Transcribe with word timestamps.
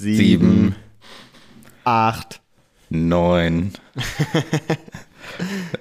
sieben, 0.00 0.74
acht. 1.84 2.40
neun. 2.88 3.72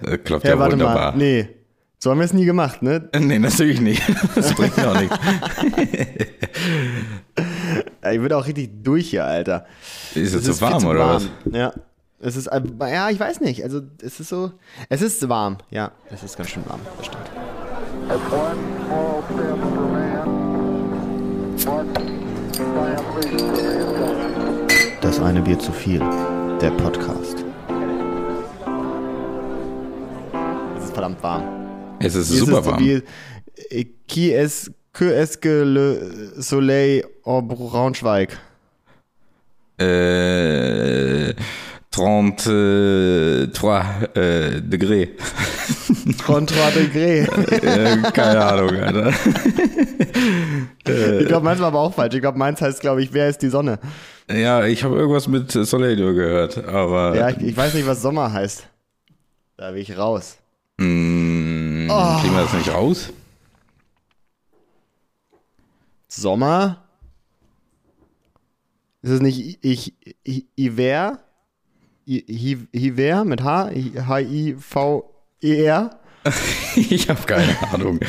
Äh, 0.06 0.18
Klappt 0.18 0.44
Ja, 0.44 0.52
ja 0.52 0.60
warte 0.60 0.74
wunderbar. 0.74 1.12
mal. 1.12 1.18
Nee. 1.18 1.50
So 2.02 2.12
haben 2.12 2.20
wir 2.20 2.26
es 2.26 2.34
nie 2.34 2.46
gemacht, 2.46 2.82
ne? 2.82 3.10
Nee, 3.18 3.40
natürlich 3.40 3.82
nicht. 3.82 4.02
Das 4.36 4.54
bringt 4.54 4.78
mir 4.78 4.90
auch 4.90 5.00
nichts. 5.00 5.18
Ich 8.12 8.20
würde 8.22 8.38
auch 8.38 8.48
richtig 8.48 8.84
durch 8.84 9.10
hier, 9.10 9.26
Alter. 9.26 9.66
Ist 10.16 10.34
es 10.34 10.48
Es 10.48 10.58
zu 10.58 10.62
warm 10.62 10.80
zu 10.80 10.88
oder 10.88 11.00
warm. 11.02 11.16
was? 11.16 11.54
Ja. 11.54 11.74
Es 12.22 12.36
ist, 12.38 12.48
äh, 12.48 12.62
ja, 12.92 13.10
ich 13.10 13.20
weiß 13.20 13.42
nicht. 13.42 13.64
Also, 13.64 13.82
es 14.02 14.20
ist 14.20 14.30
so, 14.30 14.52
es 14.90 15.02
ist 15.02 15.28
warm. 15.30 15.58
Ja, 15.70 15.92
es 16.10 16.24
ist 16.24 16.38
ganz 16.38 16.50
schön 16.50 16.64
warm. 16.68 16.80
Das 16.98 17.06
stimmt. 17.06 17.30
Das 25.02 25.20
eine 25.22 25.42
Bier 25.42 25.58
zu 25.60 25.72
viel. 25.72 26.00
Der 26.62 26.72
Podcast. 26.72 27.46
Es 30.78 30.84
ist 30.86 30.94
verdammt 30.94 31.24
warm. 31.24 31.44
Es 32.00 32.16
ist 32.16 32.30
Hier 32.32 32.40
super 32.40 32.62
so 32.64 32.72
warm. 32.72 32.84
äh, 33.70 33.86
Qui 34.08 34.34
est 34.34 34.72
que 34.92 35.06
est 35.14 35.42
que 35.42 35.64
le 35.64 36.34
soleil 36.38 37.06
au 37.24 37.42
Braunschweig? 37.42 38.38
Äh, 39.80 41.34
33 42.00 44.16
äh, 44.16 44.62
Degré. 44.62 45.10
33 46.18 46.94
Degré. 46.94 47.28
äh, 47.64 48.12
keine 48.12 48.46
Ahnung, 48.46 48.76
Alter. 48.76 49.14
Ich 51.20 51.28
glaube, 51.28 51.46
meins 51.46 51.60
war 51.60 51.68
aber 51.68 51.82
auch 51.82 51.94
falsch. 51.94 52.16
Ich 52.16 52.22
glaube, 52.22 52.38
meins 52.40 52.60
heißt, 52.62 52.80
glaube 52.82 53.04
ich, 53.04 53.14
wer 53.14 53.30
ist 53.30 53.42
die 53.44 53.50
Sonne? 53.50 53.78
Ja, 54.32 54.66
ich 54.66 54.84
habe 54.84 54.96
irgendwas 54.96 55.28
mit 55.28 55.52
Soleil 55.52 55.96
gehört, 55.98 56.58
aber 56.66 57.16
Ja, 57.16 57.30
ich, 57.30 57.38
ich 57.42 57.56
weiß 57.58 57.76
nicht, 57.76 57.86
was 57.86 58.02
Sommer 58.02 58.32
heißt. 58.34 58.66
Da 59.58 59.72
will 59.74 59.82
ich 59.82 59.96
raus. 59.98 60.38
mh, 60.78 61.94
Oh. 61.94 62.20
kriegen 62.22 62.34
wir 62.36 62.44
das 62.44 62.54
nicht 62.54 62.74
raus? 62.74 63.10
Sommer? 66.08 66.84
Ist 69.02 69.12
es 69.12 69.22
nicht 69.22 69.60
ich, 69.64 69.94
ich, 70.24 70.46
Iver? 70.58 71.20
Hiver 72.10 73.24
mit 73.26 73.44
H? 73.44 73.72
H-I-V-E-R? 74.08 75.90
Ich 76.76 77.10
habe 77.10 77.22
keine 77.24 77.56
Ahnung. 77.74 78.00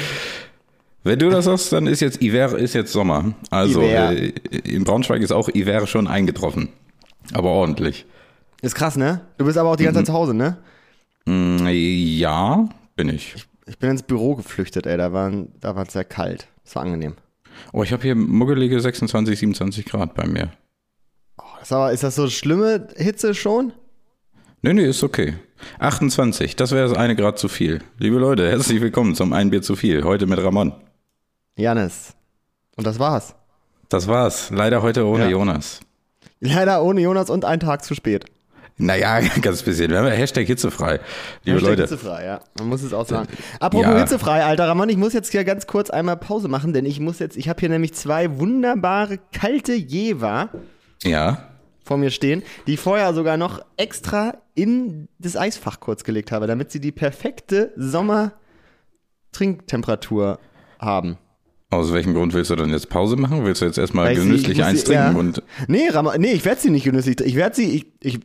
Wenn 1.03 1.19
du 1.19 1.31
das 1.31 1.47
sagst, 1.47 1.73
dann 1.73 1.87
ist 1.87 2.01
jetzt 2.01 2.21
Iver 2.23 2.59
ist 2.59 2.75
jetzt 2.75 2.93
Sommer. 2.93 3.35
Also 3.51 3.81
äh, 3.83 4.33
in 4.65 4.85
Braunschweig 4.85 5.23
ist 5.23 5.33
auch 5.33 5.49
Iver 5.49 5.87
schon 5.87 6.07
eingetroffen. 6.07 6.69
Aber 7.33 7.51
ordentlich. 7.51 8.05
Ist 8.63 8.75
krass, 8.75 8.97
ne? 8.97 9.23
Du 9.39 9.47
bist 9.47 9.57
aber 9.57 9.71
auch 9.71 9.77
die 9.77 9.85
ganze 9.85 10.01
Zeit 10.01 10.07
zu 10.07 10.13
Hause, 10.13 10.35
ne? 10.35 10.59
Mm, 11.25 11.67
ja, 11.69 12.69
bin 12.97 13.09
ich. 13.09 13.35
Ich 13.67 13.79
bin 13.79 13.91
ins 13.91 14.03
Büro 14.03 14.35
geflüchtet, 14.35 14.87
ey. 14.87 14.97
Da 14.97 15.13
war 15.13 15.33
da 15.61 15.77
war 15.77 15.87
es 15.87 15.93
sehr 15.93 16.05
kalt. 16.05 16.49
Das 16.65 16.75
war 16.77 16.83
angenehm. 16.83 17.15
Oh, 17.73 17.83
ich 17.83 17.93
habe 17.93 18.03
hier 18.03 18.15
muggelige 18.15 18.81
26, 18.81 19.39
27 19.39 19.85
Grad 19.87 20.15
bei 20.15 20.27
mir. 20.27 20.51
Oh, 21.39 21.45
das 21.59 21.73
aber, 21.73 21.93
ist 21.93 22.03
das 22.03 22.15
so 22.15 22.29
schlimme 22.29 22.89
Hitze 22.97 23.35
schon? 23.35 23.73
Nee, 24.63 24.75
nee, 24.75 24.85
ist 24.85 25.03
okay. 25.03 25.35
28, 25.79 26.57
das 26.57 26.73
wäre 26.73 26.89
das 26.89 26.97
eine 26.97 27.17
Grad 27.17 27.39
zu 27.39 27.49
viel. 27.49 27.81
Liebe 27.99 28.19
Leute, 28.19 28.49
herzlich 28.51 28.81
willkommen 28.81 29.15
zum 29.15 29.33
Ein 29.33 29.51
Bier 29.51 29.63
zu 29.63 29.75
viel. 29.77 30.05
Heute 30.05 30.27
mit 30.27 30.39
Ramon. 30.43 30.73
Janis. 31.57 32.15
Und 32.77 32.87
das 32.87 32.99
war's. 32.99 33.35
Das 33.89 34.07
war's. 34.07 34.51
Leider 34.51 34.83
heute 34.83 35.07
ohne 35.07 35.25
Ja. 35.25 35.31
Jonas. 35.31 35.81
Leider 36.41 36.83
ohne 36.83 37.01
Jonas 37.01 37.31
und 37.31 37.45
einen 37.45 37.61
Tag 37.61 37.85
zu 37.85 37.95
spät. 37.95 38.27
Naja, 38.77 39.21
ganz 39.43 39.63
bisschen. 39.63 39.91
Wir 39.91 39.99
haben 39.99 40.07
ja 40.07 40.13
Hashtag 40.13 40.47
hitzefrei. 40.47 41.01
Liebe 41.45 41.57
Hashtag 41.59 41.71
Leute. 41.71 41.83
Hitzefrei, 41.83 42.25
ja. 42.27 42.41
Man 42.59 42.69
muss 42.69 42.83
es 42.83 42.93
auch 42.93 43.07
sagen. 43.07 43.29
Apropos 43.61 43.87
Ja. 43.87 43.99
hitzefrei, 43.99 44.45
Alter 44.45 44.69
Ramon, 44.69 44.89
ich 44.91 44.97
muss 44.97 45.13
jetzt 45.13 45.31
hier 45.33 45.45
ganz 45.45 45.67
kurz 45.67 45.91
einmal 45.91 46.17
Pause 46.17 46.49
machen, 46.49 46.73
denn 46.73 46.85
ich 46.87 47.01
muss 47.01 47.19
jetzt, 47.19 47.37
ich 47.37 47.49
habe 47.49 47.61
hier 47.61 47.69
nämlich 47.71 47.95
zwei 47.95 48.39
wunderbare 48.39 49.19
kalte 49.35 49.73
Jever 49.75 50.51
Ja. 51.03 51.47
Vor 51.85 51.97
mir 51.97 52.11
stehen, 52.11 52.43
die 52.67 52.75
ich 52.75 52.81
vorher 52.81 53.15
sogar 53.15 53.37
noch 53.37 53.61
extra 53.77 54.35
in 54.55 55.09
das 55.19 55.37
Eisfach 55.37 55.81
kurz 55.81 56.05
gelegt 56.05 56.31
habe, 56.33 56.47
damit 56.47 56.71
sie 56.71 56.81
die 56.81 56.93
perfekte 56.93 57.73
Sommer-Trinktemperatur 57.77 60.39
haben. 60.79 61.17
Aus 61.71 61.93
welchem 61.93 62.15
Grund 62.15 62.35
willst 62.35 62.51
du 62.51 62.57
dann 62.57 62.71
jetzt 62.71 62.89
Pause 62.89 63.17
machen? 63.17 63.45
Willst 63.45 63.61
du 63.63 63.67
jetzt 63.67 63.79
erstmal 63.79 64.07
Weil 64.07 64.17
sie- 64.17 64.23
genüsslich 64.27 64.53
ich 64.53 64.59
muss 64.59 64.67
eins 64.67 64.81
sie- 64.81 64.87
trinken 64.87 65.13
ja. 65.15 65.19
und 65.19 65.43
Nee, 65.69 65.89
Ramon, 65.89 66.15
nee, 66.21 66.33
ich 66.33 66.45
werde 66.45 66.61
sie 66.61 66.71
nicht 66.71 66.85
genüsslich. 66.85 67.21
Ich 67.21 67.37
werde 67.37 67.55
sie, 67.55 67.77
ich, 67.77 67.87
ich, 68.03 68.19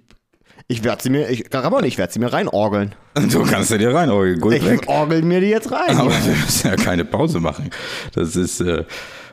ich 0.68 0.84
werde 0.84 1.04
sie 1.04 1.12
mir, 1.12 1.30
ich, 1.30 1.46
Ramon, 1.54 1.84
ich 1.84 2.00
werde 2.00 2.12
sie 2.12 2.18
mir 2.20 2.34
reinorgeln. 2.34 2.96
du 3.32 3.44
kannst 3.46 3.70
ja 3.70 3.78
dir 3.78 3.94
rein, 3.94 4.10
oh, 4.10 4.24
gut 4.40 4.54
Ich 4.54 4.66
weg. 4.66 4.86
orgel 4.88 5.22
mir 5.22 5.42
die 5.42 5.48
jetzt 5.48 5.72
rein. 5.72 5.96
Aber 5.96 6.10
wir 6.12 6.32
müssen 6.36 6.68
ja 6.70 6.76
keine 6.76 7.06
Pause 7.06 7.40
machen. 7.40 7.70
Das 8.14 8.36
ist, 8.36 8.62
äh, 8.62 8.84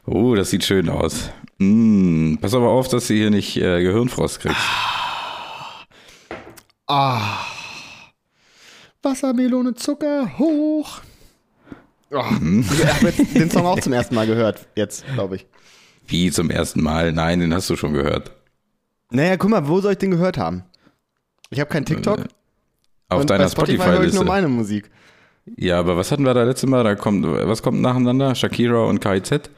oh, 0.07 0.35
das 0.35 0.51
sieht 0.51 0.65
schön 0.65 0.89
aus. 0.89 1.31
Mm, 1.59 2.37
pass 2.37 2.55
aber 2.55 2.69
auf, 2.69 2.89
dass 2.89 3.07
du 3.09 3.15
hier 3.15 3.31
nicht 3.31 3.57
äh, 3.57 3.83
Gehirnfrost 3.83 4.41
kriegst. 4.41 4.57
Wassermelone, 9.03 9.75
Zucker, 9.75 10.39
hoch. 10.39 11.01
Oh, 12.11 12.23
Mhm. 12.41 12.65
Ich 12.71 12.87
habe 12.87 13.13
den 13.13 13.51
Song 13.51 13.65
auch 13.67 13.81
zum 13.81 13.93
ersten 13.95 14.15
Mal 14.15 14.27
gehört, 14.27 14.69
jetzt, 14.77 15.05
glaube 15.15 15.37
ich. 15.37 15.47
Wie 16.07 16.31
zum 16.31 16.51
ersten 16.51 16.83
Mal? 16.83 17.13
Nein, 17.13 17.41
den 17.41 17.55
hast 17.55 17.71
du 17.71 17.77
schon 17.77 17.95
gehört. 17.95 18.33
Naja, 19.11 19.37
guck 19.37 19.51
mal, 19.51 19.67
wo 19.67 19.81
soll 19.81 19.93
ich 19.93 19.99
den 19.99 20.11
gehört 20.11 20.37
haben? 20.37 20.65
Ich 21.51 21.59
habe 21.61 21.71
kein 21.71 21.85
TikTok. 21.85 22.19
Äh, 22.21 22.25
Auf 23.09 23.25
deiner 23.27 23.45
bei 23.45 23.51
Spotify 23.51 23.73
ich 23.73 23.79
nur 23.79 23.87
Spotify-Liste. 23.87 24.25
meine 24.25 24.49
Musik. 24.49 24.91
Ja, 25.57 25.79
aber 25.79 25.97
was 25.97 26.13
hatten 26.13 26.25
wir 26.25 26.35
da 26.35 26.45
letzte 26.45 26.67
Mal? 26.67 26.85
Da 26.85 26.95
kommt, 26.95 27.27
was 27.27 27.63
kommt 27.63 27.81
nacheinander? 27.81 28.35
Shakira 28.35 28.85
und 28.85 29.01
KZ? 29.01 29.51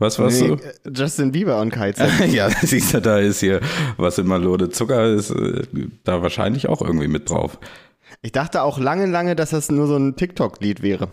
Was 0.00 0.18
warst 0.18 0.40
Nee, 0.40 0.52
äh, 0.52 0.90
Justin 0.94 1.30
Bieber 1.30 1.60
und 1.60 1.70
KZ. 1.70 1.98
du? 1.98 2.24
ja, 2.24 2.48
siehst 2.62 2.94
du, 2.94 3.02
da 3.02 3.18
ist 3.18 3.40
hier, 3.40 3.60
was 3.98 4.16
in 4.16 4.26
Malone 4.26 4.70
Zucker 4.70 5.04
ist, 5.14 5.30
äh, 5.30 5.64
da 6.04 6.22
wahrscheinlich 6.22 6.68
auch 6.68 6.80
irgendwie 6.80 7.06
mit 7.06 7.28
drauf. 7.28 7.58
Ich 8.22 8.32
dachte 8.32 8.62
auch 8.62 8.78
lange, 8.78 9.04
lange, 9.04 9.36
dass 9.36 9.50
das 9.50 9.70
nur 9.70 9.86
so 9.86 9.96
ein 9.96 10.16
TikTok-Lied 10.16 10.82
wäre. 10.82 11.12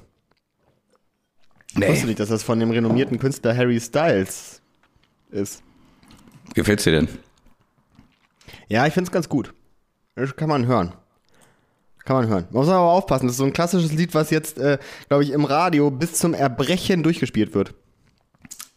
Ich 1.75 1.87
wusste 1.87 2.07
nicht, 2.07 2.19
dass 2.19 2.29
das 2.29 2.43
von 2.43 2.61
dem 2.61 2.71
renommierten 2.71 3.19
Künstler 3.19 3.55
Harry 3.55 3.79
Styles 3.79 4.61
ist. 5.31 5.61
Gefällt's 6.53 6.85
dir 6.85 6.91
denn? 6.91 7.09
Ja, 8.69 8.87
ich 8.87 8.93
finde 8.93 9.09
es 9.09 9.11
ganz 9.11 9.27
gut. 9.27 9.53
Das 10.15 10.33
kann 10.37 10.47
man 10.47 10.65
hören. 10.65 10.93
Kann 12.05 12.15
man 12.15 12.27
hören. 12.29 12.45
Muss 12.51 12.67
man 12.67 12.77
aber 12.77 12.91
aufpassen. 12.93 13.27
Das 13.27 13.33
ist 13.33 13.39
so 13.39 13.43
ein 13.43 13.51
klassisches 13.51 13.91
Lied, 13.91 14.15
was 14.15 14.29
jetzt, 14.29 14.57
äh, 14.59 14.77
glaube 15.09 15.25
ich, 15.25 15.31
im 15.31 15.43
Radio 15.43 15.91
bis 15.91 16.13
zum 16.13 16.33
Erbrechen 16.33 17.03
durchgespielt 17.03 17.53
wird. 17.53 17.73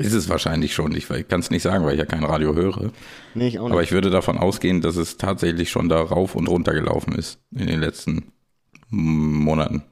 Ist 0.00 0.12
es 0.12 0.28
wahrscheinlich 0.28 0.74
schon. 0.74 0.94
Ich 0.94 1.08
kann 1.28 1.40
es 1.40 1.50
nicht 1.50 1.62
sagen, 1.62 1.84
weil 1.84 1.92
ich 1.94 1.98
ja 1.98 2.06
kein 2.06 2.24
Radio 2.24 2.54
höre. 2.54 2.90
Nee, 3.34 3.48
ich 3.48 3.58
auch 3.58 3.64
nicht. 3.64 3.72
Aber 3.72 3.82
ich 3.82 3.92
würde 3.92 4.10
davon 4.10 4.38
ausgehen, 4.38 4.80
dass 4.80 4.96
es 4.96 5.16
tatsächlich 5.16 5.70
schon 5.70 5.88
da 5.88 6.00
rauf 6.00 6.34
und 6.34 6.48
runter 6.48 6.72
gelaufen 6.72 7.14
ist 7.14 7.38
in 7.54 7.66
den 7.66 7.80
letzten 7.80 8.32
Monaten. 8.90 9.82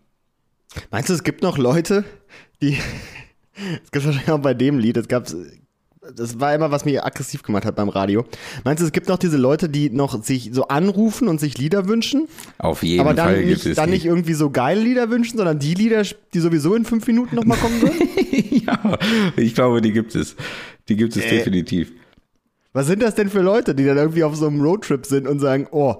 Meinst 0.90 1.08
du, 1.08 1.14
es 1.14 1.22
gibt 1.24 1.42
noch 1.42 1.58
Leute, 1.58 2.04
die. 2.62 2.76
Es 3.84 3.90
gibt 3.90 4.06
wahrscheinlich 4.06 4.30
auch 4.30 4.38
bei 4.38 4.54
dem 4.54 4.78
Lied, 4.78 4.96
es 4.98 5.08
gab. 5.08 5.26
Das 6.14 6.38
war 6.38 6.54
immer, 6.54 6.70
was 6.70 6.84
mich 6.84 7.02
aggressiv 7.02 7.42
gemacht 7.42 7.64
hat 7.64 7.74
beim 7.74 7.88
Radio. 7.88 8.24
Meinst 8.62 8.80
du, 8.80 8.86
es 8.86 8.92
gibt 8.92 9.08
noch 9.08 9.18
diese 9.18 9.36
Leute, 9.36 9.68
die 9.68 9.90
noch 9.90 10.22
sich 10.22 10.50
so 10.52 10.68
anrufen 10.68 11.26
und 11.26 11.40
sich 11.40 11.58
Lieder 11.58 11.88
wünschen, 11.88 12.28
Auf 12.58 12.84
jeden 12.84 13.00
aber 13.00 13.14
dann, 13.14 13.26
Fall 13.26 13.38
gibt 13.38 13.48
nicht, 13.48 13.66
es 13.66 13.74
dann 13.76 13.90
nicht 13.90 14.04
irgendwie 14.06 14.34
so 14.34 14.50
geile 14.50 14.80
Lieder 14.80 15.10
wünschen, 15.10 15.38
sondern 15.38 15.58
die 15.58 15.74
Lieder, 15.74 16.04
die 16.34 16.38
sowieso 16.38 16.76
in 16.76 16.84
fünf 16.84 17.04
Minuten 17.08 17.34
nochmal 17.34 17.58
kommen 17.58 17.82
würden? 17.82 17.98
ich 19.36 19.54
glaube, 19.54 19.80
die 19.80 19.92
gibt 19.92 20.14
es. 20.14 20.36
Die 20.88 20.96
gibt 20.96 21.16
es 21.16 21.24
Äh. 21.24 21.30
definitiv. 21.30 21.92
Was 22.72 22.86
sind 22.86 23.02
das 23.02 23.14
denn 23.14 23.28
für 23.30 23.40
Leute, 23.40 23.74
die 23.74 23.84
dann 23.84 23.96
irgendwie 23.96 24.24
auf 24.24 24.36
so 24.36 24.46
einem 24.46 24.60
Roadtrip 24.60 25.04
sind 25.06 25.26
und 25.26 25.40
sagen, 25.40 25.66
oh, 25.70 25.96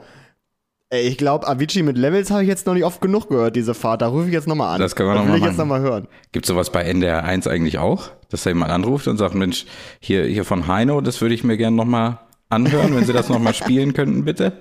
ey, 0.90 1.02
ich 1.08 1.18
glaube, 1.18 1.46
Avicii 1.48 1.82
mit 1.82 1.98
Levels 1.98 2.30
habe 2.30 2.42
ich 2.42 2.48
jetzt 2.48 2.66
noch 2.66 2.74
nicht 2.74 2.84
oft 2.84 3.00
genug 3.00 3.28
gehört, 3.28 3.56
diese 3.56 3.74
Fahrt. 3.74 4.02
Da 4.02 4.08
rufe 4.08 4.26
ich 4.28 4.32
jetzt 4.32 4.46
nochmal 4.46 4.74
an. 4.74 4.80
Das 4.80 4.94
können 4.94 5.08
wir 5.08 5.14
noch 5.14 5.22
will 5.24 5.30
mal 5.30 5.36
ich 5.38 5.44
jetzt 5.44 5.56
machen. 5.56 5.68
nochmal 5.68 5.80
hören. 5.80 6.08
Gibt 6.32 6.44
es 6.44 6.48
sowas 6.48 6.70
bei 6.70 6.82
NDR 6.82 7.24
1 7.24 7.46
eigentlich 7.46 7.78
auch? 7.78 8.10
Dass 8.30 8.42
da 8.44 8.50
jemand 8.50 8.70
anruft 8.70 9.08
und 9.08 9.16
sagt, 9.16 9.34
Mensch, 9.34 9.64
hier, 9.98 10.24
hier 10.24 10.44
von 10.44 10.66
Heino, 10.68 11.00
das 11.00 11.20
würde 11.20 11.34
ich 11.34 11.42
mir 11.44 11.56
gerne 11.56 11.76
nochmal 11.76 12.18
anhören, 12.50 12.94
wenn 12.94 13.04
Sie 13.04 13.12
das 13.12 13.28
nochmal 13.28 13.54
spielen 13.54 13.92
könnten, 13.94 14.24
bitte. 14.24 14.52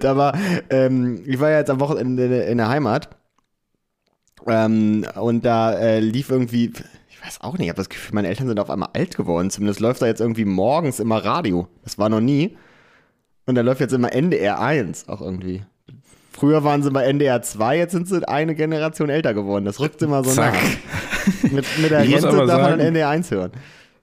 Da 0.00 0.16
war, 0.16 0.34
ähm, 0.70 1.22
ich 1.26 1.40
war 1.40 1.50
ja 1.50 1.58
jetzt 1.58 1.70
am 1.70 1.80
Wochenende 1.80 2.24
in 2.42 2.58
der 2.58 2.68
Heimat. 2.68 3.08
Ähm, 4.48 5.04
und 5.16 5.44
da 5.44 5.72
äh, 5.74 6.00
lief 6.00 6.30
irgendwie, 6.30 6.72
ich 7.10 7.24
weiß 7.24 7.40
auch 7.40 7.54
nicht, 7.54 7.62
ich 7.64 7.68
habe 7.68 7.78
das 7.78 7.88
Gefühl, 7.88 8.14
meine 8.14 8.28
Eltern 8.28 8.48
sind 8.48 8.60
auf 8.60 8.70
einmal 8.70 8.90
alt 8.92 9.16
geworden. 9.16 9.50
Zumindest 9.50 9.80
läuft 9.80 10.02
da 10.02 10.06
jetzt 10.06 10.20
irgendwie 10.20 10.44
morgens 10.44 11.00
immer 11.00 11.24
Radio. 11.24 11.68
Das 11.84 11.98
war 11.98 12.08
noch 12.08 12.20
nie. 12.20 12.56
Und 13.46 13.54
da 13.54 13.62
läuft 13.62 13.80
jetzt 13.80 13.92
immer 13.92 14.12
NDR 14.12 14.60
1 14.60 15.08
auch 15.08 15.20
irgendwie. 15.20 15.62
Früher 16.32 16.64
waren 16.64 16.82
sie 16.82 16.90
bei 16.90 17.04
NDR 17.04 17.40
2, 17.40 17.78
jetzt 17.78 17.92
sind 17.92 18.06
sie 18.08 18.28
eine 18.28 18.54
Generation 18.54 19.08
älter 19.08 19.32
geworden. 19.32 19.64
Das 19.64 19.80
rückt 19.80 20.02
immer 20.02 20.22
so 20.22 20.30
Zack. 20.32 20.52
nach. 20.54 21.42
Mit, 21.50 21.64
mit 21.80 21.90
der 21.90 22.04
Ich 22.04 22.10
muss 22.10 22.24
Rente 22.24 22.36
darf 22.46 22.60
man 22.60 22.70
sagen- 22.70 22.80
NDR 22.80 23.08
1 23.08 23.30
hören. 23.30 23.52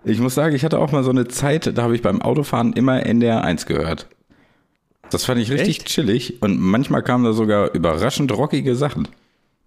Ich 0.06 0.20
muss 0.20 0.34
sagen, 0.36 0.56
ich 0.56 0.66
hatte 0.66 0.80
auch 0.80 0.92
mal 0.92 1.04
so 1.04 1.12
eine 1.12 1.28
Zeit, 1.28 1.78
da 1.78 1.84
habe 1.84 1.96
ich 1.96 2.02
beim 2.02 2.22
Autofahren 2.22 2.74
immer 2.74 3.06
NDR 3.06 3.44
1 3.44 3.66
gehört. 3.68 4.08
Das 5.12 5.26
fand 5.26 5.40
ich 5.40 5.52
richtig 5.52 5.80
Echt? 5.82 5.86
chillig 5.88 6.42
und 6.42 6.60
manchmal 6.60 7.04
kamen 7.04 7.24
da 7.24 7.34
sogar 7.34 7.72
überraschend 7.74 8.32
rockige 8.36 8.76
Sachen. 8.76 9.08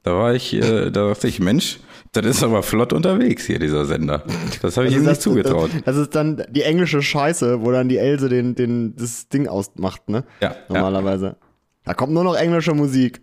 Da 0.06 0.16
war 0.16 0.34
ich, 0.34 0.54
äh, 0.54 0.92
da 0.92 1.08
dachte 1.08 1.26
ich, 1.26 1.40
Mensch, 1.40 1.80
das 2.12 2.24
ist 2.24 2.44
aber 2.44 2.62
flott 2.62 2.92
unterwegs 2.92 3.44
hier, 3.44 3.58
dieser 3.58 3.86
Sender. 3.86 4.22
Das 4.62 4.76
habe 4.76 4.86
ich 4.86 4.94
ihm 4.94 5.02
nicht 5.02 5.20
zugetraut. 5.20 5.70
Das, 5.74 5.82
das 5.82 5.96
ist 5.96 6.14
dann 6.14 6.44
die 6.48 6.62
englische 6.62 7.02
Scheiße, 7.02 7.62
wo 7.62 7.72
dann 7.72 7.88
die 7.88 7.98
Else 7.98 8.28
den, 8.28 8.54
den, 8.54 8.94
das 8.94 9.28
Ding 9.28 9.48
ausmacht, 9.48 10.08
ne? 10.08 10.22
Ja, 10.40 10.50
ja. 10.50 10.56
Normalerweise. 10.68 11.38
Da 11.82 11.92
kommt 11.92 12.12
nur 12.12 12.22
noch 12.22 12.36
englische 12.36 12.72
Musik. 12.72 13.20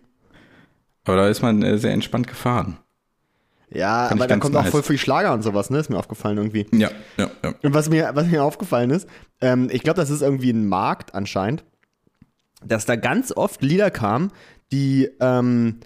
Aber 1.06 1.16
da 1.16 1.28
ist 1.28 1.40
man 1.40 1.62
äh, 1.62 1.78
sehr 1.78 1.92
entspannt 1.92 2.26
gefahren. 2.26 2.76
Ja, 3.70 4.08
Fand 4.08 4.20
aber 4.20 4.28
da 4.28 4.36
kommt 4.36 4.54
auch 4.54 4.64
nice. 4.64 4.70
voll 4.70 4.82
viel 4.82 4.98
Schlager 4.98 5.32
und 5.32 5.40
sowas, 5.40 5.70
ne? 5.70 5.78
Ist 5.78 5.88
mir 5.88 5.96
aufgefallen 5.96 6.36
irgendwie. 6.36 6.66
Ja, 6.70 6.90
ja, 7.16 7.30
ja. 7.42 7.54
Und 7.62 7.72
was 7.72 7.88
mir, 7.88 8.10
was 8.12 8.26
mir 8.26 8.44
aufgefallen 8.44 8.90
ist, 8.90 9.08
ähm, 9.40 9.70
ich 9.72 9.82
glaube, 9.82 9.98
das 9.98 10.10
ist 10.10 10.20
irgendwie 10.20 10.50
ein 10.50 10.68
Markt 10.68 11.14
anscheinend, 11.14 11.64
dass 12.62 12.84
da 12.84 12.96
ganz 12.96 13.32
oft 13.34 13.62
Lieder 13.62 13.90
kamen, 13.90 14.32
die 14.70 15.08
ähm, 15.20 15.80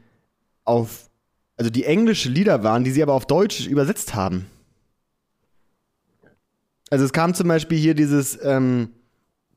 auf, 0.69 1.09
also 1.57 1.71
die 1.71 1.85
englische 1.85 2.29
Lieder 2.29 2.63
waren, 2.63 2.85
die 2.85 2.91
sie 2.91 3.03
aber 3.03 3.15
auf 3.15 3.27
Deutsch 3.27 3.67
übersetzt 3.67 4.15
haben. 4.15 4.47
Also 6.91 7.05
es 7.05 7.13
kam 7.13 7.35
zum 7.35 7.49
Beispiel 7.49 7.79
hier 7.79 7.95
dieses, 7.95 8.39
ähm, 8.43 8.91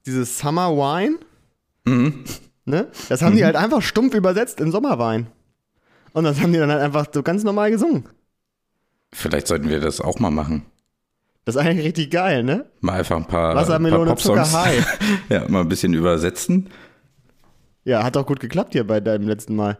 dieses 0.06 0.38
Summer 0.40 0.72
Wine, 0.72 1.18
Mhm. 1.86 2.24
ne? 2.66 2.88
Das 3.10 3.22
haben 3.22 3.36
die 3.36 3.44
halt 3.46 3.56
einfach 3.56 3.82
stumpf 3.82 4.14
übersetzt 4.14 4.60
in 4.60 4.72
Sommerwein. 4.72 5.28
Und 6.14 6.26
das 6.26 6.42
haben 6.42 6.52
die 6.54 6.60
dann 6.60 6.70
halt 6.70 6.82
einfach 6.82 7.08
so 7.12 7.24
ganz 7.24 7.44
normal 7.44 7.72
gesungen. 7.72 8.06
Vielleicht 9.14 9.48
sollten 9.48 9.70
wir 9.70 9.80
das 9.80 10.02
auch 10.02 10.20
mal 10.20 10.30
machen. 10.32 10.66
Das 11.46 11.56
ist 11.56 11.62
eigentlich 11.62 11.86
richtig 11.88 12.12
geil, 12.12 12.44
ne? 12.44 12.70
Mal 12.82 13.00
einfach 13.00 13.18
ein 13.18 13.26
paar, 13.26 13.56
Wassermelone, 13.56 14.06
paar 14.06 14.16
Popsongs. 14.16 14.52
Zucker, 14.52 14.64
High. 14.64 15.00
ja, 15.30 15.48
mal 15.50 15.62
ein 15.62 15.70
bisschen 15.70 15.94
übersetzen. 15.94 16.70
Ja, 17.84 18.04
hat 18.04 18.16
auch 18.16 18.28
gut 18.28 18.40
geklappt 18.40 18.74
hier 18.74 18.86
bei 18.86 19.00
deinem 19.00 19.28
letzten 19.28 19.56
Mal. 19.56 19.80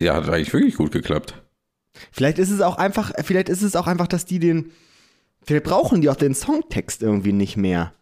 Ja, 0.00 0.14
hat 0.14 0.28
eigentlich 0.28 0.52
wirklich 0.52 0.76
gut 0.76 0.92
geklappt. 0.92 1.42
Vielleicht 2.12 2.38
ist 2.38 2.50
es 2.50 2.60
auch 2.60 2.76
einfach, 2.76 3.12
vielleicht 3.24 3.48
ist 3.48 3.62
es 3.62 3.76
auch 3.76 3.86
einfach, 3.86 4.06
dass 4.06 4.26
die 4.26 4.38
den, 4.38 4.72
vielleicht 5.42 5.64
brauchen 5.64 6.00
die 6.02 6.10
auch 6.10 6.16
den 6.16 6.34
Songtext 6.34 7.02
irgendwie 7.02 7.32
nicht 7.32 7.56
mehr. 7.56 7.94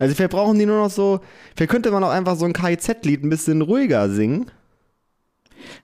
Also 0.00 0.14
vielleicht 0.14 0.32
brauchen 0.32 0.58
die 0.58 0.66
nur 0.66 0.82
noch 0.82 0.90
so, 0.90 1.20
vielleicht 1.56 1.70
könnte 1.70 1.90
man 1.90 2.02
auch 2.04 2.10
einfach 2.10 2.36
so 2.36 2.44
ein 2.44 2.52
KIZ-Lied 2.52 3.24
ein 3.24 3.30
bisschen 3.30 3.62
ruhiger 3.62 4.10
singen. 4.10 4.50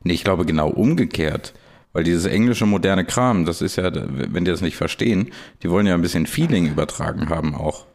Nee, 0.02 0.14
ich 0.14 0.24
glaube 0.24 0.44
genau 0.46 0.68
umgekehrt. 0.68 1.54
Weil 1.92 2.02
dieses 2.02 2.24
englische 2.26 2.66
moderne 2.66 3.04
Kram, 3.04 3.44
das 3.44 3.62
ist 3.62 3.76
ja, 3.76 3.88
wenn 3.94 4.44
die 4.44 4.50
das 4.50 4.62
nicht 4.62 4.76
verstehen, 4.76 5.30
die 5.62 5.70
wollen 5.70 5.86
ja 5.86 5.94
ein 5.94 6.02
bisschen 6.02 6.26
Feeling 6.26 6.66
übertragen 6.66 7.28
haben 7.28 7.54
auch 7.54 7.86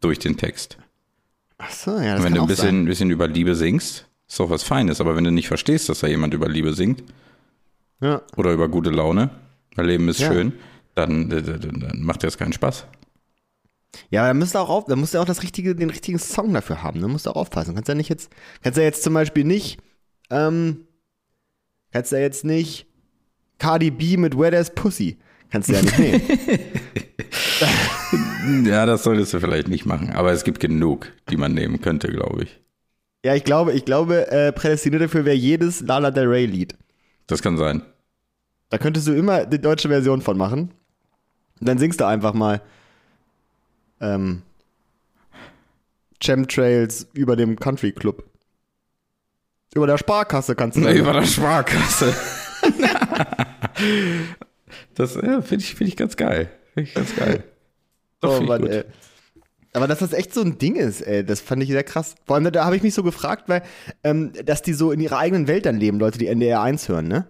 durch 0.00 0.18
den 0.18 0.36
Text. 0.36 0.76
Ach 1.56 1.70
so, 1.70 1.92
ja, 1.92 2.16
das 2.16 2.18
Und 2.18 2.24
wenn 2.24 2.32
kann 2.32 2.34
du 2.34 2.40
ein 2.42 2.48
bisschen, 2.48 2.66
sein. 2.66 2.84
bisschen 2.86 3.10
über 3.10 3.28
Liebe 3.28 3.54
singst, 3.54 4.07
ist 4.28 4.38
doch 4.38 4.50
was 4.50 4.62
Feines. 4.62 5.00
Aber 5.00 5.16
wenn 5.16 5.24
du 5.24 5.32
nicht 5.32 5.48
verstehst, 5.48 5.88
dass 5.88 6.00
da 6.00 6.06
jemand 6.06 6.34
über 6.34 6.48
Liebe 6.48 6.72
singt 6.74 7.02
Ja. 8.00 8.22
oder 8.36 8.52
über 8.52 8.68
gute 8.68 8.90
Laune, 8.90 9.30
weil 9.74 9.86
Leben 9.86 10.08
ist 10.08 10.20
Ja. 10.20 10.32
schön, 10.32 10.52
dann, 10.94 11.28
dann, 11.28 12.00
macht 12.02 12.22
das 12.24 12.38
keinen 12.38 12.52
Spaß. 12.52 12.86
Ja, 14.10 14.20
aber 14.22 14.28
da 14.28 14.34
musst 14.34 14.54
du 14.54 14.58
auch 14.58 14.68
auf, 14.68 14.84
da 14.84 14.96
musst 14.96 15.14
du 15.14 15.18
auch 15.18 15.24
das 15.24 15.42
richtige, 15.42 15.74
den 15.74 15.90
richtigen 15.90 16.18
Song 16.18 16.52
dafür 16.52 16.82
haben. 16.82 17.00
Da 17.00 17.08
musst 17.08 17.26
du 17.26 17.30
auch 17.30 17.36
aufpassen. 17.36 17.74
Kannst 17.74 17.88
ja 17.88 17.94
nicht 17.94 18.10
jetzt, 18.10 18.30
kannst 18.62 18.76
ja 18.76 18.84
jetzt 18.84 19.02
zum 19.02 19.14
Beispiel 19.14 19.44
nicht, 19.44 19.78
ähm, 20.30 20.84
kannst 21.92 22.12
ja 22.12 22.18
jetzt 22.18 22.44
nicht 22.44 22.86
Cardi 23.58 23.90
B 23.90 24.16
mit 24.16 24.36
Where 24.36 24.50
There's 24.50 24.70
Pussy. 24.74 25.18
Kannst 25.50 25.70
du 25.70 25.74
ja 25.74 25.82
nicht 25.82 25.98
nehmen. 25.98 26.20
Ja, 28.66 28.86
das 28.86 29.02
solltest 29.02 29.34
du 29.34 29.40
vielleicht 29.40 29.68
nicht 29.68 29.84
machen. 29.84 30.10
Aber 30.10 30.32
es 30.32 30.44
gibt 30.44 30.60
genug, 30.60 31.12
die 31.30 31.36
man 31.36 31.54
nehmen 31.54 31.80
könnte, 31.80 32.08
glaube 32.08 32.44
ich. 32.44 32.60
Ja, 33.24 33.34
ich 33.34 33.44
glaube, 33.44 33.72
ich 33.72 33.84
glaube, 33.84 34.30
äh, 34.30 34.52
prädestiniert 34.52 35.02
dafür 35.02 35.24
wäre 35.24 35.36
jedes 35.36 35.80
Lana 35.80 36.10
Del 36.10 36.26
Rey 36.28 36.46
Lied. 36.46 36.76
Das 37.26 37.42
kann 37.42 37.56
sein. 37.56 37.82
Da 38.70 38.78
könntest 38.78 39.08
du 39.08 39.12
immer 39.12 39.46
die 39.46 39.60
deutsche 39.60 39.88
Version 39.88 40.20
von 40.22 40.36
machen. 40.36 40.72
Und 41.60 41.68
dann 41.68 41.78
singst 41.78 42.00
du 42.00 42.06
einfach 42.06 42.34
mal 42.34 42.60
ähm, 44.00 44.42
Chemtrails 46.22 47.08
über 47.12 47.36
dem 47.36 47.56
Country 47.58 47.92
Club. 47.92 48.24
Über 49.74 49.86
der 49.86 49.98
Sparkasse 49.98 50.54
kannst 50.54 50.76
du 50.76 50.82
singen. 50.82 50.96
über 50.96 51.12
der 51.12 51.24
Sparkasse. 51.24 52.14
das 54.94 55.14
ja, 55.16 55.42
finde 55.42 55.64
ich, 55.64 55.74
find 55.74 55.88
ich 55.88 55.96
ganz 55.96 56.16
geil. 56.16 56.50
Finde 56.74 56.88
ich 56.88 56.94
ganz 56.94 57.14
geil. 57.16 57.44
Doch, 58.20 58.30
Oh, 58.30 58.36
find 58.36 58.42
ich 58.44 58.48
Mann, 58.48 58.66
ey. 58.66 58.84
Aber 59.78 59.86
dass 59.86 60.00
das 60.00 60.12
echt 60.12 60.34
so 60.34 60.40
ein 60.42 60.58
Ding 60.58 60.76
ist, 60.76 61.00
ey, 61.02 61.24
das 61.24 61.40
fand 61.40 61.62
ich 61.62 61.68
sehr 61.70 61.84
krass. 61.84 62.16
Vor 62.26 62.36
allem, 62.36 62.50
da 62.52 62.64
habe 62.64 62.76
ich 62.76 62.82
mich 62.82 62.94
so 62.94 63.02
gefragt, 63.02 63.44
weil, 63.48 63.62
ähm, 64.02 64.32
dass 64.44 64.60
die 64.62 64.72
so 64.72 64.90
in 64.92 65.00
ihrer 65.00 65.18
eigenen 65.18 65.46
Welt 65.46 65.66
dann 65.66 65.76
leben, 65.76 65.98
Leute, 65.98 66.18
die 66.18 66.26
NDR 66.26 66.60
1 66.62 66.88
hören, 66.88 67.06
ne? 67.06 67.26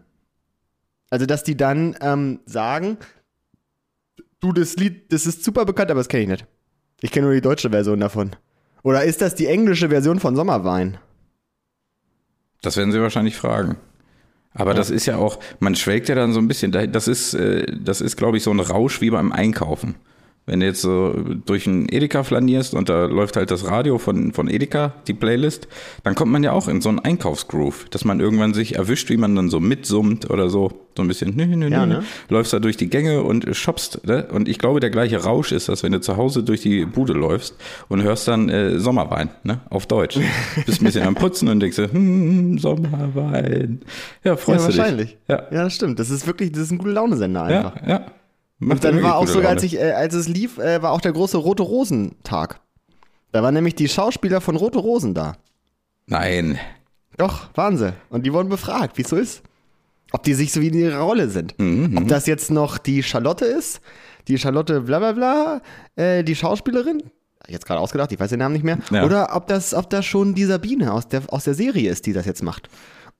Also, 1.11 1.27
dass 1.27 1.45
die 1.45 1.57
dann 1.57 1.95
ähm, 2.01 2.41
sagen, 2.47 2.97
du, 4.41 4.53
das 4.53 4.77
Lied, 4.77 5.13
das 5.13 5.27
ist 5.27 5.45
super 5.45 5.65
bekannt, 5.65 5.91
aber 5.91 6.01
das 6.01 6.09
kenne 6.09 6.23
ich 6.23 6.29
nicht. 6.31 6.47
Ich 7.01 7.11
kenne 7.13 7.27
nur 7.27 7.35
die 7.35 7.41
deutsche 7.41 7.71
Version 7.71 8.01
davon. 8.01 8.35
Oder 8.83 9.05
ist 9.05 9.21
das 9.21 9.35
die 9.35 9.47
englische 9.47 9.89
Version 9.91 10.19
von 10.21 10.35
Sommerwein? 10.37 10.99
Das 12.63 12.77
werden 12.77 12.93
sie 12.93 13.01
wahrscheinlich 13.01 13.37
fragen. 13.37 13.77
Aber 14.53 14.75
das 14.75 14.91
ist 14.91 15.07
ja 15.07 15.17
auch, 15.17 15.39
man 15.61 15.77
schwelgt 15.77 16.09
ja 16.09 16.15
dann 16.15 16.33
so 16.33 16.41
ein 16.41 16.49
bisschen, 16.49 16.73
da- 16.73 16.87
das 16.87 17.07
ist, 17.07 17.35
äh, 17.35 17.67
das 17.79 18.01
ist, 18.01 18.17
glaube 18.17 18.37
ich, 18.39 18.43
so 18.43 18.51
ein 18.51 18.59
Rausch 18.61 19.01
wie 19.01 19.11
beim 19.11 19.31
Einkaufen. 19.33 19.95
Wenn 20.49 20.61
du 20.61 20.67
jetzt 20.67 20.81
so 20.81 21.15
durch 21.47 21.67
einen 21.67 21.89
Edeka 21.91 22.23
flanierst 22.25 22.73
und 22.75 22.89
da 22.89 23.05
läuft 23.05 23.37
halt 23.37 23.51
das 23.51 23.67
Radio 23.67 23.99
von, 23.99 24.33
von 24.33 24.49
Edeka, 24.49 24.95
die 25.07 25.13
Playlist, 25.15 25.69
dann 26.05 26.15
kommt 26.15 26.33
man 26.33 26.43
ja 26.43 26.53
auch 26.53 26.69
in 26.69 26.81
so 26.81 26.89
einen 26.89 26.99
Einkaufsgroove, 26.99 27.87
dass 27.91 28.05
man 28.07 28.19
irgendwann 28.19 28.55
sich 28.55 28.77
erwischt, 28.77 29.11
wie 29.11 29.19
man 29.19 29.37
dann 29.37 29.51
so 29.51 29.61
mitsummt 29.61 30.31
oder 30.31 30.49
so, 30.49 30.73
so 30.97 31.03
ein 31.03 31.09
bisschen, 31.09 31.37
nö, 31.37 31.45
nö, 31.47 31.69
Ja, 31.69 31.85
nö, 31.85 31.99
ne? 31.99 32.05
läufst 32.31 32.53
da 32.55 32.59
durch 32.59 32.79
die 32.79 32.89
Gänge 32.89 33.23
und 33.23 33.47
shoppst. 33.55 34.07
Ne? 34.07 34.27
Und 34.33 34.49
ich 34.49 34.59
glaube, 34.59 34.81
der 34.81 34.91
gleiche 34.91 35.23
Rausch 35.23 35.53
ist 35.53 35.69
das, 35.69 35.83
wenn 35.83 35.93
du 35.93 36.01
zu 36.01 36.17
Hause 36.17 36.43
durch 36.43 36.63
die 36.63 36.87
Bude 36.87 37.13
läufst 37.13 37.55
und 37.89 38.03
hörst 38.03 38.27
dann 38.27 38.49
äh, 38.49 38.79
Sommerwein, 38.81 39.29
ne? 39.45 39.61
auf 39.69 39.87
Deutsch. 39.87 40.19
Bist 40.67 40.81
ein 40.81 40.85
bisschen 40.87 41.07
am 41.07 41.15
Putzen 41.15 41.49
und 41.49 41.61
denkst 41.61 41.77
so, 41.77 41.85
hm, 41.85 42.59
Sommerwein. 42.59 43.81
Ja, 44.25 44.37
freust 44.37 44.67
ja, 44.67 44.73
du 44.73 44.79
wahrscheinlich. 44.79 45.09
dich. 45.11 45.19
Ja, 45.29 45.43
ja, 45.53 45.65
das 45.65 45.75
stimmt. 45.75 45.99
Das 45.99 46.11
ist 46.11 46.27
wirklich, 46.27 46.53
das 46.53 46.63
ist 46.63 46.71
ein 46.73 46.79
gute 46.79 46.93
Laune-Sender 46.93 47.43
einfach. 47.43 47.77
ja, 47.83 47.89
ja. 47.89 48.07
Macht 48.59 48.85
Und 48.85 48.85
dann 48.85 49.03
war 49.03 49.17
auch 49.17 49.27
sogar, 49.29 49.51
als, 49.51 49.63
ich, 49.63 49.77
äh, 49.79 49.93
als 49.93 50.15
es 50.15 50.29
lief, 50.29 50.59
äh, 50.59 50.83
war 50.83 50.93
auch 50.93 51.01
der 51.01 51.13
große 51.13 51.37
Rote 51.37 51.63
Rosen-Tag. 51.63 52.61
Da 53.33 53.43
waren 53.43 53.55
nämlich 53.55 53.75
die 53.77 53.89
Schauspieler 53.89 54.41
von 54.41 54.57
Rote 54.57 54.79
Rosen 54.79 55.15
da. 55.15 55.37
Nein. 56.07 56.59
Doch, 57.17 57.49
waren 57.55 57.77
sie. 57.77 57.93
Und 58.11 58.25
die 58.27 58.33
wurden 58.33 58.49
befragt, 58.49 58.97
wie 58.99 59.03
es 59.03 59.09
so 59.09 59.17
ist. 59.17 59.43
Ob 60.13 60.23
die 60.23 60.35
sich 60.35 60.53
so 60.53 60.61
wie 60.61 60.69
in 60.69 60.75
ihrer 60.75 61.01
Rolle 61.01 61.29
sind. 61.29 61.55
Mhm, 61.59 61.97
Ob 61.99 62.09
das 62.09 62.27
jetzt 62.27 62.51
noch 62.51 62.79
die 62.79 63.03
Charlotte 63.03 63.45
ist, 63.45 63.81
die 64.27 64.39
Charlotte 64.39 64.81
bla 64.81 64.99
bla 64.99 65.13
bla, 65.13 65.61
äh, 65.97 66.25
die 66.25 66.35
Schauspielerin, 66.35 67.03
jetzt 67.47 67.67
gerade 67.67 67.81
ausgedacht, 67.81 68.11
ich 68.13 68.19
weiß 68.19 68.31
den 68.31 68.39
Namen 68.39 68.55
nicht 68.55 68.65
mehr, 68.65 68.79
Ja. 68.91 69.05
oder 69.05 69.37
ob 69.37 69.47
das, 69.49 69.75
ob 69.75 69.91
das 69.91 70.07
schon 70.07 70.35
die 70.35 70.45
Sabine 70.47 70.93
aus 70.95 71.09
der, 71.09 71.23
aus 71.29 71.45
der 71.45 71.55
Serie 71.55 71.91
ist, 71.91 72.07
die 72.07 72.13
das 72.15 72.25
jetzt 72.25 72.43
macht. 72.43 72.71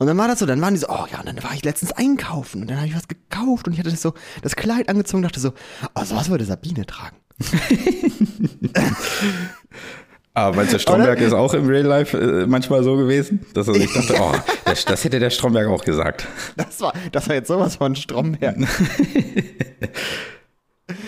Und 0.01 0.07
dann 0.07 0.17
war 0.17 0.29
das 0.29 0.39
so, 0.39 0.47
dann 0.47 0.61
waren 0.61 0.75
die 0.75 0.81
so, 0.81 0.89
oh 0.89 1.07
ja, 1.11 1.19
und 1.19 1.27
dann 1.27 1.43
war 1.43 1.53
ich 1.55 1.65
letztens 1.65 1.91
einkaufen 1.91 2.63
und 2.63 2.71
dann 2.71 2.77
habe 2.77 2.87
ich 2.87 2.95
was 2.95 3.09
gekauft 3.09 3.67
und 3.67 3.73
ich 3.73 3.81
hatte 3.81 3.91
das 3.91 4.01
so, 4.01 4.15
das 4.43 4.55
Kleid 4.55 4.89
angezogen 4.89 5.25
und 5.25 5.25
dachte 5.25 5.41
so, 5.41 5.53
oh, 5.95 6.05
sowas 6.05 6.31
würde 6.31 6.45
Sabine 6.45 6.87
tragen. 6.87 7.17
Aber 10.35 10.55
meinst 10.55 10.71
du, 10.71 10.77
der 10.77 10.81
Stromberg 10.81 11.21
ist 11.21 11.33
auch 11.33 11.53
im 11.53 11.67
Real 11.67 11.85
Life 11.85 12.17
äh, 12.17 12.47
manchmal 12.47 12.85
so 12.85 12.97
gewesen, 12.97 13.45
dass 13.55 13.67
er 13.67 13.75
sich 13.75 13.93
dachte, 13.93 14.15
oh, 14.21 14.35
das, 14.65 14.85
das 14.85 15.03
hätte 15.03 15.19
der 15.19 15.31
Stromberg 15.31 15.67
auch 15.67 15.83
gesagt. 15.83 16.29
Das 16.57 16.81
war, 16.81 16.93
das 17.11 17.29
war 17.29 17.35
jetzt 17.35 17.49
sowas 17.49 17.75
von 17.75 17.97
Stromberg. 17.97 18.57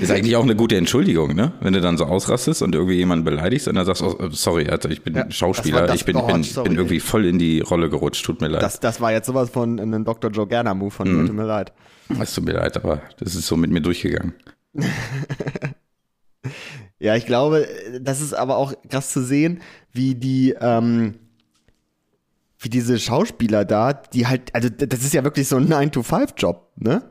Ist 0.01 0.11
eigentlich 0.11 0.37
auch 0.37 0.43
eine 0.43 0.57
gute 0.57 0.77
Entschuldigung, 0.77 1.35
ne? 1.35 1.53
Wenn 1.61 1.73
du 1.73 1.81
dann 1.81 1.97
so 1.97 2.05
ausrastest 2.05 2.61
und 2.63 2.75
irgendwie 2.75 2.97
jemanden 2.97 3.25
beleidigst 3.25 3.67
und 3.67 3.77
dann 3.77 3.87
sagst, 3.87 4.03
oh, 4.03 4.29
sorry, 4.31 4.69
Alter, 4.69 4.91
ich 4.91 5.03
bin 5.03 5.15
Ja, 5.15 5.31
Schauspieler, 5.31 5.81
das 5.83 5.89
das- 5.93 5.97
ich 6.01 6.05
bin, 6.05 6.17
bin, 6.27 6.43
sorry, 6.45 6.69
bin 6.69 6.77
irgendwie 6.79 6.97
ey. 6.97 7.01
voll 7.01 7.25
in 7.25 7.39
die 7.39 7.61
Rolle 7.61 7.89
gerutscht, 7.89 8.25
tut 8.25 8.41
mir 8.43 8.49
leid. 8.49 8.63
Das, 8.63 8.79
das 8.81 9.01
war 9.01 9.11
jetzt 9.13 9.27
sowas 9.27 9.49
von 9.49 9.81
einem 9.81 10.05
Dr. 10.05 10.31
Joe 10.31 10.47
Gerner-Move 10.47 10.91
von 10.91 11.11
Mhm. 11.11 11.27
Tut 11.29 11.37
mir 11.37 11.45
leid. 11.47 11.73
Es 12.21 12.35
tut 12.35 12.45
mir 12.45 12.53
leid, 12.53 12.77
aber 12.77 13.01
das 13.19 13.35
ist 13.35 13.47
so 13.47 13.57
mit 13.57 13.71
mir 13.71 13.81
durchgegangen. 13.81 14.35
Ja, 16.99 17.17
ich 17.17 17.25
glaube, 17.25 17.67
das 18.01 18.21
ist 18.21 18.35
aber 18.35 18.57
auch 18.59 18.75
krass 18.91 19.11
zu 19.11 19.23
sehen, 19.25 19.61
wie 19.93 20.15
die, 20.15 20.55
ähm, 20.61 21.15
wie 22.59 22.69
diese 22.69 22.99
Schauspieler 22.99 23.65
da, 23.65 23.95
die 23.95 24.27
halt, 24.27 24.55
also 24.55 24.69
das 24.69 25.01
ist 25.01 25.15
ja 25.15 25.25
wirklich 25.25 25.49
so 25.49 25.57
ein 25.57 25.67
9-to-5-Job, 25.69 26.73
ne? 26.77 27.03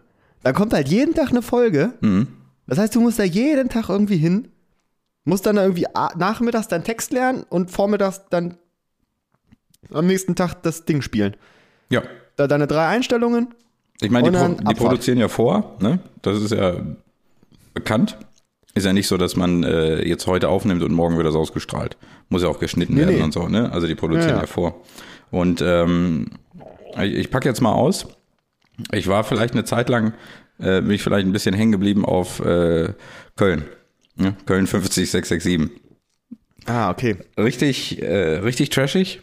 Da 0.44 0.54
kommt 0.54 0.74
halt 0.74 0.90
jeden 0.90 1.16
Tag 1.16 1.30
eine 1.32 1.42
Folge. 1.42 1.94
Mhm. 2.02 2.28
Das 2.70 2.78
heißt, 2.78 2.96
du 2.96 3.02
musst 3.02 3.18
da 3.18 3.24
jeden 3.24 3.68
Tag 3.70 3.90
irgendwie 3.90 4.18
hin, 4.18 4.48
musst 5.26 5.46
dann 5.48 5.58
irgendwie 5.58 5.88
nachmittags 6.16 6.68
deinen 6.68 6.84
Text 6.84 7.12
lernen 7.12 7.44
und 7.50 7.72
vormittags 7.72 8.22
dann 8.30 8.58
am 9.92 10.06
nächsten 10.06 10.36
Tag 10.36 10.62
das 10.62 10.86
Ding 10.86 11.02
spielen. 11.02 11.36
Ja. 11.90 12.04
Da 12.36 12.48
deine 12.48 12.68
drei 12.68 12.88
Einstellungen. 12.88 13.56
Ich 14.02 14.12
meine, 14.12 14.32
die, 14.32 14.38
Pro 14.38 14.54
die 14.54 14.76
produzieren 14.76 15.18
ja 15.18 15.28
vor, 15.28 15.78
ne? 15.80 16.00
Das 16.22 16.42
ist 16.42 16.52
ja 16.52 16.76
bekannt. 17.74 18.18
Ist 18.76 18.86
ja 18.86 18.94
nicht 18.94 19.08
so, 19.08 19.18
dass 19.18 19.36
man 19.36 19.64
äh, 19.64 20.08
jetzt 20.08 20.28
heute 20.28 20.48
aufnimmt 20.48 20.84
und 20.84 20.94
morgen 20.94 21.18
wird 21.18 21.26
das 21.26 21.36
ausgestrahlt. 21.36 21.98
Muss 22.30 22.44
ja 22.44 22.50
auch 22.50 22.60
geschnitten 22.60 22.94
Nee, 22.94 23.02
werden 23.02 23.16
nee. 23.16 23.24
und 23.24 23.34
so, 23.34 23.48
ne? 23.48 23.72
Also 23.72 23.88
die 23.88 23.96
produzieren 23.96 24.30
Ja, 24.30 24.36
ja, 24.36 24.42
ja. 24.42 24.48
vor. 24.48 24.82
Und 25.32 25.62
ähm, 25.62 26.28
ich, 27.02 27.16
ich 27.16 27.32
packe 27.32 27.50
jetzt 27.50 27.62
mal 27.62 27.74
aus. 27.74 28.06
Ich 28.94 29.08
war 29.08 29.24
vielleicht 29.24 29.54
eine 29.54 29.66
Zeit 29.66 29.90
lang, 29.90 30.14
äh, 30.60 30.82
bin 30.82 30.92
ich 30.92 31.02
vielleicht 31.02 31.26
ein 31.26 31.34
bisschen 31.34 31.56
hängen 31.56 31.72
geblieben 31.72 32.06
auf 32.06 32.40
äh, 32.40 32.94
Köln. 33.36 33.66
Ne? 34.16 34.36
Köln 34.46 34.68
50667. 34.68 35.70
Ah, 36.66 36.92
okay. 36.92 37.18
Richtig, 37.38 38.02
äh, 38.02 38.38
richtig 38.40 38.70
trashig. 38.70 39.22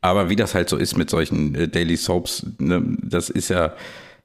Aber 0.00 0.30
wie 0.30 0.36
das 0.36 0.54
halt 0.54 0.68
so 0.68 0.76
ist 0.76 0.96
mit 0.96 1.10
solchen 1.10 1.54
äh, 1.54 1.68
Daily 1.68 1.96
Soaps, 1.96 2.46
ne, 2.58 2.96
das 3.02 3.30
ist 3.30 3.48
ja, 3.48 3.74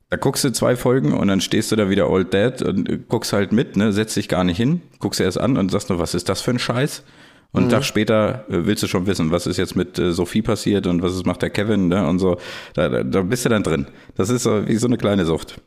da 0.10 0.18
guckst 0.18 0.44
du 0.44 0.52
zwei 0.52 0.76
Folgen 0.76 1.14
und 1.14 1.28
dann 1.28 1.42
stehst 1.42 1.72
du 1.72 1.76
da 1.76 1.90
wieder 1.90 2.10
Old 2.10 2.34
Dad 2.34 2.62
und 2.62 2.90
äh, 2.90 3.00
guckst 3.08 3.34
halt 3.34 3.52
mit, 3.52 3.76
ne, 3.76 3.92
setzt 3.92 4.16
dich 4.16 4.30
gar 4.30 4.44
nicht 4.44 4.58
hin, 4.58 4.82
guckst 5.00 5.20
erst 5.20 5.40
an 5.40 5.58
und 5.58 5.72
sagst 5.72 5.90
nur, 5.90 5.98
was 5.98 6.14
ist 6.14 6.30
das 6.30 6.42
für 6.42 6.52
ein 6.52 6.60
Scheiß? 6.60 7.04
Und 7.52 7.64
einen 7.64 7.70
Tag 7.70 7.84
später 7.84 8.46
äh, 8.50 8.66
willst 8.66 8.84
du 8.84 8.88
schon 8.88 9.08
wissen, 9.08 9.32
was 9.32 9.48
ist 9.48 9.58
jetzt 9.58 9.76
mit 9.76 9.98
äh, 9.98 10.12
Sophie 10.12 10.42
passiert 10.42 10.88
und 10.88 11.02
was 11.02 11.16
ist, 11.16 11.26
macht 11.26 11.42
der 11.42 11.50
Kevin, 11.50 11.88
ne, 11.88 12.08
und 12.08 12.20
so. 12.20 12.38
Da, 12.76 12.90
da, 12.90 13.04
da 13.04 13.22
bist 13.22 13.46
du 13.46 13.50
dann 13.50 13.64
drin. 13.64 13.88
Das 14.16 14.30
ist 14.30 14.44
so 14.44 14.68
wie 14.68 14.76
so 14.76 14.88
eine 14.88 14.98
kleine 14.98 15.26
Sucht. 15.26 15.60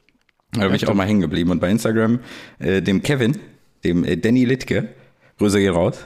Da 0.53 0.67
bin 0.67 0.75
ich 0.75 0.87
auch 0.89 0.95
mal 0.95 1.07
hängen 1.07 1.21
geblieben. 1.21 1.51
Und 1.51 1.61
bei 1.61 1.71
Instagram, 1.71 2.21
äh, 2.59 2.81
dem 2.83 3.03
Kevin, 3.03 3.37
dem 3.85 4.05
äh, 4.05 4.17
Danny 4.17 4.45
Littke, 4.45 4.89
Grüße 5.39 5.59
gehen 5.59 5.73
raus, 5.75 5.97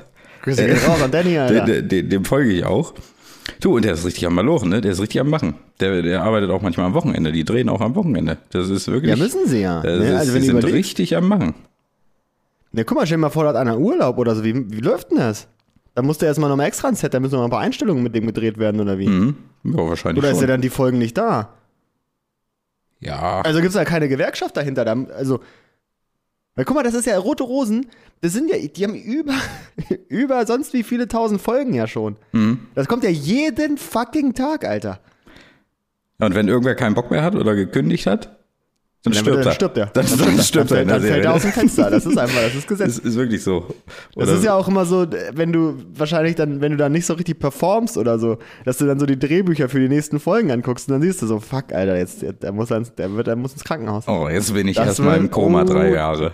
Grüße 0.43 0.67
gehen 0.67 0.77
raus 0.87 1.01
an 1.03 1.11
Danny, 1.11 1.39
Alter. 1.39 1.65
dem, 1.67 1.89
dem, 1.89 2.09
dem 2.09 2.25
folge 2.25 2.51
ich 2.53 2.65
auch. 2.65 2.95
Du, 3.61 3.77
und 3.77 3.85
der 3.85 3.95
ist 3.95 4.05
richtig 4.05 4.27
am 4.27 4.35
Malochen, 4.35 4.69
ne? 4.71 4.81
Der 4.81 4.93
ist 4.93 5.01
richtig 5.01 5.21
am 5.21 5.29
Machen. 5.29 5.55
Der, 5.81 6.03
der 6.03 6.23
arbeitet 6.23 6.51
auch 6.51 6.63
manchmal 6.63 6.87
am 6.87 6.95
Wochenende. 6.95 7.33
Die 7.33 7.45
drehen 7.45 7.69
auch 7.69 7.81
am 7.81 7.95
Wochenende. 7.95 8.39
Das 8.51 8.69
ist 8.69 8.89
wirklich. 8.89 9.11
Ja, 9.11 9.17
müssen 9.17 9.47
sie 9.47 9.61
ja. 9.61 9.81
Das 9.83 9.99
Ne? 9.99 10.17
Also 10.19 10.35
wenn 10.35 10.41
die 10.43 10.47
sind 10.47 10.57
überlegst- 10.59 10.75
richtig 10.75 11.17
am 11.17 11.29
Machen. 11.29 11.55
Ne, 12.73 12.85
guck 12.85 12.97
mal, 12.97 13.07
stell 13.07 13.17
dir 13.19 13.23
mal 13.23 13.31
vor, 13.31 13.43
da 13.45 13.51
hat 13.51 13.57
einer 13.57 13.79
Urlaub 13.79 14.19
oder 14.19 14.35
so. 14.37 14.45
Wie, 14.45 14.55
wie 14.71 14.81
läuft 14.81 15.11
denn 15.11 15.19
das? 15.19 15.49
Da 15.95 16.03
musste 16.03 16.27
erstmal 16.27 16.49
nochmal 16.49 16.67
extra 16.69 16.87
ein 16.89 16.95
Set, 16.95 17.13
da 17.13 17.19
müssen 17.19 17.33
noch 17.35 17.41
mal 17.41 17.47
ein 17.47 17.51
paar 17.51 17.61
Einstellungen 17.61 18.03
mit 18.03 18.15
dem 18.15 18.27
gedreht 18.27 18.59
werden 18.59 18.81
oder 18.81 18.97
wie? 18.99 19.09
Mhm. 19.09 19.35
Ja, 19.65 19.77
wahrscheinlich 19.79 20.23
Oder 20.23 20.31
ist 20.31 20.37
schon. 20.37 20.43
ja 20.43 20.47
dann 20.55 20.61
die 20.61 20.71
Folgen 20.71 20.99
nicht 20.99 21.19
da? 21.19 21.49
Ja, 23.01 23.41
Also 23.43 23.61
gibt 23.61 23.71
es 23.71 23.75
da 23.75 23.85
keine 23.85 24.09
Gewerkschaft 24.09 24.57
dahinter? 24.57 24.85
Da, 24.85 24.95
also, 25.17 25.41
weil 26.55 26.65
guck 26.65 26.77
mal, 26.77 26.83
das 26.83 26.95
ist 26.95 27.07
ja 27.07 27.17
Rote 27.19 27.43
Rosen, 27.45 27.87
das 28.21 28.33
sind 28.33 28.51
ja, 28.51 28.57
die 28.59 28.85
haben 28.85 28.95
über, 28.95 29.35
über 30.09 30.47
sonst 30.47 30.73
wie 30.73 30.83
viele 30.83 31.09
tausend 31.09 31.41
Folgen 31.41 31.73
ja 31.75 31.87
schon. 31.87 32.17
Mhm. 32.33 32.67
Das 32.75 32.89
kommt 32.89 33.05
ja 33.05 33.11
jeden 33.11 33.79
fucking 33.79 34.35
Tag, 34.35 34.65
Alter. 34.65 35.01
und 36.19 36.35
wenn 36.35 36.49
irgendwer 36.49 36.75
keinen 36.75 36.95
Bock 36.95 37.11
mehr 37.11 37.23
hat 37.23 37.35
oder 37.35 37.55
gekündigt 37.55 38.07
hat, 38.07 38.40
dann, 39.03 39.15
Dann, 39.15 39.23
stirbt 39.23 39.39
dann 39.39 39.47
er. 39.47 39.53
stirbt 39.55 39.77
er. 39.79 39.87
Dann, 39.87 40.07
dann, 40.07 40.39
stirbt 40.43 40.71
er 40.73 40.77
Dann, 40.85 40.89
fällt, 40.89 40.91
dann 40.91 41.03
fällt 41.03 41.25
er 41.25 41.35
aus 41.35 41.43
dem 41.43 41.53
Fenster. 41.53 41.91
Das 41.91 42.05
ist 42.05 42.19
einfach, 42.19 42.41
das 42.43 42.55
ist 42.55 42.69
Gesetz. 42.69 42.97
Das 42.97 43.05
ist 43.05 43.17
wirklich 43.17 43.43
so. 43.43 43.67
Das 44.15 44.29
Oder- 44.29 44.37
ist 44.37 44.45
ja 44.45 44.55
auch 44.55 44.69
immer 44.69 44.85
so, 44.85 45.07
wenn 45.33 45.53
du 45.53 45.83
wahrscheinlich 45.95 46.35
dann, 46.37 46.61
wenn 46.61 46.73
du 46.73 46.77
dann 46.77 46.93
nicht 46.93 47.07
so 47.07 47.15
richtig 47.15 47.39
performst 47.39 47.97
oder 47.97 48.19
so, 48.19 48.37
dass 48.67 48.77
du 48.77 48.85
dann 48.87 48.99
so 49.01 49.07
die 49.07 49.19
Drehbücher 49.19 49.71
für 49.71 49.81
die 49.81 49.89
nächsten 49.89 50.21
Folgen 50.21 50.51
anguckst 50.51 50.89
und 50.89 50.93
dann 50.93 51.03
siehst 51.03 51.23
du 51.23 51.27
so, 51.27 51.41
fuck, 51.41 51.73
Alter, 51.73 51.97
jetzt, 51.97 52.23
der 52.43 52.53
muss, 52.53 52.71
ans, 52.71 52.95
der 52.95 53.15
wird, 53.15 53.27
der 53.27 53.37
muss 53.37 53.55
ins 53.55 53.65
Krankenhaus. 53.65 54.07
Oh, 54.07 54.29
jetzt 54.29 54.53
bin 54.53 54.69
ich 54.69 54.77
Das 54.77 54.87
erstmal 54.89 55.17
im 55.17 55.31
Koma 55.31 55.65
drei 55.65 55.91
oh. 55.91 55.95
Jahre. 55.95 56.33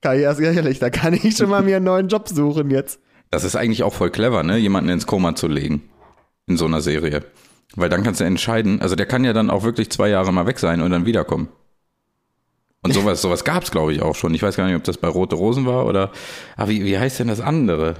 Kann 0.00 0.16
ich 0.16 0.22
erst 0.22 0.40
ehrlich, 0.40 0.80
da 0.80 0.90
kann 0.90 1.14
ich 1.14 1.36
schon 1.36 1.48
mal 1.48 1.62
mir 1.62 1.76
einen 1.76 1.84
neuen 1.84 2.08
Job 2.08 2.28
suchen 2.28 2.70
jetzt. 2.70 3.00
Das 3.30 3.44
ist 3.44 3.54
eigentlich 3.54 3.82
auch 3.84 3.92
voll 3.94 4.10
clever, 4.10 4.42
ne? 4.42 4.56
Jemanden 4.56 4.90
ins 4.90 5.06
Koma 5.06 5.36
zu 5.36 5.46
legen. 5.46 5.82
In 6.46 6.56
so 6.56 6.64
einer 6.64 6.80
Serie. 6.80 7.24
Weil 7.76 7.90
dann 7.90 8.02
kannst 8.02 8.20
du 8.20 8.24
entscheiden, 8.24 8.80
also 8.80 8.96
der 8.96 9.06
kann 9.06 9.22
ja 9.22 9.32
dann 9.32 9.50
auch 9.50 9.62
wirklich 9.62 9.90
zwei 9.90 10.08
Jahre 10.08 10.32
mal 10.32 10.46
weg 10.46 10.58
sein 10.58 10.80
und 10.80 10.90
dann 10.90 11.04
wiederkommen. 11.06 11.48
Und 12.82 12.94
sowas, 12.94 13.20
sowas 13.20 13.44
gab's, 13.44 13.70
glaube 13.70 13.92
ich, 13.92 14.02
auch 14.02 14.14
schon. 14.14 14.32
Ich 14.34 14.42
weiß 14.42 14.56
gar 14.56 14.66
nicht, 14.66 14.76
ob 14.76 14.84
das 14.84 14.98
bei 14.98 15.08
Rote 15.08 15.34
Rosen 15.36 15.66
war 15.66 15.84
oder. 15.86 16.12
Ah, 16.56 16.68
wie, 16.68 16.84
wie 16.84 16.98
heißt 16.98 17.18
denn 17.18 17.28
das 17.28 17.40
andere? 17.40 17.96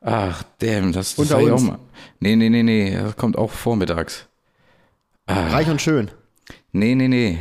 Ach, 0.00 0.42
damn, 0.60 0.92
das, 0.92 1.16
das 1.16 1.18
Unter 1.30 1.40
ich 1.40 1.50
auch 1.50 1.60
mal. 1.60 1.78
Nee, 2.20 2.36
nee, 2.36 2.48
nee, 2.48 2.62
nee, 2.62 2.94
das 2.96 3.16
kommt 3.16 3.36
auch 3.36 3.50
vormittags. 3.50 4.26
Ah, 5.26 5.48
Reich 5.48 5.68
und 5.68 5.82
schön. 5.82 6.10
nee, 6.72 6.94
nee, 6.94 7.08
nee. 7.08 7.38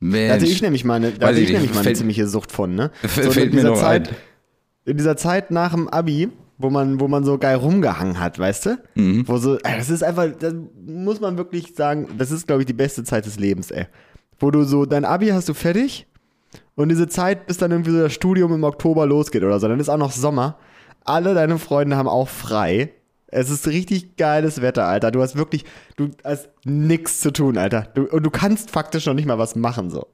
Mensch. 0.00 0.28
Da 0.28 0.34
hatte 0.34 0.44
ich 0.46 0.60
nämlich 0.62 0.84
mal 0.84 0.94
eine, 0.94 1.12
da 1.12 1.28
hatte 1.28 1.38
ich 1.38 1.44
ich 1.48 1.52
nämlich 1.52 1.70
mal 1.70 1.78
eine 1.78 1.84
Fällt- 1.84 1.96
ziemliche 1.96 2.26
Sucht 2.28 2.52
von, 2.52 2.74
ne? 2.74 2.90
Fällt 3.02 3.32
So 3.32 3.40
in 3.40 3.46
mir 3.46 3.50
dieser 3.52 3.70
noch 3.70 3.80
Zeit, 3.80 4.08
ein. 4.10 4.16
in 4.84 4.96
dieser 4.98 5.16
Zeit 5.16 5.50
nach 5.50 5.72
dem 5.72 5.88
Abi, 5.88 6.28
wo 6.58 6.68
man, 6.70 7.00
wo 7.00 7.08
man 7.08 7.24
so 7.24 7.38
geil 7.38 7.56
rumgehangen 7.56 8.20
hat, 8.20 8.38
weißt 8.38 8.66
du? 8.66 8.78
Mhm. 8.96 9.26
Wo 9.26 9.38
so, 9.38 9.56
das 9.56 9.88
ist 9.88 10.02
einfach, 10.02 10.26
das 10.38 10.54
muss 10.86 11.20
man 11.20 11.38
wirklich 11.38 11.74
sagen, 11.74 12.08
das 12.18 12.30
ist, 12.30 12.46
glaube 12.46 12.62
ich, 12.62 12.66
die 12.66 12.74
beste 12.74 13.02
Zeit 13.04 13.24
des 13.24 13.38
Lebens, 13.38 13.70
ey. 13.70 13.86
Wo 14.38 14.50
du 14.50 14.64
so, 14.64 14.86
dein 14.86 15.04
Abi 15.04 15.28
hast 15.28 15.48
du 15.48 15.54
fertig 15.54 16.06
und 16.74 16.88
diese 16.88 17.08
Zeit, 17.08 17.46
bis 17.46 17.58
dann 17.58 17.70
irgendwie 17.70 17.92
so 17.92 18.00
das 18.00 18.12
Studium 18.12 18.52
im 18.52 18.64
Oktober 18.64 19.06
losgeht 19.06 19.42
oder 19.44 19.58
so, 19.60 19.68
dann 19.68 19.80
ist 19.80 19.88
auch 19.88 19.96
noch 19.96 20.12
Sommer. 20.12 20.58
Alle 21.04 21.34
deine 21.34 21.58
Freunde 21.58 21.96
haben 21.96 22.08
auch 22.08 22.28
frei. 22.28 22.90
Es 23.26 23.50
ist 23.50 23.66
richtig 23.66 24.16
geiles 24.16 24.62
Wetter, 24.62 24.86
Alter. 24.86 25.10
Du 25.10 25.20
hast 25.20 25.36
wirklich, 25.36 25.64
du 25.96 26.10
hast 26.22 26.48
nichts 26.64 27.20
zu 27.20 27.32
tun, 27.32 27.58
Alter. 27.58 27.88
Du, 27.94 28.04
und 28.04 28.22
du 28.22 28.30
kannst 28.30 28.70
faktisch 28.70 29.06
noch 29.06 29.14
nicht 29.14 29.26
mal 29.26 29.38
was 29.38 29.56
machen, 29.56 29.90
so. 29.90 30.06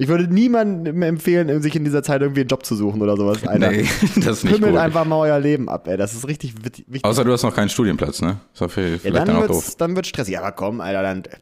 Ich 0.00 0.06
würde 0.06 0.32
niemandem 0.32 1.02
empfehlen, 1.02 1.60
sich 1.60 1.74
in 1.74 1.82
dieser 1.84 2.04
Zeit 2.04 2.22
irgendwie 2.22 2.42
einen 2.42 2.48
Job 2.48 2.64
zu 2.64 2.76
suchen 2.76 3.02
oder 3.02 3.16
sowas, 3.16 3.44
Alter. 3.46 3.72
Nee, 3.72 3.84
das 4.16 4.38
ist 4.38 4.44
nicht 4.44 4.54
Kümmelt 4.54 4.74
gut. 4.74 4.80
einfach 4.80 5.04
mal 5.04 5.16
euer 5.16 5.40
Leben 5.40 5.68
ab, 5.68 5.88
ey. 5.88 5.96
Das 5.96 6.14
ist 6.14 6.28
richtig 6.28 6.54
wichtig. 6.64 7.04
Außer 7.04 7.24
du 7.24 7.32
hast 7.32 7.42
noch 7.42 7.54
keinen 7.54 7.68
Studienplatz, 7.68 8.22
ne? 8.22 8.38
Das 8.52 8.60
war 8.60 8.68
vielleicht 8.68 9.04
ja, 9.04 9.10
dann 9.10 9.26
dann 9.26 9.36
auch 9.36 9.46
doof. 9.48 9.74
dann 9.76 9.96
wird's 9.96 10.08
stressig. 10.08 10.38
Aber 10.38 10.52
komm, 10.52 10.80
Alter, 10.80 11.02
dann 11.02 11.24
äh, 11.24 11.36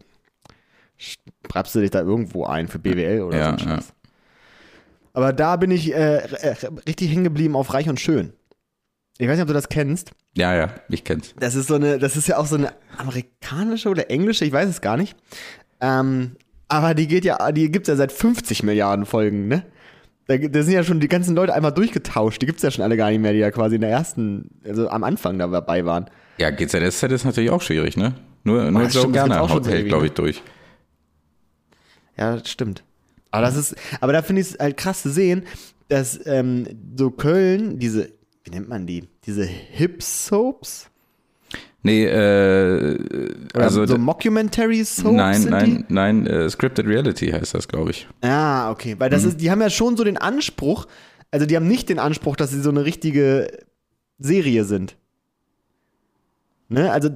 schreibst 0.99 1.75
du 1.75 1.81
dich 1.81 1.91
da 1.91 2.01
irgendwo 2.01 2.45
ein 2.45 2.69
für 2.69 2.79
BWL 2.79 3.23
oder 3.23 3.37
Ja, 3.39 3.45
so. 3.47 3.51
ein 3.53 3.59
ja. 3.59 3.77
Scheiß. 3.77 3.93
Aber 5.13 5.33
da 5.33 5.57
bin 5.57 5.71
ich 5.71 5.95
äh, 5.95 6.17
äh, 6.19 6.55
richtig 6.87 7.11
hängen 7.11 7.25
geblieben 7.25 7.57
auf 7.57 7.73
Reich 7.73 7.89
und 7.89 7.99
Schön. 8.01 8.33
Ich 9.19 9.27
weiß 9.27 9.37
nicht, 9.37 9.43
ob 9.43 9.49
du 9.49 9.55
das 9.55 9.71
kennst. 9.71 10.11
Ja, 10.37 10.55
ja, 10.55 10.69
ich 10.91 11.05
kenn's. 11.05 11.35
Das 11.41 11.55
ist 11.55 11.69
so 11.69 11.77
eine, 11.77 11.99
das 11.99 12.17
ist 12.17 12.29
ja 12.29 12.37
auch 12.37 12.45
so 12.45 12.57
eine 12.57 12.73
amerikanische 12.99 13.89
oder 13.89 14.11
englische, 14.11 14.45
ich 14.45 14.53
weiß 14.53 14.69
es 14.69 14.83
gar 14.83 14.99
nicht. 14.99 15.17
Ähm, 15.81 16.33
aber 16.69 16.93
die 16.95 17.07
geht 17.07 17.25
ja, 17.25 17.51
die 17.53 17.71
gibt's 17.71 17.89
ja 17.89 17.97
seit 17.97 18.13
50 18.13 18.63
Milliarden 18.63 19.07
Folgen, 19.07 19.49
ne? 19.49 19.63
Da, 20.27 20.37
da 20.37 20.63
sind 20.63 20.75
ja 20.75 20.83
schon 20.83 21.01
die 21.01 21.09
ganzen 21.09 21.35
Leute 21.37 21.55
einmal 21.55 21.73
durchgetauscht. 21.73 22.43
Die 22.43 22.47
gibt's 22.47 22.63
ja 22.63 22.71
schon 22.71 22.85
alle 22.85 22.97
gar 22.97 23.11
nicht 23.11 23.21
mehr, 23.21 23.33
die 23.33 23.39
ja 23.39 23.51
quasi 23.51 23.77
in 23.77 23.81
der 23.81 23.91
ersten, 23.91 24.51
also 24.65 24.89
am 24.91 25.05
Anfang 25.05 25.39
da 25.39 25.47
dabei 25.47 25.85
waren. 25.87 26.11
Ja, 26.39 26.51
GZSZ 26.51 27.05
ist 27.05 27.25
natürlich 27.25 27.51
auch 27.51 27.63
schwierig, 27.63 27.97
ne? 27.97 28.15
Nur, 28.43 28.71
nur 28.71 28.83
das 28.83 28.93
so 28.93 28.99
stimmt, 29.01 29.17
das 29.17 29.23
gerne 29.25 29.35
gibt's 29.35 29.45
auch 29.45 29.49
schon 29.49 29.57
haut 29.57 29.65
so 29.65 29.71
hält, 29.71 29.87
glaube 29.89 30.03
ne? 30.03 30.09
ich, 30.09 30.13
durch. 30.15 30.43
Ja, 32.19 32.37
das 32.37 32.49
stimmt. 32.51 32.83
Aber 33.31 33.45
das 33.45 33.57
ist, 33.57 33.75
aber 34.01 34.13
da 34.13 34.23
finde 34.23 34.41
ich 34.43 34.51
es 34.53 34.59
halt 34.59 34.77
krass 34.77 35.03
zu 35.03 35.11
sehen, 35.11 35.43
dass 35.89 36.19
ähm, 36.27 36.67
so 36.97 37.11
Köln, 37.11 37.79
diese, 37.79 38.11
wie 38.45 38.51
nennt 38.51 38.69
man 38.69 38.87
die? 38.87 39.05
Diese 39.27 39.45
Hip-Soaps? 39.45 40.89
Nee, 41.83 42.05
äh, 42.07 42.99
Oder 43.55 43.65
also 43.65 43.87
so 43.87 43.97
Mockumentary-Soaps? 43.99 45.15
nein, 45.17 45.41
sind 45.43 45.51
nein, 45.51 45.85
nein, 45.89 46.27
äh, 46.27 46.51
Scripted 46.51 46.87
Reality 46.87 47.29
heißt 47.31 47.55
das, 47.55 47.69
glaube 47.69 47.91
ich. 47.91 48.09
Die? 48.23 48.27
Ah, 48.29 48.71
okay. 48.71 48.97
Weil 48.99 49.11
das 49.11 49.23
Mhm. 49.23 49.29
ist, 49.29 49.41
die 49.41 49.51
haben 49.51 49.61
ja 49.61 49.71
schon 49.71 49.97
so 49.97 50.03
den 50.03 50.17
Anspruch, 50.17 50.87
also 51.31 51.47
die 51.47 51.55
haben 51.55 51.69
nicht 51.69 51.89
den 51.89 51.99
Anspruch, 51.99 52.35
dass 52.37 52.51
sie 52.51 52.61
so 52.61 52.71
eine 52.71 52.85
richtige 52.85 53.49
Serie 54.19 54.65
sind. 54.65 54.97
Ne? 56.69 56.91
Also 56.91 57.11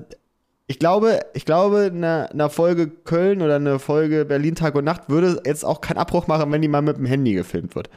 ich 0.70 0.78
glaube, 0.78 1.18
ich 1.34 1.44
glaube, 1.44 1.90
eine, 1.92 2.30
eine 2.30 2.48
Folge 2.48 2.86
Köln 2.86 3.42
oder 3.42 3.56
eine 3.56 3.80
Folge 3.80 4.24
Berlin 4.24 4.54
Tag 4.54 4.76
und 4.76 4.84
Nacht 4.84 5.08
würde 5.08 5.42
jetzt 5.44 5.64
auch 5.64 5.80
keinen 5.80 5.98
Abbruch 5.98 6.28
machen, 6.28 6.52
wenn 6.52 6.62
die 6.62 6.68
mal 6.68 6.80
mit 6.80 6.96
dem 6.96 7.06
Handy 7.06 7.32
gefilmt 7.32 7.74
wird. 7.74 7.90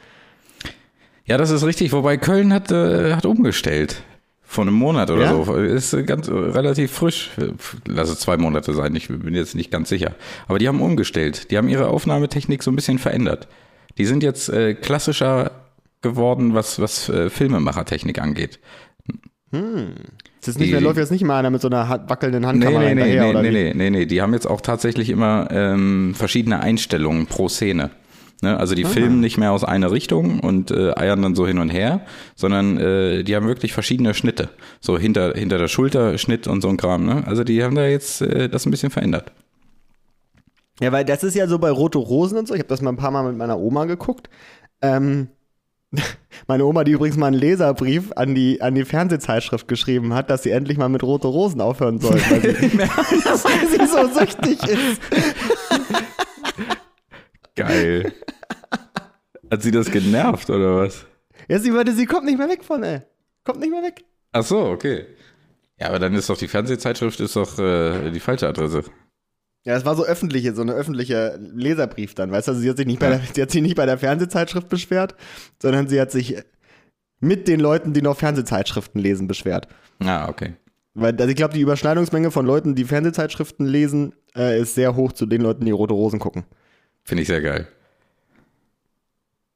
Ja, 1.24 1.38
das 1.38 1.52
ist 1.52 1.64
richtig, 1.64 1.92
wobei 1.92 2.16
Köln 2.16 2.52
hat, 2.52 2.72
äh, 2.72 3.14
hat 3.14 3.26
umgestellt. 3.26 4.02
Vor 4.42 4.62
einem 4.62 4.74
Monat 4.74 5.08
oder 5.12 5.22
Ja? 5.22 5.44
so. 5.44 5.54
Ist 5.54 5.92
äh, 5.92 6.02
ganz 6.02 6.26
äh, 6.26 6.32
relativ 6.32 6.90
frisch. 6.90 7.30
Lass 7.86 8.08
es 8.10 8.18
zwei 8.18 8.36
Monate 8.38 8.74
sein, 8.74 8.96
ich 8.96 9.06
bin 9.06 9.34
jetzt 9.34 9.54
nicht 9.54 9.70
ganz 9.70 9.88
sicher. 9.88 10.16
Aber 10.48 10.58
die 10.58 10.66
haben 10.66 10.80
umgestellt. 10.80 11.52
Die 11.52 11.56
haben 11.58 11.68
ihre 11.68 11.86
Aufnahmetechnik 11.86 12.64
so 12.64 12.72
ein 12.72 12.76
bisschen 12.76 12.98
verändert. 12.98 13.46
Die 13.98 14.04
sind 14.04 14.24
jetzt 14.24 14.48
äh, 14.48 14.74
klassischer 14.74 15.52
geworden, 16.02 16.54
was, 16.54 16.80
was 16.80 17.08
äh, 17.08 17.30
Filmemachertechnik 17.30 18.20
angeht. 18.20 18.58
Es 19.52 19.60
ist 20.48 20.58
nicht 20.58 20.72
Die- 20.72 20.78
läuft 20.78 20.98
jetzt 20.98 21.10
nicht 21.10 21.24
mal 21.24 21.38
einer 21.38 21.50
mit 21.50 21.60
so 21.60 21.68
einer 21.68 21.88
wackelnden 22.08 22.46
Handkamera 22.46 22.80
nee, 22.80 22.94
nee, 22.94 23.02
hinterher, 23.02 23.22
nee, 23.24 23.30
oder 23.30 23.42
nee, 23.42 23.50
nee, 23.50 23.72
nee, 23.74 23.90
nee. 23.90 24.06
Die 24.06 24.22
haben 24.22 24.32
jetzt 24.32 24.46
auch 24.46 24.60
tatsächlich 24.60 25.10
immer 25.10 25.48
ähm, 25.50 26.14
verschiedene 26.14 26.60
Einstellungen 26.60 27.26
pro 27.26 27.48
Szene. 27.48 27.90
Ne? 28.42 28.58
Also 28.58 28.74
die 28.74 28.84
filmen 28.84 29.20
nicht 29.20 29.38
mehr 29.38 29.52
aus 29.52 29.64
einer 29.64 29.90
Richtung 29.90 30.40
und 30.40 30.70
äh, 30.70 30.92
eiern 30.96 31.22
dann 31.22 31.34
so 31.34 31.46
hin 31.46 31.58
und 31.58 31.70
her, 31.70 32.02
sondern 32.34 32.78
äh, 32.78 33.22
die 33.22 33.34
haben 33.36 33.46
wirklich 33.46 33.72
verschiedene 33.72 34.12
Schnitte. 34.12 34.50
So 34.80 34.98
hinter, 34.98 35.32
hinter 35.34 35.58
der 35.58 35.68
Schulter 35.68 36.18
Schnitt 36.18 36.46
und 36.46 36.60
so 36.60 36.68
ein 36.68 36.76
Kram. 36.76 37.06
Ne? 37.06 37.24
Also 37.26 37.42
die 37.44 37.62
haben 37.62 37.74
da 37.74 37.86
jetzt 37.86 38.20
äh, 38.20 38.48
das 38.48 38.66
ein 38.66 38.70
bisschen 38.70 38.90
verändert. 38.90 39.32
Ja, 40.80 40.90
weil 40.92 41.04
das 41.04 41.22
ist 41.24 41.34
ja 41.34 41.46
so 41.46 41.58
bei 41.58 41.70
Rote 41.70 41.98
Rosen 41.98 42.36
und 42.36 42.48
so. 42.48 42.54
Ich 42.54 42.60
habe 42.60 42.68
das 42.68 42.82
mal 42.82 42.90
ein 42.90 42.96
paar 42.96 43.12
Mal 43.12 43.22
mit 43.24 43.36
meiner 43.36 43.58
Oma 43.58 43.84
geguckt. 43.84 44.28
Ähm, 44.82 45.28
meine 46.46 46.64
Oma, 46.64 46.84
die 46.84 46.92
übrigens 46.92 47.16
mal 47.16 47.28
einen 47.28 47.36
Leserbrief 47.36 48.12
an 48.16 48.34
die, 48.34 48.60
an 48.60 48.74
die 48.74 48.84
Fernsehzeitschrift 48.84 49.68
geschrieben 49.68 50.14
hat, 50.14 50.30
dass 50.30 50.42
sie 50.42 50.50
endlich 50.50 50.78
mal 50.78 50.88
mit 50.88 51.02
Rote 51.02 51.26
Rosen 51.26 51.60
aufhören 51.60 52.00
soll, 52.00 52.20
weil 52.28 52.40
sie, 52.40 52.78
weil 52.78 53.68
sie 53.68 53.86
so 53.86 54.18
süchtig 54.18 54.62
ist. 54.68 55.00
Geil. 57.54 58.12
Hat 59.50 59.62
sie 59.62 59.70
das 59.70 59.90
genervt 59.90 60.50
oder 60.50 60.76
was? 60.76 61.06
Ja, 61.48 61.58
sie 61.58 61.70
meinte, 61.70 61.92
sie 61.92 62.06
kommt 62.06 62.24
nicht 62.24 62.38
mehr 62.38 62.48
weg 62.48 62.64
von, 62.64 62.82
ey. 62.82 63.02
Kommt 63.44 63.60
nicht 63.60 63.70
mehr 63.70 63.82
weg. 63.82 64.04
Ach 64.32 64.42
so, 64.42 64.58
okay. 64.58 65.06
Ja, 65.78 65.88
aber 65.88 65.98
dann 65.98 66.14
ist 66.14 66.28
doch 66.30 66.38
die 66.38 66.48
Fernsehzeitschrift 66.48 67.20
ist 67.20 67.36
doch 67.36 67.58
äh, 67.58 68.10
die 68.10 68.20
falsche 68.20 68.48
Adresse. 68.48 68.84
Ja, 69.64 69.76
es 69.76 69.84
war 69.84 69.96
so 69.96 70.04
öffentliche, 70.04 70.54
so 70.54 70.62
eine 70.62 70.72
öffentliche 70.72 71.38
Leserbrief 71.54 72.14
dann, 72.14 72.30
weißt 72.30 72.48
du? 72.48 72.52
Also 72.52 72.60
sie 72.62 72.68
hat 72.68 72.76
sich 72.76 72.86
nicht 72.86 73.00
bei 73.00 73.08
der, 73.08 73.20
sie 73.34 73.42
hat 73.42 73.50
sich 73.50 73.62
nicht 73.62 73.76
bei 73.76 73.86
der 73.86 73.98
Fernsehzeitschrift 73.98 74.68
beschwert, 74.68 75.14
sondern 75.60 75.88
sie 75.88 76.00
hat 76.00 76.10
sich 76.10 76.36
mit 77.20 77.48
den 77.48 77.60
Leuten, 77.60 77.94
die 77.94 78.02
noch 78.02 78.18
Fernsehzeitschriften 78.18 79.00
lesen, 79.00 79.26
beschwert. 79.26 79.68
Ah, 80.00 80.28
okay. 80.28 80.54
Weil 80.92 81.16
also 81.16 81.28
ich 81.28 81.36
glaube, 81.36 81.54
die 81.54 81.60
Überschneidungsmenge 81.60 82.30
von 82.30 82.46
Leuten, 82.46 82.74
die 82.74 82.84
Fernsehzeitschriften 82.84 83.66
lesen, 83.66 84.14
äh, 84.36 84.60
ist 84.60 84.74
sehr 84.74 84.94
hoch 84.94 85.12
zu 85.12 85.26
den 85.26 85.40
Leuten, 85.40 85.64
die 85.64 85.72
Rote 85.72 85.94
Rosen 85.94 86.18
gucken. 86.20 86.44
Finde 87.02 87.22
ich 87.22 87.28
sehr 87.28 87.40
geil. 87.40 87.66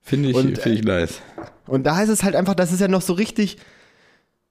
Finde 0.01 0.31
ich, 0.31 0.37
Und, 0.37 0.59
finde 0.59 0.79
ich 0.79 0.85
nice. 0.85 1.21
Und 1.67 1.85
da 1.87 2.03
ist 2.03 2.09
es 2.09 2.23
halt 2.23 2.35
einfach, 2.35 2.55
das 2.55 2.73
ist 2.73 2.81
ja 2.81 2.89
noch 2.89 3.03
so 3.03 3.13
richtig. 3.13 3.59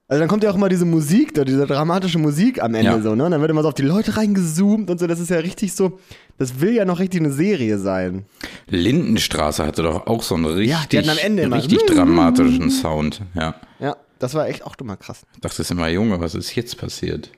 Also 0.09 0.21
dann 0.21 0.29
kommt 0.29 0.41
ja 0.43 0.49
auch 0.51 0.55
immer 0.55 0.69
diese 0.69 0.85
Musik, 0.85 1.33
da, 1.33 1.43
diese 1.43 1.67
dramatische 1.67 2.17
Musik 2.17 2.63
am 2.63 2.73
Ende 2.75 2.91
Ja. 2.91 3.01
so, 3.01 3.13
ne? 3.13 3.25
Und 3.25 3.31
dann 3.31 3.41
wird 3.41 3.51
immer 3.51 3.61
so 3.61 3.67
auf 3.67 3.73
die 3.73 3.81
Leute 3.81 4.15
reingezoomt 4.15 4.89
und 4.89 4.99
so. 4.99 5.05
Das 5.07 5.19
ist 5.19 5.29
ja 5.29 5.37
richtig 5.39 5.73
so. 5.73 5.99
Das 6.37 6.61
will 6.61 6.73
ja 6.73 6.85
noch 6.85 6.99
richtig 6.99 7.19
eine 7.19 7.31
Serie 7.31 7.77
sein. 7.77 8.25
Lindenstraße 8.67 9.65
hatte 9.65 9.83
doch 9.83 10.07
auch 10.07 10.23
so 10.23 10.35
einen 10.35 10.45
richtig, 10.45 11.05
Ja, 11.05 11.11
am 11.11 11.17
Ende 11.17 11.43
immer- 11.43 11.57
richtig 11.57 11.85
dramatischen 11.87 12.69
Sound. 12.69 13.21
Ja. 13.33 13.55
Ja, 13.79 13.97
das 14.19 14.33
war 14.33 14.47
echt 14.47 14.65
auch 14.65 14.75
immer 14.79 14.95
krass. 14.97 15.23
Ich 15.35 15.41
dachte 15.41 15.61
es 15.61 15.71
immer, 15.71 15.89
Junge, 15.89 16.19
was 16.21 16.35
ist 16.35 16.55
jetzt 16.55 16.77
passiert? 16.77 17.31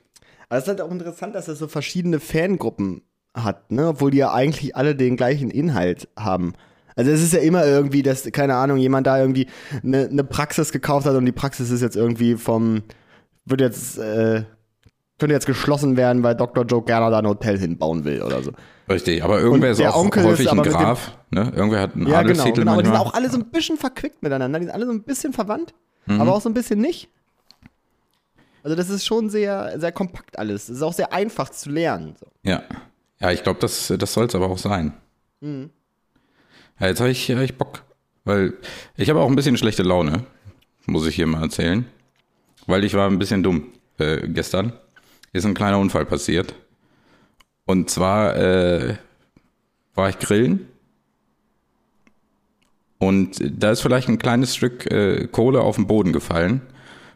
Aber 0.48 0.58
es 0.58 0.64
ist 0.64 0.68
halt 0.68 0.80
auch 0.80 0.90
interessant, 0.90 1.34
dass 1.34 1.48
es 1.48 1.58
so 1.58 1.66
verschiedene 1.68 2.20
Fangruppen 2.20 3.02
hat, 3.34 3.70
ne? 3.70 3.88
Obwohl 3.88 4.10
die 4.10 4.18
ja 4.18 4.32
eigentlich 4.32 4.76
alle 4.76 4.94
den 4.94 5.16
gleichen 5.16 5.50
Inhalt 5.50 6.08
haben. 6.16 6.54
Also 7.00 7.10
es 7.12 7.22
ist 7.22 7.32
ja 7.32 7.40
immer 7.40 7.64
irgendwie, 7.66 8.02
dass, 8.02 8.30
keine 8.32 8.54
Ahnung, 8.54 8.76
jemand 8.78 9.06
da 9.06 9.18
irgendwie 9.18 9.46
eine 9.82 10.08
ne 10.12 10.24
Praxis 10.24 10.70
gekauft 10.72 11.06
hat 11.06 11.14
und 11.16 11.24
die 11.26 11.32
Praxis 11.32 11.70
ist 11.70 11.80
jetzt 11.80 11.96
irgendwie 11.96 12.36
vom, 12.36 12.82
wird 13.44 13.60
jetzt, 13.60 13.98
äh, 13.98 14.44
könnte 15.18 15.34
jetzt 15.34 15.46
geschlossen 15.46 15.96
werden, 15.96 16.22
weil 16.22 16.34
Dr. 16.34 16.64
Joe 16.64 16.82
Gerner 16.82 17.10
da 17.10 17.18
ein 17.18 17.26
Hotel 17.26 17.58
hinbauen 17.58 18.04
will 18.04 18.22
oder 18.22 18.42
so. 18.42 18.52
Richtig, 18.88 19.22
aber 19.22 19.40
irgendwer 19.40 19.70
ist 19.70 19.80
auch 19.82 19.96
Onkel 19.96 20.24
häufig 20.24 20.46
ist 20.46 20.52
ein 20.52 20.58
aber 20.58 20.68
Graf. 20.68 21.16
Ne? 21.30 21.52
Irgendwer 21.54 21.80
hat 21.80 21.94
einen 21.94 22.06
Ja, 22.06 22.22
genau, 22.22 22.42
Adelstitel 22.42 22.60
genau. 22.60 22.72
Und 22.72 22.78
die 22.80 22.84
sind 22.86 22.92
manchmal. 22.94 23.12
auch 23.12 23.14
alle 23.14 23.30
so 23.30 23.38
ein 23.38 23.50
bisschen 23.50 23.76
verquickt 23.76 24.22
miteinander. 24.22 24.58
Die 24.58 24.64
sind 24.66 24.74
alle 24.74 24.86
so 24.86 24.92
ein 24.92 25.02
bisschen 25.02 25.32
verwandt, 25.32 25.74
Mhm. 26.06 26.20
aber 26.20 26.34
auch 26.34 26.40
so 26.40 26.48
ein 26.48 26.54
bisschen 26.54 26.80
nicht. 26.80 27.08
Also 28.62 28.76
das 28.76 28.90
ist 28.90 29.06
schon 29.06 29.30
sehr, 29.30 29.78
sehr 29.78 29.92
kompakt 29.92 30.38
alles. 30.38 30.64
Es 30.64 30.76
ist 30.76 30.82
auch 30.82 30.92
sehr 30.92 31.12
einfach 31.12 31.48
zu 31.50 31.70
lernen. 31.70 32.14
So. 32.18 32.26
Ja, 32.42 32.62
ja 33.20 33.30
ich 33.30 33.42
glaube, 33.42 33.58
das, 33.60 33.92
das 33.98 34.12
soll 34.12 34.26
es 34.26 34.34
aber 34.34 34.48
auch 34.50 34.58
sein. 34.58 34.92
Mhm. 35.40 35.70
Ja, 36.80 36.86
jetzt 36.88 37.00
habe 37.00 37.10
ich, 37.10 37.30
hab 37.30 37.42
ich 37.42 37.56
Bock. 37.56 37.82
Weil 38.24 38.54
ich 38.96 39.08
habe 39.10 39.20
auch 39.20 39.28
ein 39.28 39.36
bisschen 39.36 39.56
schlechte 39.56 39.82
Laune, 39.82 40.24
muss 40.86 41.06
ich 41.06 41.14
hier 41.14 41.26
mal 41.26 41.42
erzählen. 41.42 41.84
Weil 42.66 42.84
ich 42.84 42.94
war 42.94 43.08
ein 43.08 43.18
bisschen 43.18 43.42
dumm 43.42 43.68
äh, 43.98 44.28
gestern. 44.28 44.72
Ist 45.32 45.46
ein 45.46 45.54
kleiner 45.54 45.78
Unfall 45.78 46.06
passiert. 46.06 46.54
Und 47.64 47.88
zwar 47.90 48.36
äh, 48.36 48.96
war 49.94 50.08
ich 50.08 50.18
grillen. 50.18 50.66
Und 52.98 53.38
da 53.40 53.70
ist 53.70 53.80
vielleicht 53.80 54.08
ein 54.08 54.18
kleines 54.18 54.54
Stück 54.54 54.90
äh, 54.90 55.26
Kohle 55.28 55.60
auf 55.60 55.76
den 55.76 55.86
Boden 55.86 56.12
gefallen. 56.12 56.60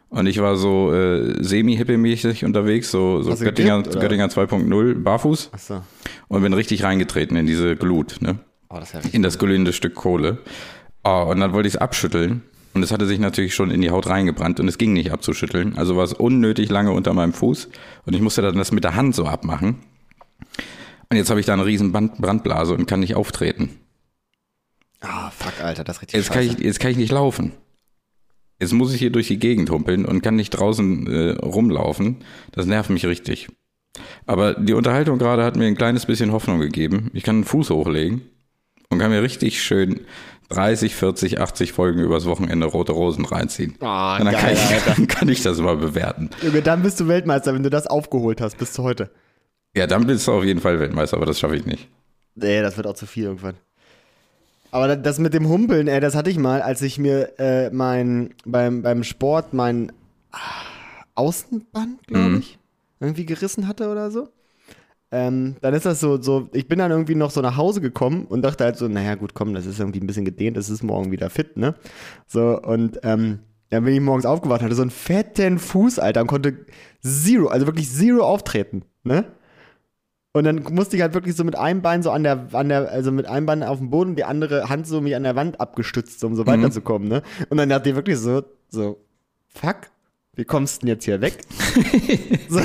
Und 0.09 0.27
ich 0.27 0.39
war 0.39 0.55
so 0.55 0.93
äh, 0.93 1.43
semi-hippie-mäßig 1.43 2.45
unterwegs, 2.45 2.89
so, 2.89 3.21
so 3.21 3.35
Göttinger? 3.35 3.83
Göttinger 3.83 4.27
2.0, 4.27 5.03
barfuß. 5.03 5.49
Achso. 5.51 5.81
Und 6.27 6.41
bin 6.41 6.53
richtig 6.53 6.83
reingetreten 6.83 7.35
in 7.37 7.45
diese 7.45 7.75
Glut, 7.75 8.21
ne? 8.21 8.39
Oh, 8.69 8.79
das. 8.79 8.93
In 9.05 9.21
das 9.21 9.39
glühende 9.39 9.73
Stück 9.73 9.95
Kohle. 9.95 10.39
Oh, 11.03 11.27
und 11.29 11.39
dann 11.39 11.53
wollte 11.53 11.67
ich 11.67 11.75
es 11.75 11.79
abschütteln. 11.79 12.41
Und 12.73 12.83
es 12.83 12.91
hatte 12.91 13.05
sich 13.05 13.19
natürlich 13.19 13.55
schon 13.55 13.71
in 13.71 13.79
die 13.79 13.89
Haut 13.89 14.07
reingebrannt 14.07 14.59
und 14.59 14.67
es 14.67 14.77
ging 14.77 14.91
nicht 14.91 15.13
abzuschütteln. 15.13 15.77
Also 15.77 15.95
war 15.95 16.03
es 16.03 16.11
unnötig 16.11 16.69
lange 16.69 16.91
unter 16.91 17.13
meinem 17.13 17.31
Fuß. 17.31 17.69
Und 18.05 18.13
ich 18.13 18.21
musste 18.21 18.41
dann 18.41 18.57
das 18.57 18.73
mit 18.73 18.83
der 18.83 18.95
Hand 18.95 19.15
so 19.15 19.25
abmachen. 19.25 19.77
Und 21.09 21.17
jetzt 21.17 21.29
habe 21.29 21.39
ich 21.39 21.45
da 21.45 21.53
eine 21.53 21.65
riesen 21.65 21.93
Band 21.93 22.17
Brandblase 22.17 22.73
und 22.73 22.85
kann 22.85 22.99
nicht 22.99 23.15
auftreten. 23.15 23.69
Ah, 24.99 25.29
fuck, 25.29 25.61
Alter, 25.61 25.85
das 25.85 25.97
ist 25.97 26.01
richtig 26.01 26.17
Jetzt 26.17 26.31
kann, 26.31 26.43
ich, 26.43 26.59
jetzt 26.59 26.79
kann 26.81 26.91
ich 26.91 26.97
nicht 26.97 27.11
laufen. 27.11 27.53
Jetzt 28.59 28.73
muss 28.73 28.93
ich 28.93 28.99
hier 28.99 29.11
durch 29.11 29.27
die 29.27 29.39
Gegend 29.39 29.69
humpeln 29.69 30.05
und 30.05 30.21
kann 30.21 30.35
nicht 30.35 30.49
draußen 30.49 31.07
äh, 31.07 31.29
rumlaufen. 31.45 32.25
Das 32.51 32.65
nervt 32.65 32.89
mich 32.89 33.05
richtig. 33.05 33.47
Aber 34.25 34.55
die 34.55 34.73
Unterhaltung 34.73 35.17
gerade 35.17 35.45
hat 35.45 35.55
mir 35.55 35.67
ein 35.67 35.77
kleines 35.77 36.05
bisschen 36.05 36.33
Hoffnung 36.33 36.59
gegeben. 36.59 37.09
Ich 37.13 37.23
kann 37.23 37.35
einen 37.35 37.45
Fuß 37.45 37.69
hochlegen 37.69 38.23
und 38.89 38.99
kann 38.99 39.11
mir 39.11 39.21
richtig 39.21 39.61
schön 39.61 40.01
30, 40.49 40.95
40, 40.95 41.39
80 41.41 41.71
Folgen 41.73 41.99
übers 42.01 42.25
Wochenende 42.25 42.67
Rote 42.67 42.91
Rosen 42.91 43.25
reinziehen. 43.25 43.71
Und 43.71 43.79
dann, 43.81 44.31
geil, 44.31 44.33
kann 44.33 44.51
ich, 44.53 44.83
dann 44.85 45.07
kann 45.07 45.29
ich 45.29 45.41
das 45.41 45.57
mal 45.59 45.75
bewerten. 45.77 46.29
Junge, 46.43 46.61
dann 46.61 46.83
bist 46.83 46.99
du 46.99 47.07
Weltmeister, 47.07 47.53
wenn 47.53 47.63
du 47.63 47.69
das 47.69 47.87
aufgeholt 47.87 48.41
hast 48.41 48.57
bis 48.57 48.71
zu 48.73 48.83
heute. 48.83 49.09
Ja, 49.75 49.87
dann 49.87 50.05
bist 50.05 50.27
du 50.27 50.33
auf 50.33 50.43
jeden 50.43 50.61
Fall 50.61 50.79
Weltmeister, 50.79 51.17
aber 51.17 51.25
das 51.25 51.39
schaffe 51.39 51.55
ich 51.55 51.65
nicht. 51.65 51.89
Nee, 52.35 52.61
das 52.61 52.77
wird 52.77 52.85
auch 52.87 52.93
zu 52.95 53.05
viel 53.07 53.23
irgendwann. 53.25 53.55
Aber 54.71 54.87
da- 54.89 54.95
das 54.95 55.19
mit 55.19 55.33
dem 55.33 55.47
Humpeln, 55.47 55.87
ey, 55.87 55.99
das 55.99 56.15
hatte 56.15 56.29
ich 56.29 56.37
mal, 56.37 56.61
als 56.61 56.81
ich 56.81 56.97
mir 56.99 57.39
äh, 57.39 57.69
mein, 57.71 58.33
beim, 58.45 58.81
beim 58.83 59.03
Sport 59.03 59.53
mein 59.53 59.91
ah, 60.31 60.37
Außenband, 61.15 62.05
glaube 62.07 62.29
Mhm. 62.29 62.37
ich, 62.39 62.59
irgendwie 62.99 63.25
gerissen 63.25 63.67
hatte 63.67 63.89
oder 63.89 64.11
so. 64.11 64.29
Ähm, 65.15 65.55
dann 65.61 65.73
ist 65.73 65.85
das 65.85 66.01
so, 66.01 66.21
so, 66.21 66.49
ich 66.51 66.67
bin 66.67 66.77
dann 66.77 66.91
irgendwie 66.91 67.15
noch 67.15 67.31
so 67.31 67.39
nach 67.39 67.55
Hause 67.55 67.79
gekommen 67.79 68.25
und 68.25 68.41
dachte 68.41 68.65
halt 68.65 68.75
so, 68.75 68.89
naja, 68.89 69.15
gut, 69.15 69.33
komm, 69.33 69.53
das 69.53 69.65
ist 69.65 69.79
irgendwie 69.79 70.01
ein 70.01 70.07
bisschen 70.07 70.25
gedehnt, 70.25 70.57
das 70.57 70.69
ist 70.69 70.83
morgen 70.83 71.09
wieder 71.09 71.29
fit, 71.29 71.55
ne? 71.55 71.75
So, 72.27 72.61
und 72.61 72.99
ähm, 73.03 73.39
dann 73.69 73.85
bin 73.85 73.93
ich 73.93 74.01
morgens 74.01 74.25
aufgewacht, 74.25 74.61
hatte 74.61 74.75
so 74.75 74.81
einen 74.81 74.91
fetten 74.91 75.57
Fuß, 75.57 75.99
Alter, 75.99 76.19
und 76.19 76.27
konnte 76.27 76.65
zero, 76.99 77.47
also 77.47 77.65
wirklich 77.65 77.89
zero 77.89 78.25
auftreten, 78.25 78.83
ne? 79.03 79.23
Und 80.33 80.43
dann 80.43 80.61
musste 80.71 80.97
ich 80.97 81.01
halt 81.01 81.13
wirklich 81.13 81.37
so 81.37 81.45
mit 81.45 81.57
einem 81.57 81.81
Bein 81.81 82.03
so 82.03 82.11
an 82.11 82.23
der, 82.23 82.49
an 82.51 82.67
der, 82.67 82.91
also 82.91 83.13
mit 83.13 83.25
einem 83.25 83.45
Bein 83.45 83.63
auf 83.63 83.77
dem 83.77 83.91
Boden 83.91 84.17
die 84.17 84.25
andere 84.25 84.67
Hand 84.67 84.85
so 84.85 84.99
mich 84.99 85.15
an 85.15 85.23
der 85.23 85.37
Wand 85.37 85.61
abgestützt, 85.61 86.21
um 86.25 86.35
so 86.35 86.45
weiterzukommen, 86.45 87.07
ne? 87.07 87.21
Und 87.47 87.55
dann 87.55 87.69
dachte 87.69 87.87
ich 87.87 87.95
wirklich 87.95 88.17
so, 88.17 88.43
so, 88.67 88.97
fuck, 89.47 89.77
wie 90.33 90.43
kommst 90.43 90.81
du 90.81 90.87
denn 90.87 90.95
jetzt 90.95 91.05
hier 91.05 91.21
weg? 91.21 91.37
so, 92.49 92.59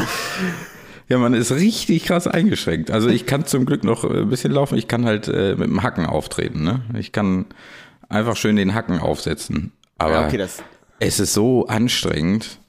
Ja, 1.10 1.18
man 1.18 1.34
ist 1.34 1.50
richtig 1.50 2.04
krass 2.04 2.28
eingeschränkt. 2.28 2.92
Also 2.92 3.08
ich 3.08 3.26
kann 3.26 3.44
zum 3.44 3.66
Glück 3.66 3.82
noch 3.82 4.04
ein 4.04 4.28
bisschen 4.28 4.52
laufen. 4.52 4.78
Ich 4.78 4.86
kann 4.86 5.04
halt 5.04 5.26
äh, 5.26 5.56
mit 5.56 5.66
dem 5.66 5.82
Hacken 5.82 6.06
auftreten. 6.06 6.62
Ne? 6.62 6.82
Ich 6.96 7.10
kann 7.10 7.46
einfach 8.08 8.36
schön 8.36 8.54
den 8.54 8.74
Hacken 8.74 9.00
aufsetzen. 9.00 9.72
Aber 9.98 10.12
Ja, 10.12 10.26
okay, 10.26 10.46
es 11.00 11.18
ist 11.18 11.34
so 11.34 11.66
anstrengend. 11.66 12.60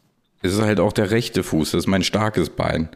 Es 0.41 0.53
ist 0.53 0.61
halt 0.61 0.79
auch 0.79 0.91
der 0.91 1.11
rechte 1.11 1.43
Fuß. 1.43 1.71
Das 1.71 1.83
ist 1.83 1.87
mein 1.87 2.03
starkes 2.03 2.49
Bein. 2.49 2.89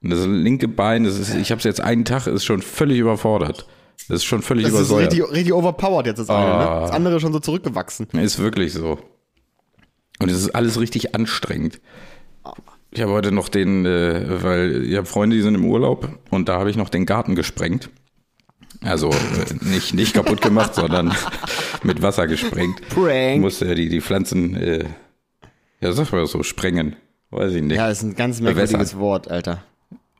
Und 0.00 0.10
das 0.10 0.26
linke 0.26 0.68
Bein, 0.68 1.02
das 1.02 1.18
ist, 1.18 1.34
ich 1.34 1.50
habe 1.50 1.58
es 1.58 1.64
jetzt 1.64 1.80
einen 1.80 2.04
Tag, 2.04 2.28
ist 2.28 2.44
schon 2.44 2.62
völlig 2.62 2.98
überfordert. 2.98 3.66
Das 4.08 4.18
ist 4.18 4.24
schon 4.24 4.42
völlig 4.42 4.66
das 4.66 4.74
ist 4.74 4.78
übersäuert. 4.78 5.12
richtig, 5.12 5.30
richtig 5.32 5.54
overpowered 5.54 6.06
jetzt 6.06 6.18
das 6.18 6.30
eine, 6.30 6.46
ne? 6.46 6.68
Ah. 6.68 6.80
Das 6.82 6.90
andere 6.92 7.18
schon 7.18 7.32
so 7.32 7.40
zurückgewachsen. 7.40 8.06
Ist 8.12 8.38
wirklich 8.38 8.72
so. 8.72 9.00
Und 10.20 10.30
es 10.30 10.36
ist 10.36 10.54
alles 10.54 10.78
richtig 10.78 11.16
anstrengend. 11.16 11.80
Ich 12.94 13.02
habe 13.02 13.10
heute 13.12 13.32
noch 13.32 13.48
den, 13.48 13.84
äh, 13.84 14.42
weil 14.42 14.84
ich 14.84 14.96
habe 14.96 15.06
Freunde, 15.06 15.34
die 15.36 15.42
sind 15.42 15.56
im 15.56 15.64
Urlaub 15.66 16.08
und 16.30 16.48
da 16.48 16.58
habe 16.60 16.70
ich 16.70 16.76
noch 16.76 16.88
den 16.88 17.06
Garten 17.06 17.34
gesprengt. 17.34 17.90
Also 18.82 19.10
äh, 19.10 19.64
nicht, 19.68 19.94
nicht 19.94 20.14
kaputt 20.14 20.40
gemacht, 20.40 20.74
sondern 20.76 21.12
mit 21.82 22.02
Wasser 22.02 22.26
gesprengt. 22.28 22.80
Prank. 22.90 23.40
Musste 23.40 23.66
ja 23.66 23.74
die, 23.74 23.88
die 23.88 24.00
Pflanzen, 24.00 24.54
äh, 24.56 24.84
ja, 25.80 25.92
sag 25.92 26.12
mal 26.12 26.24
so, 26.26 26.42
sprengen. 26.44 26.94
Weiß 27.30 27.52
ich 27.54 27.62
nicht. 27.62 27.76
Ja, 27.76 27.88
das 27.88 27.98
ist 27.98 28.04
ein 28.04 28.14
ganz 28.14 28.40
merkwürdiges 28.40 28.96
Wort, 28.96 29.28
Alter. 29.28 29.64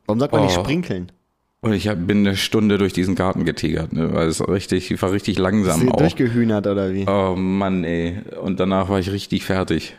Warum 0.07 0.19
sagt 0.19 0.33
man 0.33 0.43
nicht 0.45 0.59
Oh. 0.59 0.65
sprinkeln? 0.65 1.13
Und 1.61 1.73
ich 1.73 1.87
hab, 1.89 2.07
bin 2.07 2.19
eine 2.27 2.37
Stunde 2.37 2.77
durch 2.77 2.93
diesen 2.93 3.15
Garten 3.15 3.45
getigert, 3.45 3.93
ne, 3.93 4.13
weil 4.13 4.27
es 4.29 4.47
richtig, 4.47 4.91
ich 4.91 5.01
war 5.01 5.13
richtig 5.13 5.37
Ist 5.37 5.43
langsam 5.43 5.81
sie 5.81 5.89
auch. 5.89 5.97
durchgehühnert 5.97 6.67
oder 6.67 6.93
wie? 6.93 7.07
Oh 7.07 7.37
Mann, 7.37 7.85
ey. 7.85 8.19
Und 8.43 8.61
danach 8.61 8.89
war 8.91 8.99
ich 8.99 9.11
richtig 9.13 9.45
fertig. 9.45 9.95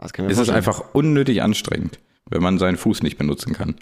Das 0.00 0.12
ich 0.12 0.18
mir 0.18 0.28
Es 0.30 0.38
ist 0.38 0.50
einfach 0.50 0.94
unnötig 0.94 1.42
anstrengend, 1.42 1.98
wenn 2.28 2.42
man 2.42 2.58
seinen 2.58 2.76
Fuß 2.76 3.02
nicht 3.02 3.18
benutzen 3.18 3.52
kann. 3.52 3.76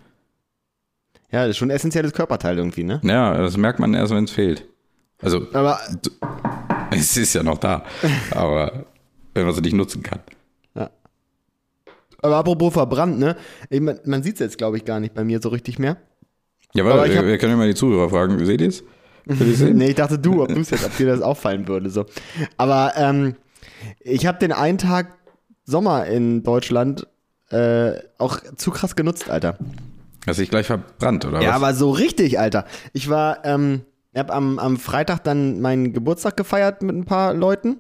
Ja, 1.31 1.42
das 1.42 1.50
ist 1.50 1.57
schon 1.59 1.68
ein 1.68 1.76
essentielles 1.76 2.12
Körperteil 2.12 2.57
irgendwie, 2.59 2.85
ne? 2.85 3.00
Ja, 3.04 3.37
das 3.37 3.57
merkt 3.57 3.78
man 3.78 3.94
erst, 3.94 4.12
wenn 4.14 4.24
es 4.24 4.31
fehlt. 4.31 4.66
Also, 5.20 5.46
Aber 5.52 5.78
es 6.90 7.16
ist 7.16 7.35
ja 7.35 7.42
noch 7.42 7.59
da, 7.59 7.85
aber 8.31 8.87
wenn 9.35 9.44
man 9.44 9.54
es 9.54 9.61
nicht 9.61 9.74
nutzen 9.74 10.02
kann. 10.02 10.20
Aber 12.20 12.37
apropos 12.37 12.72
verbrannt, 12.72 13.18
ne? 13.18 13.37
Man 13.70 14.00
man 14.04 14.22
sieht 14.24 14.35
es 14.35 14.40
jetzt, 14.40 14.59
glaube 14.59 14.76
ich, 14.76 14.85
gar 14.85 14.98
nicht 14.98 15.14
bei 15.14 15.22
mir 15.22 15.40
so 15.40 15.50
richtig 15.50 15.78
mehr. 15.78 15.98
Ja, 16.74 16.83
Aber 16.85 16.96
warte, 16.96 17.12
ich 17.12 17.16
hab- 17.16 17.24
wir, 17.24 17.31
wir 17.31 17.38
können 17.38 17.52
ja 17.52 17.57
mal 17.57 17.68
die 17.68 17.74
Zuhörer 17.76 18.09
fragen. 18.11 18.44
Seht 18.44 18.61
ihr 18.61 18.68
es? 18.68 18.83
Nee, 19.28 19.90
ich 19.90 19.94
dachte 19.94 20.18
du, 20.18 20.42
ob 20.42 20.48
du 20.48 20.59
es 20.61 20.70
jetzt, 20.70 20.85
ob 20.87 20.96
dir 20.96 21.07
das 21.07 21.20
auffallen 21.20 21.68
würde. 21.68 21.90
So. 21.90 22.07
Aber 22.57 22.94
ähm, 22.96 23.37
ich 24.00 24.26
habe 24.26 24.38
den 24.38 24.52
einen 24.52 24.78
Tag 24.78 25.17
Sommer 25.68 26.07
in 26.07 26.42
Deutschland 26.42 27.07
äh, 27.50 27.92
auch 28.16 28.40
zu 28.57 28.70
krass 28.70 28.96
genutzt, 28.96 29.28
Alter. 29.28 29.59
Hast 30.26 30.38
dich 30.38 30.48
gleich 30.50 30.66
verbrannt, 30.66 31.24
oder 31.26 31.42
Ja, 31.42 31.50
was? 31.50 31.57
aber 31.57 31.74
so 31.74 31.90
richtig, 31.90 32.38
Alter. 32.38 32.64
Ich 32.94 33.09
war, 33.11 33.44
ähm, 33.44 33.83
Ich 34.12 34.18
habe 34.18 34.33
am, 34.33 34.59
am 34.59 34.78
Freitag 34.78 35.22
dann 35.24 35.61
meinen 35.61 35.92
Geburtstag 35.92 36.37
gefeiert 36.38 36.83
mit 36.83 36.96
ein 36.96 37.04
paar 37.04 37.35
Leuten, 37.35 37.76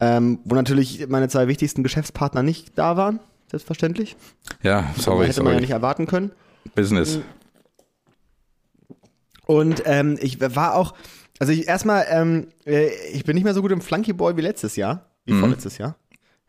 ähm, 0.00 0.38
wo 0.44 0.54
natürlich 0.54 1.06
meine 1.08 1.28
zwei 1.28 1.48
wichtigsten 1.48 1.82
Geschäftspartner 1.82 2.42
nicht 2.44 2.78
da 2.78 2.96
waren, 2.96 3.18
selbstverständlich. 3.50 4.16
Ja, 4.62 4.84
sorry, 4.96 5.26
hätte 5.26 5.40
man 5.42 5.48
ja 5.48 5.52
sorry. 5.54 5.60
nicht 5.60 5.70
erwarten 5.72 6.06
können. 6.06 6.30
Business. 6.76 7.18
Und 9.46 9.82
ähm, 9.84 10.16
ich 10.20 10.40
war 10.40 10.74
auch, 10.76 10.94
also 11.38 11.52
ich 11.52 11.66
erstmal, 11.68 12.06
ähm, 12.08 12.46
äh, 12.64 12.88
ich 13.12 13.24
bin 13.24 13.34
nicht 13.34 13.44
mehr 13.44 13.54
so 13.54 13.60
gut 13.62 13.72
im 13.72 13.80
Flunkyball 13.80 14.36
wie 14.36 14.40
letztes 14.42 14.76
Jahr, 14.76 15.10
wie 15.26 15.34
Mhm. 15.34 15.40
vorletztes 15.40 15.78
Jahr. 15.78 15.96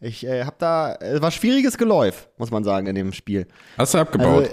Ich 0.06 0.26
äh, 0.26 0.44
habe 0.44 0.56
da, 0.60 0.94
es 0.96 1.20
war 1.22 1.32
schwieriges 1.32 1.78
Geläuf, 1.80 2.30
muss 2.38 2.52
man 2.52 2.64
sagen, 2.64 2.86
in 2.86 2.94
dem 2.96 3.12
Spiel. 3.12 3.48
Hast 3.78 3.94
du 3.94 3.98
Also, 3.98 4.10
abgebaut? 4.10 4.46
äh, 4.46 4.50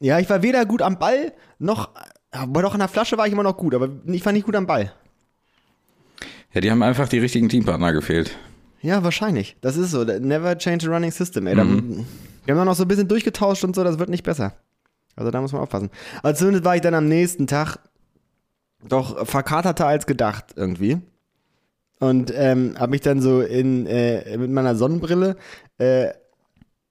ja, 0.00 0.18
ich 0.18 0.28
war 0.28 0.42
weder 0.42 0.66
gut 0.66 0.82
am 0.82 0.98
Ball, 0.98 1.32
noch, 1.58 1.90
aber 2.32 2.62
doch 2.62 2.74
in 2.74 2.80
der 2.80 2.88
Flasche 2.88 3.16
war 3.16 3.26
ich 3.26 3.32
immer 3.32 3.44
noch 3.44 3.56
gut, 3.56 3.74
aber 3.74 3.88
ich 4.06 4.24
war 4.26 4.32
nicht 4.32 4.44
gut 4.46 4.56
am 4.56 4.66
Ball. 4.66 4.92
ja, 6.52 6.60
die 6.60 6.70
haben 6.70 6.82
einfach 6.82 7.08
die 7.08 7.18
richtigen 7.20 7.48
Teampartner 7.48 7.92
gefehlt. 7.92 8.36
Ja, 8.82 9.04
wahrscheinlich. 9.04 9.56
Das 9.60 9.76
ist 9.76 9.90
so. 9.92 10.02
Never 10.04 10.58
change 10.58 10.88
a 10.88 10.92
running 10.92 11.10
system, 11.12 11.46
ey. 11.46 11.54
Da, 11.56 11.64
wir 11.64 12.54
haben 12.56 12.64
noch 12.66 12.74
so 12.74 12.84
ein 12.84 12.88
bisschen 12.88 13.08
durchgetauscht 13.08 13.64
und 13.64 13.74
so, 13.76 13.84
das 13.84 13.98
wird 13.98 14.08
nicht 14.10 14.22
besser. 14.24 14.54
Also 15.14 15.30
da 15.30 15.40
muss 15.40 15.52
man 15.52 15.62
aufpassen. 15.62 15.90
Aber 16.22 16.34
zumindest 16.34 16.64
war 16.64 16.74
ich 16.76 16.82
dann 16.82 16.94
am 16.94 17.06
nächsten 17.08 17.46
Tag 17.46 17.78
doch 18.86 19.26
verkaterter 19.26 19.86
als 19.86 20.06
gedacht 20.06 20.46
irgendwie. 20.56 20.98
Und 21.98 22.32
ähm, 22.34 22.74
habe 22.78 22.90
mich 22.90 23.00
dann 23.00 23.20
so 23.22 23.40
in, 23.40 23.86
äh, 23.86 24.36
mit 24.36 24.50
meiner 24.50 24.76
Sonnenbrille 24.76 25.36
äh, 25.78 26.08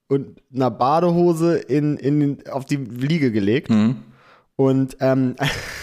und 0.07 0.41
einer 0.53 0.71
Badehose 0.71 1.57
in, 1.57 1.97
in, 1.97 2.47
auf 2.47 2.65
die 2.65 2.77
Liege 2.77 3.31
gelegt. 3.31 3.69
Und 4.55 4.97
ähm, 4.99 5.35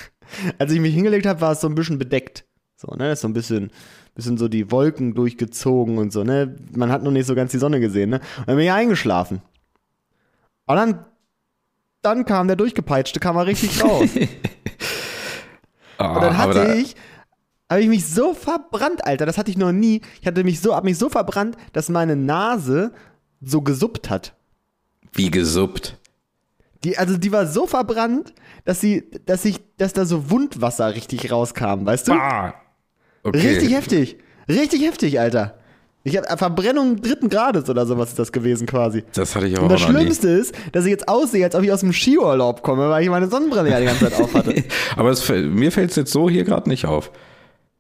als 0.59 0.73
ich 0.73 0.81
mich 0.81 0.95
hingelegt 0.95 1.27
habe, 1.27 1.41
war 1.41 1.53
es 1.53 1.61
so 1.61 1.69
ein 1.69 1.75
bisschen 1.75 1.99
bedeckt. 1.99 2.45
So, 2.77 2.95
ne? 2.97 3.13
Ist 3.13 3.21
so 3.21 3.29
ein 3.29 3.33
bisschen, 3.33 3.71
bisschen 4.15 4.39
so 4.39 4.49
die 4.49 4.71
Wolken 4.73 5.15
durchgezogen 5.15 5.99
und 5.99 6.13
so, 6.13 6.25
ne? 6.25 6.57
Man 6.75 6.91
hat 6.91 7.05
noch 7.05 7.13
nicht 7.13 7.27
so 7.27 7.35
ganz 7.37 7.53
die 7.53 7.59
Sonne 7.59 7.79
gesehen, 7.79 8.11
ne? 8.11 8.21
Und 8.39 8.49
dann 8.49 8.57
bin 8.57 8.65
ich 8.65 8.73
eingeschlafen. 8.73 9.41
Und 10.67 10.77
dann, 10.77 11.05
dann 12.03 12.25
kam 12.25 12.49
der 12.49 12.57
durchgepeitschte, 12.57 13.21
kam 13.21 13.37
er 13.37 13.47
richtig 13.47 13.83
raus. 13.85 14.11
Ah, 15.99 16.15
Und 16.15 16.23
dann 16.23 16.39
hatte 16.39 16.55
da, 16.55 16.75
ich, 16.75 16.97
habe 17.73 17.83
ich 17.83 17.89
mich 17.89 18.07
so 18.07 18.35
verbrannt, 18.35 19.05
Alter, 19.05 19.27
das 19.27 19.39
hatte 19.39 19.51
ich 19.51 19.57
noch 19.57 19.73
nie. 19.73 20.01
Ich 20.21 20.27
hatte 20.27 20.45
mich 20.45 20.61
so, 20.61 20.75
hab 20.75 20.85
mich 20.85 20.99
so 20.99 21.09
verbrannt, 21.09 21.57
dass 21.73 21.89
meine 21.89 22.17
Nase 22.17 22.93
so 23.41 23.61
gesuppt 23.63 24.11
hat. 24.11 24.35
wie 25.13 25.31
gesuppt. 25.31 25.99
Die, 26.85 26.99
also 26.99 27.17
die 27.17 27.31
war 27.31 27.47
so 27.47 27.67
verbrannt, 27.67 28.33
dass 28.65 28.81
sie, 28.81 29.05
dass 29.27 29.45
ich, 29.45 29.61
dass 29.77 29.93
da 29.93 30.05
so 30.05 30.31
Wundwasser 30.31 30.95
richtig 30.95 31.31
rauskam, 31.31 31.87
weißt 31.87 32.09
du? 32.09 32.13
Ah, 32.13 32.55
okay. 33.23 33.39
Richtig 33.39 33.73
heftig. 33.73 34.17
Richtig 34.49 34.83
heftig, 34.83 35.21
Alter. 35.21 35.59
Ich 36.05 36.17
habe 36.17 36.27
Verbrennung 36.37 37.01
dritten 37.01 37.29
Grades 37.29 37.71
oder 37.71 37.87
sowas 37.87 38.09
ist 38.09 38.19
das 38.19 38.33
gewesen 38.33 38.67
quasi. 38.67 39.05
Das 39.15 39.37
hatte 39.37 39.47
ich 39.47 39.55
aber 39.55 39.65
Und 39.65 39.73
das 39.73 39.83
auch 39.83 39.89
noch 39.89 39.95
nie. 39.95 40.01
Schlimmste 40.01 40.29
ist, 40.31 40.55
dass 40.73 40.85
ich 40.85 40.91
jetzt 40.91 41.07
aussehe, 41.07 41.45
als 41.45 41.55
ob 41.55 41.63
ich 41.63 41.71
aus 41.71 41.81
dem 41.81 41.93
Skiurlaub 41.93 42.63
komme, 42.63 42.89
weil 42.89 43.05
ich 43.05 43.09
meine 43.09 43.29
Sonnenbrille 43.29 43.71
ja 43.71 43.79
die 43.79 43.87
ganze 43.87 44.11
Zeit 44.11 44.21
auf 44.21 44.35
hatte. 44.35 44.65
Aber 44.97 45.11
es, 45.11 45.29
mir 45.29 45.71
fällt 45.71 45.91
es 45.91 45.97
jetzt 45.97 46.13
so 46.13 46.29
hier 46.29 46.43
gerade 46.43 46.69
nicht 46.69 46.87
auf. 46.87 47.13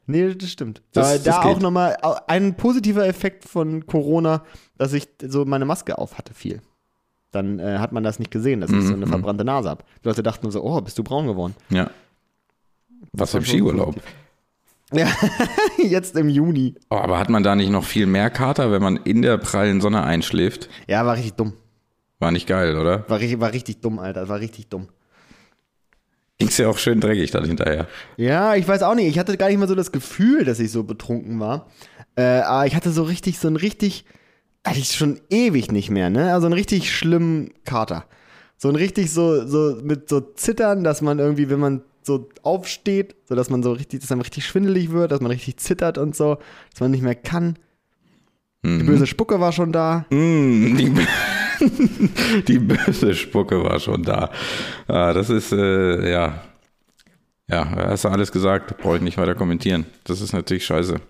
Nee, 0.06 0.34
das 0.34 0.50
stimmt. 0.50 0.82
Das- 0.92 1.22
das 1.22 1.36
da 1.36 1.42
geht. 1.42 1.56
auch 1.56 1.60
nochmal 1.60 1.96
ein 2.26 2.56
positiver 2.56 3.06
Effekt 3.06 3.44
von 3.44 3.86
Corona, 3.86 4.42
dass 4.76 4.92
ich 4.92 5.08
so 5.22 5.44
meine 5.44 5.64
Maske 5.64 5.96
auf 5.98 6.18
hatte 6.18 6.34
viel. 6.34 6.60
Dann 7.30 7.58
äh, 7.60 7.78
hat 7.78 7.92
man 7.92 8.02
das 8.02 8.18
nicht 8.18 8.30
gesehen, 8.30 8.60
dass 8.60 8.70
ich 8.70 8.76
Mhm, 8.76 8.86
so 8.86 8.94
eine 8.94 9.06
verbrannte 9.06 9.44
Nase 9.44 9.70
habe. 9.70 9.84
Die 10.04 10.08
Leute 10.08 10.22
dachten 10.22 10.44
nur 10.44 10.52
so, 10.52 10.62
oh, 10.62 10.80
bist 10.80 10.98
du 10.98 11.02
braun 11.04 11.26
geworden. 11.26 11.54
Ja. 11.70 11.90
Was 13.12 13.34
im 13.34 13.44
Skiurlaub. 13.44 13.96
Ja, 14.94 15.08
jetzt 15.78 16.16
im 16.16 16.28
Juni. 16.28 16.74
Oh, 16.90 16.96
aber 16.96 17.18
hat 17.18 17.30
man 17.30 17.42
da 17.42 17.54
nicht 17.56 17.70
noch 17.70 17.84
viel 17.84 18.04
mehr 18.04 18.28
Kater, 18.28 18.70
wenn 18.70 18.82
man 18.82 18.96
in 18.98 19.22
der 19.22 19.38
prallen 19.38 19.80
Sonne 19.80 20.02
einschläft? 20.02 20.68
Ja, 20.86 21.06
war 21.06 21.14
richtig 21.14 21.32
dumm. 21.32 21.54
War 22.18 22.30
nicht 22.30 22.46
geil, 22.46 22.76
oder? 22.76 23.08
War 23.08 23.18
richtig, 23.18 23.40
war 23.40 23.54
richtig 23.54 23.80
dumm, 23.80 23.98
Alter. 23.98 24.28
War 24.28 24.40
richtig 24.40 24.68
dumm. 24.68 24.88
Ging's 26.42 26.58
ja 26.58 26.68
auch 26.68 26.78
schön 26.78 27.00
dreckig 27.00 27.30
dann 27.30 27.44
hinterher. 27.44 27.86
Ja, 28.16 28.56
ich 28.56 28.66
weiß 28.66 28.82
auch 28.82 28.96
nicht. 28.96 29.06
Ich 29.06 29.18
hatte 29.18 29.36
gar 29.36 29.48
nicht 29.48 29.58
mal 29.58 29.68
so 29.68 29.76
das 29.76 29.92
Gefühl, 29.92 30.44
dass 30.44 30.58
ich 30.58 30.72
so 30.72 30.82
betrunken 30.82 31.38
war. 31.38 31.68
Äh, 32.16 32.40
aber 32.40 32.66
ich 32.66 32.74
hatte 32.74 32.90
so 32.90 33.04
richtig, 33.04 33.38
so 33.38 33.46
ein 33.46 33.54
richtig, 33.54 34.04
eigentlich 34.64 34.92
schon 34.92 35.20
ewig 35.30 35.70
nicht 35.70 35.90
mehr, 35.90 36.10
ne? 36.10 36.34
Also 36.34 36.46
einen 36.46 36.54
richtig 36.54 36.92
schlimmen 36.92 37.52
Kater. 37.64 38.06
So 38.56 38.68
ein 38.68 38.74
richtig 38.74 39.12
so, 39.12 39.46
so 39.46 39.78
mit 39.84 40.08
so 40.08 40.20
Zittern, 40.20 40.82
dass 40.82 41.00
man 41.00 41.20
irgendwie, 41.20 41.48
wenn 41.48 41.60
man 41.60 41.82
so 42.02 42.28
aufsteht, 42.42 43.14
so 43.28 43.36
dass 43.36 43.48
man 43.48 43.62
so 43.62 43.70
richtig, 43.70 44.00
dass 44.00 44.10
einem 44.10 44.22
richtig 44.22 44.44
schwindelig 44.44 44.90
wird, 44.90 45.12
dass 45.12 45.20
man 45.20 45.30
richtig 45.30 45.58
zittert 45.58 45.96
und 45.96 46.16
so, 46.16 46.38
dass 46.72 46.80
man 46.80 46.90
nicht 46.90 47.02
mehr 47.02 47.14
kann. 47.14 47.56
Die 48.64 48.82
böse 48.84 49.06
Spucke 49.08 49.40
war 49.40 49.52
schon 49.52 49.72
da. 49.72 50.06
Mm, 50.10 50.76
die, 52.48 52.58
böse 52.58 53.14
Spucke 53.14 53.62
war 53.62 53.78
schon 53.80 54.02
da. 54.02 54.30
Ah, 54.88 55.12
das 55.12 55.30
ist, 55.30 55.52
äh, 55.52 56.10
ja. 56.10 56.42
Ja, 57.48 57.68
hast 57.70 58.04
du 58.04 58.08
alles 58.08 58.32
gesagt, 58.32 58.78
brauche 58.78 58.96
ich 58.96 59.02
nicht 59.02 59.18
weiter 59.18 59.34
kommentieren. 59.34 59.86
Das 60.04 60.20
ist 60.20 60.32
natürlich 60.32 60.64
scheiße. 60.64 61.00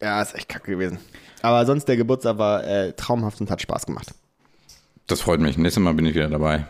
Ja, 0.00 0.22
ist 0.22 0.34
echt 0.34 0.48
kacke 0.48 0.72
gewesen. 0.72 0.98
Aber 1.42 1.64
sonst 1.66 1.86
der 1.86 1.96
Geburtstag 1.96 2.38
war 2.38 2.64
äh, 2.64 2.92
traumhaft 2.92 3.40
und 3.40 3.50
hat 3.50 3.60
Spaß 3.60 3.86
gemacht. 3.86 4.12
Das 5.06 5.20
freut 5.20 5.40
mich. 5.40 5.58
Nächstes 5.58 5.82
Mal 5.82 5.94
bin 5.94 6.06
ich 6.06 6.14
wieder 6.14 6.28
dabei. 6.28 6.66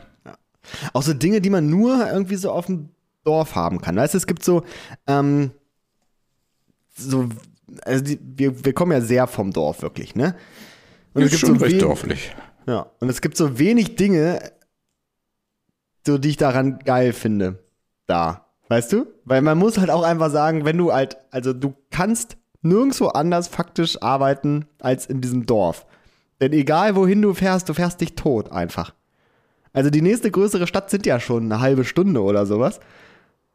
Auch 0.92 1.02
so 1.02 1.12
Dinge, 1.12 1.40
die 1.40 1.50
man 1.50 1.68
nur 1.68 2.10
irgendwie 2.10 2.36
so 2.36 2.50
auf 2.50 2.66
dem 2.66 2.90
Dorf 3.24 3.54
haben 3.54 3.80
kann. 3.80 3.96
Weißt 3.96 4.14
du, 4.14 4.18
es 4.18 4.26
gibt 4.26 4.44
so, 4.44 4.62
ähm, 5.06 5.50
so, 6.96 7.28
also 7.82 8.04
die, 8.04 8.18
wir, 8.22 8.64
wir 8.64 8.72
kommen 8.72 8.92
ja 8.92 9.00
sehr 9.00 9.26
vom 9.26 9.52
Dorf, 9.52 9.82
wirklich, 9.82 10.14
ne? 10.14 10.34
Und 11.12 11.22
ist 11.22 11.38
schon 11.38 11.58
so 11.58 11.64
recht 11.64 11.82
dorflich. 11.82 12.34
Ja, 12.70 12.86
und 13.00 13.08
es 13.08 13.20
gibt 13.20 13.36
so 13.36 13.58
wenig 13.58 13.96
Dinge, 13.96 14.38
so 16.06 16.18
die 16.18 16.28
ich 16.28 16.36
daran 16.36 16.78
geil 16.78 17.12
finde. 17.12 17.58
Da. 18.06 18.46
Weißt 18.68 18.92
du? 18.92 19.06
Weil 19.24 19.42
man 19.42 19.58
muss 19.58 19.76
halt 19.76 19.90
auch 19.90 20.04
einfach 20.04 20.30
sagen, 20.30 20.64
wenn 20.64 20.78
du 20.78 20.92
halt, 20.92 21.16
also 21.32 21.52
du 21.52 21.74
kannst 21.90 22.36
nirgendwo 22.62 23.08
anders 23.08 23.48
faktisch 23.48 24.00
arbeiten 24.00 24.66
als 24.78 25.06
in 25.06 25.20
diesem 25.20 25.46
Dorf. 25.46 25.84
Denn 26.40 26.52
egal 26.52 26.94
wohin 26.94 27.20
du 27.20 27.34
fährst, 27.34 27.68
du 27.68 27.74
fährst 27.74 28.00
dich 28.00 28.14
tot 28.14 28.52
einfach. 28.52 28.94
Also 29.72 29.90
die 29.90 30.00
nächste 30.00 30.30
größere 30.30 30.68
Stadt 30.68 30.90
sind 30.90 31.06
ja 31.06 31.18
schon 31.18 31.46
eine 31.46 31.60
halbe 31.60 31.82
Stunde 31.82 32.22
oder 32.22 32.46
sowas. 32.46 32.78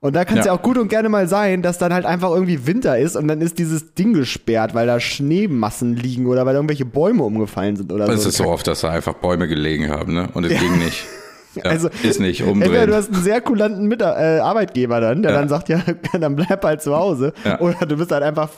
Und 0.01 0.15
da 0.15 0.23
kann 0.25 0.37
es 0.37 0.45
ja. 0.45 0.51
Ja. 0.53 0.57
auch 0.59 0.61
gut 0.61 0.77
und 0.77 0.87
gerne 0.89 1.09
mal 1.09 1.27
sein, 1.27 1.61
dass 1.63 1.77
dann 1.79 1.91
halt 1.93 2.05
einfach 2.05 2.29
irgendwie 2.29 2.67
Winter 2.67 2.99
ist 2.99 3.15
und 3.15 3.27
dann 3.27 3.41
ist 3.41 3.57
dieses 3.57 3.93
Ding 3.95 4.13
gesperrt, 4.13 4.75
weil 4.75 4.85
da 4.85 4.99
Schneemassen 4.99 5.95
liegen 5.95 6.27
oder 6.27 6.45
weil 6.45 6.53
irgendwelche 6.55 6.85
Bäume 6.85 7.23
umgefallen 7.23 7.75
sind 7.75 7.91
oder 7.91 8.07
Es 8.09 8.23
so. 8.23 8.29
ist 8.29 8.37
so 8.37 8.45
oft, 8.45 8.67
dass 8.67 8.81
da 8.81 8.89
einfach 8.91 9.15
Bäume 9.15 9.47
gelegen 9.47 9.89
haben, 9.89 10.13
ne? 10.13 10.29
Und 10.33 10.43
es 10.45 10.59
ging 10.59 10.77
nicht. 10.77 11.03
Ja, 11.55 11.63
Also, 11.71 11.87
ist 12.03 12.19
nicht 12.19 12.41
Entweder 12.41 12.51
umdrehen. 12.67 12.87
du 12.89 12.95
hast 12.97 13.13
einen 13.13 13.23
sehr 13.23 13.39
kulanten 13.39 13.87
Mit 13.87 14.01
äh, 14.01 14.03
Arbeitgeber 14.03 14.99
dann, 14.99 15.21
der 15.23 15.31
Ja. 15.31 15.39
dann 15.39 15.47
sagt, 15.47 15.69
ja, 15.69 15.81
dann 16.19 16.35
bleib 16.35 16.61
halt 16.65 16.81
zu 16.81 16.93
Hause. 16.93 17.31
Ja. 17.45 17.61
Oder 17.61 17.85
du 17.85 17.95
bist 17.95 18.11
halt 18.11 18.23
einfach 18.23 18.49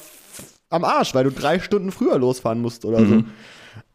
am 0.71 0.83
Arsch, 0.83 1.13
weil 1.13 1.23
du 1.25 1.29
drei 1.29 1.59
Stunden 1.59 1.91
früher 1.91 2.17
losfahren 2.17 2.59
musst 2.59 2.85
oder 2.85 2.99
Mhm. 3.01 3.07
so. 3.09 3.23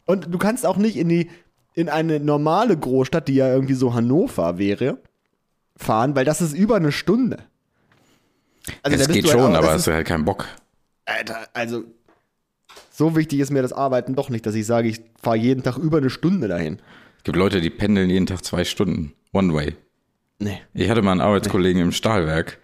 Und 0.06 0.32
du 0.32 0.38
kannst 0.38 0.64
auch 0.64 0.76
nicht 0.76 0.96
in 0.96 1.08
die, 1.08 1.28
in 1.74 1.88
eine 1.88 2.20
normale 2.20 2.76
Großstadt, 2.76 3.26
die 3.26 3.34
ja 3.34 3.52
irgendwie 3.52 3.74
so 3.74 3.92
Hannover 3.92 4.56
wäre, 4.58 4.98
fahren, 5.76 6.14
weil 6.14 6.24
das 6.24 6.40
ist 6.40 6.52
über 6.54 6.76
eine 6.76 6.92
Stunde. 6.92 7.38
Also, 8.82 8.96
es 8.98 9.08
geht 9.08 9.24
halt 9.24 9.32
schon, 9.32 9.52
auch- 9.54 9.58
aber 9.58 9.72
hast 9.72 9.86
du 9.86 9.92
halt 9.92 10.06
keinen 10.06 10.24
Bock. 10.24 10.46
Alter, 11.04 11.48
also 11.52 11.84
so 12.90 13.16
wichtig 13.16 13.40
ist 13.40 13.50
mir 13.50 13.62
das 13.62 13.72
Arbeiten 13.72 14.14
doch 14.14 14.30
nicht, 14.30 14.46
dass 14.46 14.54
ich 14.54 14.66
sage, 14.66 14.88
ich 14.88 15.00
fahre 15.20 15.36
jeden 15.36 15.62
Tag 15.62 15.76
über 15.78 15.98
eine 15.98 16.10
Stunde 16.10 16.46
dahin. 16.48 16.78
Es 17.18 17.24
gibt 17.24 17.36
Leute, 17.36 17.60
die 17.60 17.70
pendeln 17.70 18.08
jeden 18.10 18.26
Tag 18.26 18.44
zwei 18.44 18.64
Stunden. 18.64 19.12
One 19.32 19.52
way. 19.54 19.74
Nee. 20.38 20.60
Ich 20.74 20.88
hatte 20.90 21.02
mal 21.02 21.12
einen 21.12 21.20
Arbeitskollegen 21.20 21.80
im 21.82 21.92
Stahlwerk 21.92 22.58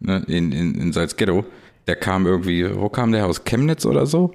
ne, 0.00 0.24
in, 0.28 0.52
in, 0.52 0.74
in 0.74 0.92
Salzgitter. 0.92 1.44
Der 1.86 1.96
kam 1.96 2.26
irgendwie, 2.26 2.74
wo 2.74 2.88
kam 2.88 3.12
der 3.12 3.26
aus? 3.26 3.44
Chemnitz 3.44 3.86
oder 3.86 4.06
so? 4.06 4.32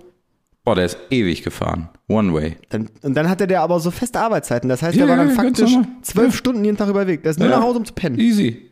Boah, 0.64 0.76
der 0.76 0.86
ist 0.86 0.98
ewig 1.10 1.42
gefahren. 1.44 1.90
One 2.08 2.34
way. 2.34 2.58
Dann, 2.70 2.90
und 3.02 3.14
dann 3.16 3.30
hatte 3.30 3.48
der 3.48 3.62
aber 3.62 3.80
so 3.80 3.92
feste 3.92 4.20
Arbeitszeiten. 4.20 4.70
Das 4.70 4.82
heißt, 4.82 4.96
Ja, 4.98 5.06
der 5.06 5.18
war 5.18 5.24
dann 5.26 5.34
ja, 5.36 5.42
faktisch 5.42 5.72
zwölf 6.02 6.36
Stunden 6.36 6.64
jeden 6.66 6.78
Tag 6.78 6.90
überweg. 6.90 7.24
Der 7.24 7.32
ist 7.32 7.40
nur 7.40 7.50
Ja. 7.50 7.58
nach 7.58 7.64
Hause, 7.64 7.80
um 7.80 7.86
zu 7.86 7.94
pennen. 7.94 8.20
Easy. 8.20 8.70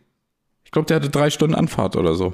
Ich 0.63 0.71
glaube, 0.71 0.85
der 0.87 0.97
hatte 0.97 1.09
drei 1.09 1.29
Stunden 1.29 1.55
Anfahrt 1.55 1.95
oder 1.95 2.13
so. 2.15 2.33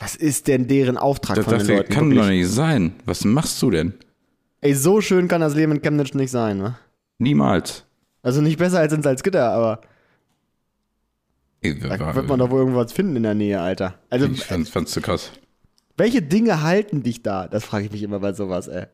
Was 0.00 0.14
ist 0.16 0.46
denn 0.48 0.66
deren 0.68 0.96
Auftrag 0.96 1.36
Da 1.36 1.42
von 1.42 1.58
den 1.58 1.66
Leuten? 1.66 1.92
kann 1.92 2.04
wirklich? 2.10 2.20
doch 2.22 2.28
nicht 2.30 2.48
sein. 2.48 2.92
Was 3.04 3.24
machst 3.24 3.60
du 3.62 3.70
denn? 3.70 3.94
Ey, 4.60 4.74
so 4.74 5.00
schön 5.00 5.28
kann 5.28 5.40
das 5.40 5.54
Leben 5.54 5.72
in 5.72 5.82
Chemnitz 5.82 6.14
nicht 6.14 6.30
sein, 6.30 6.58
ne? 6.58 6.76
Niemals. 7.18 7.84
Also 8.22 8.40
nicht 8.40 8.58
besser 8.58 8.80
als 8.80 8.92
in 8.92 9.02
Salzgitter, 9.02 9.50
aber 9.52 9.80
Ich, 11.60 11.78
da 11.80 12.14
wird 12.14 12.28
man 12.28 12.38
doch 12.38 12.50
wohl 12.50 12.58
irgendwas 12.60 12.92
finden 12.92 13.16
in 13.16 13.22
der 13.24 13.34
Nähe, 13.34 13.60
Alter. 13.60 13.94
Also, 14.10 14.26
ich 14.26 14.44
fand, 14.44 14.68
fand's 14.68 14.92
zu 14.92 15.00
krass. 15.00 15.32
Welche 15.98 16.22
Dinge 16.22 16.62
halten 16.62 17.02
dich 17.02 17.22
da? 17.22 17.48
Das 17.48 17.64
frage 17.64 17.86
ich 17.86 17.92
mich 17.92 18.02
immer 18.02 18.20
bei 18.20 18.32
sowas, 18.32 18.68
ey. 18.68 18.86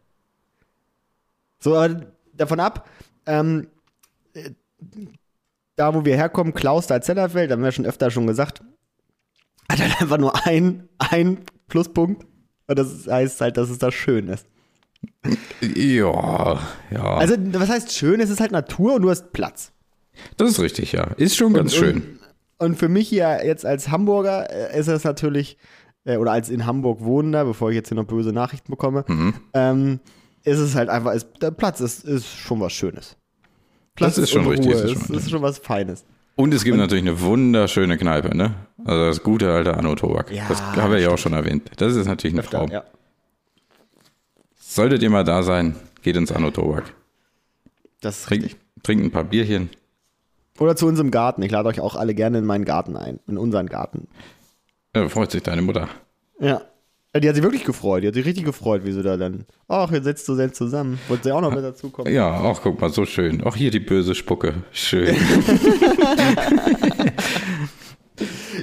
So, 1.60 1.76
aber 1.76 2.00
davon 2.32 2.60
ab, 2.60 2.88
ähm, 3.26 3.68
äh, 4.34 4.50
da 5.76 5.94
wo 5.94 6.04
wir 6.04 6.16
herkommen, 6.16 6.54
Klaus 6.54 6.86
da 6.86 7.00
Zellerfeld, 7.00 7.50
haben 7.50 7.62
wir 7.62 7.72
schon 7.72 7.86
öfter 7.86 8.10
schon 8.10 8.26
gesagt, 8.26 8.62
hat 9.70 9.80
halt 9.80 10.00
einfach 10.00 10.18
nur 10.18 10.46
ein, 10.46 10.88
ein 10.98 11.38
Pluspunkt. 11.68 12.26
Und 12.66 12.78
das 12.78 13.06
heißt 13.06 13.40
halt, 13.40 13.56
dass 13.56 13.70
es 13.70 13.78
da 13.78 13.92
schön 13.92 14.28
ist. 14.28 14.46
Ja, 15.60 16.60
ja. 16.90 17.14
Also, 17.16 17.34
was 17.52 17.68
heißt 17.68 17.92
schön? 17.92 18.20
Es 18.20 18.30
ist 18.30 18.40
halt 18.40 18.52
Natur 18.52 18.94
und 18.94 19.02
du 19.02 19.10
hast 19.10 19.32
Platz. 19.32 19.72
das 20.36 20.52
ist 20.52 20.60
richtig, 20.60 20.92
ja. 20.92 21.04
Ist 21.16 21.36
schon 21.36 21.52
ganz 21.52 21.74
und, 21.74 21.78
schön. 21.78 21.96
Und, 21.96 22.20
und 22.58 22.76
für 22.76 22.88
mich 22.88 23.08
hier 23.08 23.44
jetzt 23.44 23.66
als 23.66 23.90
Hamburger 23.90 24.50
äh, 24.50 24.78
ist 24.78 24.88
es 24.88 25.04
natürlich, 25.04 25.58
äh, 26.04 26.16
oder 26.16 26.32
als 26.32 26.50
in 26.50 26.66
Hamburg 26.66 27.00
Wohnender, 27.02 27.44
bevor 27.44 27.70
ich 27.70 27.76
jetzt 27.76 27.88
hier 27.88 27.96
noch 27.96 28.04
böse 28.06 28.32
Nachrichten 28.32 28.70
bekomme, 28.70 29.04
Mhm. 29.08 29.34
ähm, 29.54 30.00
ist 30.44 30.58
es 30.58 30.74
halt 30.74 30.88
einfach, 30.90 31.12
ist, 31.14 31.28
der 31.40 31.50
Platz 31.50 31.80
ist, 31.80 32.04
ist 32.04 32.26
schon 32.26 32.60
was 32.60 32.72
Schönes. 32.72 33.16
Das 33.96 34.18
ist 34.18 34.30
schon 34.30 34.44
und 34.46 34.52
richtig, 34.52 34.72
das 34.72 34.82
ist 34.82 35.06
schon 35.06 35.16
ist 35.16 35.30
schon 35.30 35.42
was 35.42 35.58
Feines. 35.58 36.04
Und 36.36 36.52
es 36.52 36.64
gibt 36.64 36.76
natürlich 36.76 37.04
eine 37.04 37.20
wunderschöne 37.20 37.96
Kneipe, 37.96 38.36
ne? 38.36 38.54
Also 38.84 39.04
das 39.06 39.22
gute 39.22 39.52
alte 39.52 39.76
Anno 39.76 39.94
Tobak. 39.94 40.32
Ja, 40.32 40.44
das 40.48 40.60
haben 40.60 40.90
wir 40.92 40.98
ja 40.98 41.10
auch 41.10 41.18
schon 41.18 41.32
erwähnt. 41.32 41.70
Das 41.76 41.94
ist 41.94 42.06
natürlich 42.08 42.36
ein 42.36 42.42
Traum. 42.44 42.70
Ja. 42.70 42.82
Solltet 44.56 45.02
ihr 45.02 45.10
mal 45.10 45.22
da 45.24 45.42
sein, 45.44 45.76
geht 46.02 46.16
ins 46.16 46.32
Anno 46.32 46.50
Tobak. 46.50 46.92
Das 48.00 48.20
ist 48.20 48.30
richtig. 48.32 48.56
trinkt 48.82 49.04
ein 49.04 49.10
paar 49.12 49.24
Bierchen. 49.24 49.70
Oder 50.58 50.74
zu 50.76 50.86
unserem 50.86 51.10
Garten. 51.12 51.42
Ich 51.42 51.50
lade 51.52 51.68
euch 51.68 51.80
auch 51.80 51.94
alle 51.96 52.14
gerne 52.14 52.38
in 52.38 52.44
meinen 52.44 52.64
Garten 52.64 52.96
ein. 52.96 53.20
In 53.26 53.38
unseren 53.38 53.66
Garten. 53.68 54.08
Ja, 54.94 55.08
freut 55.08 55.30
sich 55.30 55.42
deine 55.42 55.62
Mutter. 55.62 55.88
Ja. 56.40 56.62
Ja, 57.14 57.20
Die 57.20 57.28
hat 57.28 57.36
sich 57.36 57.44
wirklich 57.44 57.64
gefreut. 57.64 58.02
Die 58.02 58.08
hat 58.08 58.14
sich 58.14 58.26
richtig 58.26 58.44
gefreut, 58.44 58.84
wie 58.84 58.92
sie 58.92 59.02
da 59.02 59.16
dann. 59.16 59.44
Ach, 59.68 59.90
jetzt 59.92 60.04
setzt 60.04 60.28
du 60.28 60.34
selbst 60.34 60.56
zusammen. 60.56 60.98
Wollte 61.08 61.24
sie 61.24 61.32
auch 61.32 61.40
noch 61.40 61.54
mit 61.54 61.62
dazukommen. 61.62 62.12
Ja, 62.12 62.28
ach, 62.28 62.60
guck 62.62 62.80
mal, 62.80 62.90
so 62.90 63.04
schön. 63.04 63.42
Auch 63.44 63.54
hier 63.54 63.70
die 63.70 63.80
böse 63.80 64.14
Spucke. 64.14 64.54
Schön. 64.72 65.16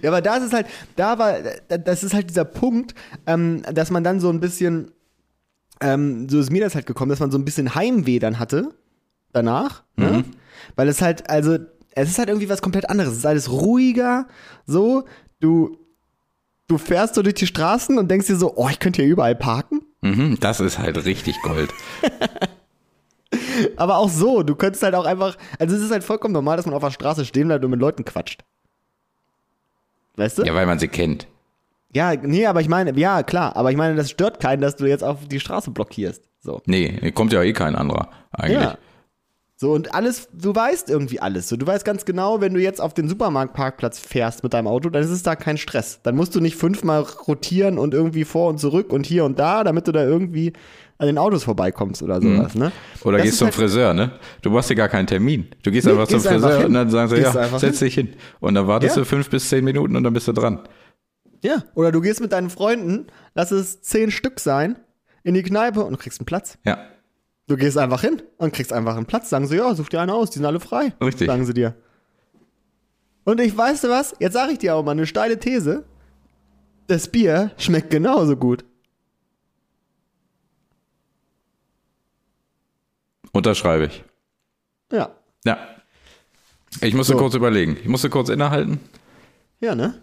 Ja, 0.01 0.09
aber 0.09 0.21
da 0.21 0.37
ist 0.37 0.43
es 0.45 0.53
halt, 0.53 0.67
da 0.95 1.19
war, 1.19 1.35
das 1.67 2.03
ist 2.03 2.13
halt 2.13 2.29
dieser 2.29 2.45
Punkt, 2.45 2.95
ähm, 3.27 3.61
dass 3.73 3.91
man 3.91 4.03
dann 4.03 4.19
so 4.21 4.29
ein 4.29 4.39
bisschen, 4.39 4.91
ähm, 5.81 6.29
so 6.29 6.39
ist 6.39 6.51
mir 6.51 6.61
das 6.61 6.73
halt 6.73 6.85
gekommen, 6.85 7.09
dass 7.09 7.19
man 7.19 7.31
so 7.31 7.37
ein 7.37 7.43
bisschen 7.43 7.75
Heimweh 7.75 8.19
dann 8.19 8.39
hatte 8.39 8.69
danach, 9.33 9.83
ne? 9.97 10.23
weil 10.77 10.87
es 10.87 11.01
halt, 11.01 11.29
also 11.29 11.57
es 11.91 12.09
ist 12.09 12.17
halt 12.17 12.29
irgendwie 12.29 12.47
was 12.49 12.61
komplett 12.61 12.89
anderes. 12.89 13.11
Es 13.11 13.17
ist 13.19 13.25
alles 13.25 13.51
ruhiger, 13.51 14.27
so, 14.65 15.03
du, 15.41 15.77
du 16.67 16.77
fährst 16.77 17.15
so 17.15 17.21
durch 17.21 17.35
die 17.35 17.47
Straßen 17.47 17.97
und 17.97 18.09
denkst 18.09 18.27
dir 18.27 18.35
so, 18.35 18.53
oh, 18.55 18.69
ich 18.69 18.79
könnte 18.79 19.01
hier 19.01 19.11
überall 19.11 19.35
parken. 19.35 19.81
mhm, 20.01 20.37
das 20.39 20.59
ist 20.59 20.79
halt 20.79 21.05
richtig 21.05 21.41
Gold. 21.41 21.73
Aber 23.77 23.97
auch 23.97 24.09
so, 24.09 24.43
du 24.43 24.55
könntest 24.55 24.83
halt 24.83 24.95
auch 24.95 25.05
einfach, 25.05 25.37
also 25.59 25.75
es 25.75 25.81
ist 25.81 25.91
halt 25.91 26.03
vollkommen 26.03 26.33
normal, 26.33 26.57
dass 26.57 26.65
man 26.65 26.75
auf 26.75 26.83
der 26.83 26.91
Straße 26.91 27.25
stehen 27.25 27.47
bleibt 27.47 27.63
und 27.63 27.71
mit 27.71 27.79
Leuten 27.79 28.03
quatscht. 28.03 28.43
Weißt 30.15 30.39
du? 30.39 30.43
Ja, 30.43 30.53
weil 30.53 30.65
man 30.65 30.79
sie 30.79 30.87
kennt. 30.87 31.27
Ja, 31.93 32.15
nee, 32.15 32.45
aber 32.45 32.61
ich 32.61 32.69
meine, 32.69 32.97
ja, 32.97 33.23
klar, 33.23 33.55
aber 33.55 33.71
ich 33.71 33.77
meine, 33.77 33.95
das 33.95 34.09
stört 34.09 34.39
keinen, 34.39 34.61
dass 34.61 34.75
du 34.75 34.85
jetzt 34.85 35.03
auf 35.03 35.27
die 35.27 35.39
Straße 35.39 35.71
blockierst. 35.71 36.23
So. 36.41 36.61
Nee, 36.65 37.11
kommt 37.11 37.33
ja 37.33 37.43
eh 37.43 37.53
kein 37.53 37.75
anderer 37.75 38.09
eigentlich. 38.31 38.61
Ja. 38.61 38.77
So, 39.61 39.73
und 39.73 39.93
alles, 39.93 40.27
du 40.33 40.55
weißt 40.55 40.89
irgendwie 40.89 41.19
alles. 41.19 41.47
So, 41.47 41.55
du 41.55 41.67
weißt 41.67 41.85
ganz 41.85 42.03
genau, 42.03 42.41
wenn 42.41 42.55
du 42.55 42.59
jetzt 42.59 42.81
auf 42.81 42.95
den 42.95 43.07
Supermarktparkplatz 43.07 43.99
fährst 43.99 44.41
mit 44.41 44.55
deinem 44.55 44.65
Auto, 44.65 44.89
dann 44.89 45.03
ist 45.03 45.11
es 45.11 45.21
da 45.21 45.35
kein 45.35 45.57
Stress. 45.59 45.99
Dann 46.01 46.15
musst 46.15 46.33
du 46.33 46.39
nicht 46.39 46.55
fünfmal 46.55 47.01
rotieren 47.27 47.77
und 47.77 47.93
irgendwie 47.93 48.23
vor 48.25 48.49
und 48.49 48.57
zurück 48.57 48.91
und 48.91 49.05
hier 49.05 49.23
und 49.23 49.37
da, 49.37 49.63
damit 49.63 49.87
du 49.87 49.91
da 49.91 50.03
irgendwie 50.03 50.53
an 50.97 51.05
den 51.05 51.19
Autos 51.19 51.43
vorbeikommst 51.43 52.01
oder 52.01 52.19
sowas, 52.19 52.55
ne? 52.55 52.71
Oder 53.03 53.17
Das 53.17 53.25
gehst 53.27 53.37
zum 53.37 53.45
halt- 53.45 53.53
Friseur, 53.55 53.93
ne? 53.93 54.13
Du 54.41 54.49
machst 54.49 54.71
dir 54.71 54.75
gar 54.75 54.89
keinen 54.89 55.05
Termin. 55.05 55.45
Du 55.61 55.69
gehst 55.69 55.85
Nee, 55.85 55.91
einfach 55.93 56.07
zum 56.07 56.17
gehst 56.17 56.27
einfach 56.27 56.47
Friseur 56.47 56.57
hin. 56.61 56.67
und 56.67 56.73
dann 56.73 56.89
sagen 56.89 57.09
sie, 57.09 57.15
Gehst 57.17 57.35
ja, 57.35 57.41
einfach 57.41 57.59
setz 57.59 57.77
dich 57.77 57.93
hin. 57.93 58.15
Und 58.39 58.55
dann 58.55 58.65
wartest 58.65 58.95
Ja. 58.95 59.03
du 59.03 59.05
fünf 59.05 59.29
bis 59.29 59.47
zehn 59.47 59.63
Minuten 59.63 59.95
und 59.95 60.03
dann 60.03 60.13
bist 60.13 60.27
du 60.27 60.31
dran. 60.33 60.61
Ja. 61.43 61.63
Oder 61.75 61.91
du 61.91 62.01
gehst 62.01 62.19
mit 62.19 62.31
deinen 62.31 62.49
Freunden, 62.49 63.05
lass 63.35 63.51
es 63.51 63.79
zehn 63.83 64.09
Stück 64.09 64.39
sein, 64.39 64.77
in 65.23 65.35
die 65.35 65.43
Kneipe 65.43 65.83
und 65.83 65.99
kriegst 65.99 66.19
einen 66.19 66.25
Platz. 66.25 66.57
Ja. 66.65 66.79
Du 67.51 67.57
gehst 67.57 67.77
einfach 67.77 67.99
hin 67.99 68.21
und 68.37 68.53
kriegst 68.53 68.71
einfach 68.71 68.95
einen 68.95 69.05
Platz. 69.05 69.29
Sagen 69.29 69.45
sie, 69.45 69.57
ja, 69.57 69.75
such 69.75 69.89
dir 69.89 69.99
einen 69.99 70.09
aus, 70.11 70.29
die 70.29 70.35
sind 70.35 70.45
alle 70.45 70.61
frei. 70.61 70.93
Richtig. 71.03 71.27
Sagen 71.27 71.45
sie 71.45 71.53
dir. 71.53 71.75
Und 73.25 73.41
ich 73.41 73.57
weißt 73.57 73.83
du 73.83 73.89
was? 73.89 74.15
Jetzt 74.19 74.31
sage 74.35 74.53
ich 74.53 74.59
dir 74.59 74.73
auch 74.73 74.85
mal 74.85 74.91
eine 74.91 75.05
steile 75.05 75.37
These. 75.37 75.83
Das 76.87 77.09
Bier 77.09 77.51
schmeckt 77.57 77.89
genauso 77.89 78.37
gut. 78.37 78.63
Unterschreibe 83.33 83.87
ich. 83.87 84.01
Ja. 84.93 85.09
Ja. 85.43 85.57
Ich 86.79 86.93
musste 86.93 87.13
So. 87.13 87.19
kurz 87.19 87.33
überlegen. 87.33 87.75
Ich 87.81 87.89
musste 87.89 88.09
kurz 88.09 88.29
innehalten. 88.29 88.79
Ja, 89.59 89.75
ne? 89.75 90.01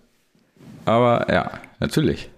Aber 0.84 1.32
ja, 1.32 1.52
natürlich. 1.80 2.28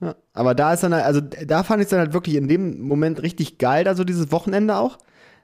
Ja. 0.00 0.14
Aber 0.32 0.54
da 0.54 0.72
ist 0.74 0.82
dann, 0.82 0.94
halt- 0.94 1.04
also 1.04 1.20
da 1.20 1.62
fand 1.62 1.80
ich 1.80 1.86
es 1.86 1.90
dann 1.90 1.98
halt 2.00 2.12
wirklich 2.12 2.36
in 2.36 2.48
dem 2.48 2.80
Moment 2.80 3.22
richtig 3.22 3.58
geil, 3.58 3.84
da 3.84 3.94
so 3.94 4.04
dieses 4.04 4.30
Wochenende 4.32 4.76
auch. 4.76 4.98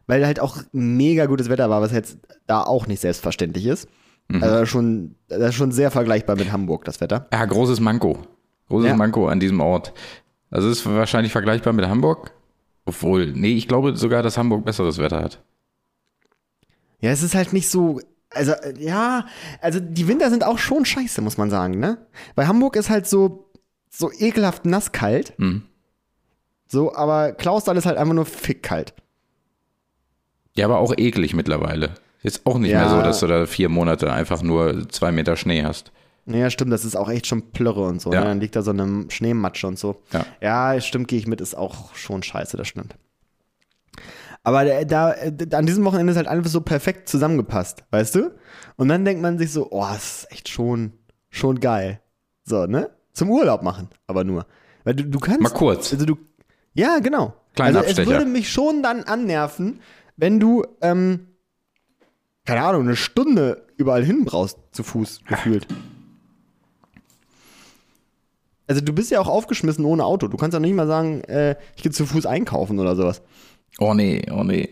Weil 0.06 0.26
halt 0.26 0.38
auch 0.38 0.58
mega 0.72 1.24
gutes 1.26 1.48
Wetter 1.48 1.70
war, 1.70 1.80
was 1.80 1.90
jetzt 1.92 2.18
da 2.46 2.62
auch 2.62 2.86
nicht 2.86 3.00
selbstverständlich 3.00 3.64
ist. 3.66 3.88
Also 4.40 4.64
schon, 4.66 5.14
das 5.28 5.50
ist 5.50 5.54
schon 5.54 5.70
sehr 5.72 5.90
vergleichbar 5.90 6.36
mit 6.36 6.50
Hamburg, 6.52 6.84
das 6.84 7.00
Wetter. 7.00 7.26
Ja, 7.32 7.44
großes 7.44 7.80
Manko. 7.80 8.18
Großes 8.68 8.88
Ja. 8.88 8.96
Manko 8.96 9.28
an 9.28 9.40
diesem 9.40 9.60
Ort. 9.60 9.92
Also 10.50 10.68
es 10.68 10.78
ist 10.80 10.86
wahrscheinlich 10.86 11.32
vergleichbar 11.32 11.72
mit 11.72 11.86
Hamburg. 11.86 12.32
Obwohl, 12.86 13.32
nee, 13.32 13.54
ich 13.54 13.66
glaube 13.68 13.96
sogar, 13.96 14.22
dass 14.22 14.36
Hamburg 14.38 14.64
besseres 14.64 14.98
Wetter 14.98 15.20
hat. 15.22 15.42
Ja, 17.00 17.10
es 17.10 17.22
ist 17.22 17.34
halt 17.34 17.52
nicht 17.52 17.68
so. 17.70 18.00
Also, 18.30 18.52
ja, 18.78 19.26
also 19.60 19.78
die 19.80 20.08
Winter 20.08 20.28
sind 20.30 20.44
auch 20.44 20.58
schon 20.58 20.84
scheiße, 20.84 21.20
muss 21.22 21.38
man 21.38 21.50
sagen, 21.50 21.78
ne? 21.78 21.98
Weil 22.34 22.48
Hamburg 22.48 22.76
ist 22.76 22.90
halt 22.90 23.06
so, 23.06 23.50
so 23.96 24.10
ekelhaft 24.12 24.66
nasskalt. 24.66 25.34
Mhm. 25.38 25.62
So, 26.66 26.94
aber 26.94 27.32
Klausthal 27.32 27.76
ist 27.76 27.86
halt 27.86 27.96
einfach 27.98 28.14
nur 28.14 28.26
fickkalt. 28.26 28.94
Ja, 30.56 30.66
aber 30.66 30.78
auch 30.78 30.94
eklig 30.96 31.34
mittlerweile. 31.34 31.94
Ist 32.22 32.46
auch 32.46 32.58
nicht 32.58 32.70
Ja. 32.70 32.80
mehr 32.80 32.88
so, 32.90 33.02
dass 33.02 33.20
du 33.20 33.26
da 33.26 33.46
vier 33.46 33.68
Monate 33.68 34.12
einfach 34.12 34.42
nur 34.42 34.88
zwei 34.88 35.12
Meter 35.12 35.36
Schnee 35.36 35.62
hast. 35.62 35.92
Ja, 36.26 36.48
stimmt, 36.48 36.72
das 36.72 36.84
ist 36.84 36.96
auch 36.96 37.10
echt 37.10 37.26
schon 37.26 37.50
Plörre 37.52 37.82
und 37.86 38.00
so. 38.00 38.12
Ja. 38.12 38.20
Ne? 38.20 38.26
Dann 38.26 38.40
liegt 38.40 38.56
da 38.56 38.62
so 38.62 38.70
eine 38.70 39.04
Schneematsche 39.10 39.66
und 39.66 39.78
so. 39.78 40.02
Ja. 40.12 40.24
ja 40.40 40.80
stimmt, 40.80 41.08
gehe 41.08 41.18
ich 41.18 41.26
mit, 41.26 41.40
ist 41.40 41.54
auch 41.54 41.94
schon 41.94 42.22
scheiße, 42.22 42.56
das 42.56 42.66
stimmt. 42.66 42.96
Aber 44.42 44.64
da, 44.64 44.84
da, 44.84 45.56
an 45.56 45.66
diesem 45.66 45.84
Wochenende 45.84 46.12
ist 46.12 46.16
halt 46.16 46.28
alles 46.28 46.50
so 46.50 46.60
perfekt 46.62 47.08
zusammengepasst, 47.08 47.84
weißt 47.90 48.14
du? 48.14 48.34
Und 48.76 48.88
dann 48.88 49.04
denkt 49.04 49.22
man 49.22 49.38
sich 49.38 49.52
so, 49.52 49.68
oh, 49.70 49.86
das 49.90 50.22
ist 50.22 50.32
echt 50.32 50.48
schon, 50.48 50.92
schon 51.30 51.60
geil. 51.60 52.00
So, 52.44 52.66
ne? 52.66 52.90
Zum 53.14 53.30
Urlaub 53.30 53.62
machen, 53.62 53.88
aber 54.06 54.24
nur. 54.24 54.46
Weil 54.84 54.94
du, 54.94 55.04
du 55.04 55.18
kannst. 55.18 55.40
Mal 55.40 55.50
kurz. 55.50 55.92
Also 55.92 56.04
du. 56.04 56.18
Ja, 56.74 56.98
genau. 56.98 57.34
Kleinen 57.54 57.76
also 57.76 57.88
es 57.88 57.98
Abstecher. 57.98 58.10
würde 58.10 58.26
mich 58.30 58.50
schon 58.52 58.82
dann 58.82 59.04
annerven, 59.04 59.80
wenn 60.16 60.40
du, 60.40 60.64
ähm, 60.82 61.28
keine 62.44 62.62
Ahnung, 62.62 62.82
eine 62.82 62.96
Stunde 62.96 63.66
überall 63.76 64.04
hin 64.04 64.24
brauchst, 64.24 64.58
zu 64.72 64.82
Fuß 64.82 65.20
gefühlt. 65.26 65.66
Also 68.66 68.80
du 68.80 68.92
bist 68.92 69.10
ja 69.10 69.20
auch 69.20 69.28
aufgeschmissen 69.28 69.84
ohne 69.84 70.04
Auto. 70.04 70.26
Du 70.28 70.36
kannst 70.36 70.54
ja 70.54 70.60
nicht 70.60 70.74
mal 70.74 70.86
sagen, 70.86 71.20
äh, 71.24 71.56
ich 71.76 71.82
gehe 71.82 71.92
zu 71.92 72.06
Fuß 72.06 72.26
einkaufen 72.26 72.78
oder 72.78 72.96
sowas. 72.96 73.22
Oh 73.78 73.94
nee, 73.94 74.22
oh 74.32 74.42
nee. 74.42 74.68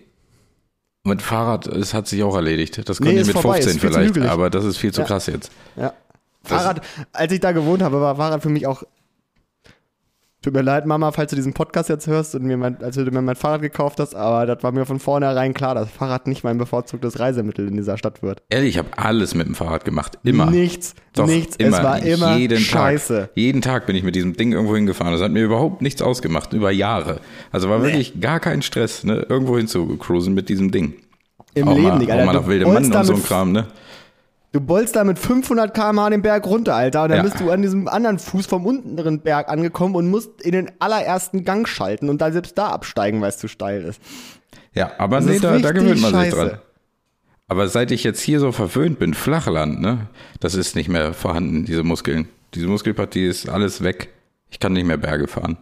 Mit 1.04 1.20
Fahrrad, 1.20 1.66
es 1.66 1.92
hat 1.94 2.06
sich 2.06 2.22
auch 2.22 2.34
erledigt. 2.36 2.88
Das 2.88 3.00
Nee, 3.00 3.06
könnte 3.06 3.20
ist 3.22 3.26
mit 3.28 3.36
vorbei, 3.38 3.58
ist 3.58 3.64
15 3.68 3.80
viel 3.80 3.90
zu 3.90 4.14
vielleicht, 4.14 4.32
aber 4.32 4.50
das 4.50 4.64
ist 4.64 4.76
viel 4.78 4.92
zu 4.92 5.00
Ja. 5.02 5.06
krass 5.06 5.26
jetzt. 5.26 5.50
Ja. 5.76 5.92
Fahrrad, 6.44 6.80
als 7.12 7.32
ich 7.32 7.40
da 7.40 7.52
gewohnt 7.52 7.82
habe, 7.82 8.00
war 8.00 8.16
Fahrrad 8.16 8.42
für 8.42 8.48
mich 8.48 8.66
auch. 8.66 8.82
Tut 10.44 10.54
mir 10.54 10.62
leid, 10.62 10.86
Mama, 10.86 11.12
falls 11.12 11.30
du 11.30 11.36
diesen 11.36 11.52
Podcast 11.52 11.88
jetzt 11.88 12.08
hörst 12.08 12.34
und 12.34 12.42
mir 12.42 12.56
mein, 12.56 12.82
als 12.82 12.96
du 12.96 13.04
mir 13.04 13.22
mein 13.22 13.36
Fahrrad 13.36 13.62
gekauft 13.62 14.00
hast, 14.00 14.16
aber 14.16 14.44
das 14.44 14.60
war 14.64 14.72
mir 14.72 14.84
von 14.86 14.98
vornherein 14.98 15.54
klar, 15.54 15.76
dass 15.76 15.88
Fahrrad 15.88 16.26
nicht 16.26 16.42
mein 16.42 16.58
bevorzugtes 16.58 17.20
Reisemittel 17.20 17.68
in 17.68 17.76
dieser 17.76 17.96
Stadt 17.96 18.24
wird. 18.24 18.42
Ehrlich, 18.48 18.70
ich 18.70 18.78
habe 18.78 18.88
alles 18.96 19.36
mit 19.36 19.46
dem 19.46 19.54
Fahrrad 19.54 19.84
gemacht. 19.84 20.18
Immer. 20.24 20.50
Nichts, 20.50 20.96
Doch, 21.14 21.28
nichts. 21.28 21.54
immer. 21.56 21.76
Es 21.78 21.84
war 21.84 22.02
immer 22.02 22.36
jeden 22.38 22.58
scheiße. 22.58 23.20
Tag. 23.20 23.30
Jeden 23.36 23.62
Tag 23.62 23.86
bin 23.86 23.94
ich 23.94 24.02
mit 24.02 24.16
diesem 24.16 24.36
Ding 24.36 24.50
irgendwo 24.50 24.74
hingefahren. 24.74 25.12
Das 25.12 25.22
hat 25.22 25.30
mir 25.30 25.44
überhaupt 25.44 25.80
nichts 25.80 26.02
ausgemacht, 26.02 26.52
über 26.54 26.72
Jahre. 26.72 27.20
Also 27.52 27.70
war 27.70 27.80
wirklich 27.80 28.20
gar 28.20 28.40
kein 28.40 28.62
Stress, 28.62 29.04
ne? 29.04 29.24
irgendwo 29.28 29.56
hin 29.56 29.68
zu 29.68 29.96
cruisen 29.96 30.34
mit 30.34 30.48
diesem 30.48 30.72
Ding. 30.72 30.94
Im 31.54 31.68
auch 31.68 31.74
Leben 31.76 31.86
mal, 31.86 31.98
nicht, 31.98 32.10
auch 32.10 32.14
Alter. 32.14 32.26
mal 32.26 32.32
Du 32.32 32.40
nach 32.40 32.46
Wilde 32.48 32.66
Mann 32.66 32.92
und 32.92 33.04
so 33.06 33.14
ein 33.14 33.22
Kram, 33.22 33.52
ne? 33.52 33.66
Du 34.52 34.60
bolst 34.60 34.96
da 34.96 35.04
mit 35.04 35.18
500 35.18 35.72
km/h 35.74 36.10
den 36.10 36.20
Berg 36.22 36.46
runter, 36.46 36.74
Alter, 36.74 37.04
und 37.04 37.08
dann 37.08 37.18
Ja. 37.18 37.22
bist 37.24 37.40
du 37.40 37.50
an 37.50 37.62
diesem 37.62 37.88
anderen 37.88 38.18
Fuß 38.18 38.46
vom 38.46 38.66
unteren 38.66 39.20
Berg 39.20 39.48
angekommen 39.48 39.94
und 39.94 40.10
musst 40.10 40.42
in 40.42 40.52
den 40.52 40.70
allerersten 40.78 41.44
Gang 41.44 41.66
schalten 41.66 42.10
und 42.10 42.20
dann 42.20 42.32
selbst 42.34 42.58
da 42.58 42.68
absteigen, 42.68 43.20
weil 43.22 43.30
es 43.30 43.38
zu 43.38 43.48
steil 43.48 43.82
ist. 43.82 44.00
Ja, 44.74 44.92
aber 44.98 45.16
Das 45.16 45.26
nee, 45.26 45.38
da, 45.38 45.58
da 45.58 45.72
gewöhnt 45.72 46.00
man 46.02 46.12
sich 46.12 46.20
scheiße. 46.32 46.36
dran. 46.36 46.58
Aber 47.48 47.68
seit 47.68 47.90
ich 47.90 48.04
jetzt 48.04 48.20
hier 48.20 48.40
so 48.40 48.52
verwöhnt 48.52 48.98
bin, 48.98 49.14
Flachland, 49.14 49.80
ne, 49.80 50.06
das 50.40 50.54
ist 50.54 50.76
nicht 50.76 50.88
mehr 50.88 51.12
vorhanden, 51.14 51.64
diese 51.64 51.82
Muskeln. 51.82 52.28
Diese 52.54 52.66
Muskelpartie 52.66 53.26
ist 53.26 53.48
alles 53.48 53.82
weg. 53.82 54.10
Ich 54.50 54.60
kann 54.60 54.74
nicht 54.74 54.86
mehr 54.86 54.98
Berge 54.98 55.28
fahren. 55.28 55.56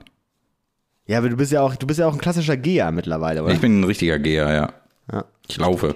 Ja, 1.07 1.19
aber 1.19 1.29
du 1.29 1.37
bist 1.37 1.51
ja 1.53 1.61
auch, 1.63 1.77
du 1.77 1.87
bist 1.87 1.99
ja 2.01 2.07
auch 2.09 2.13
ein 2.13 2.21
klassischer 2.21 2.57
Geher 2.57 2.91
mittlerweile, 2.93 3.43
oder? 3.45 3.53
Ich 3.53 3.61
bin 3.61 3.81
ein 3.81 3.85
richtiger 3.85 4.19
Geher, 4.19 4.53
ja. 4.53 4.73
Ja. 5.13 5.25
Ich 5.49 5.57
laufe. 5.59 5.95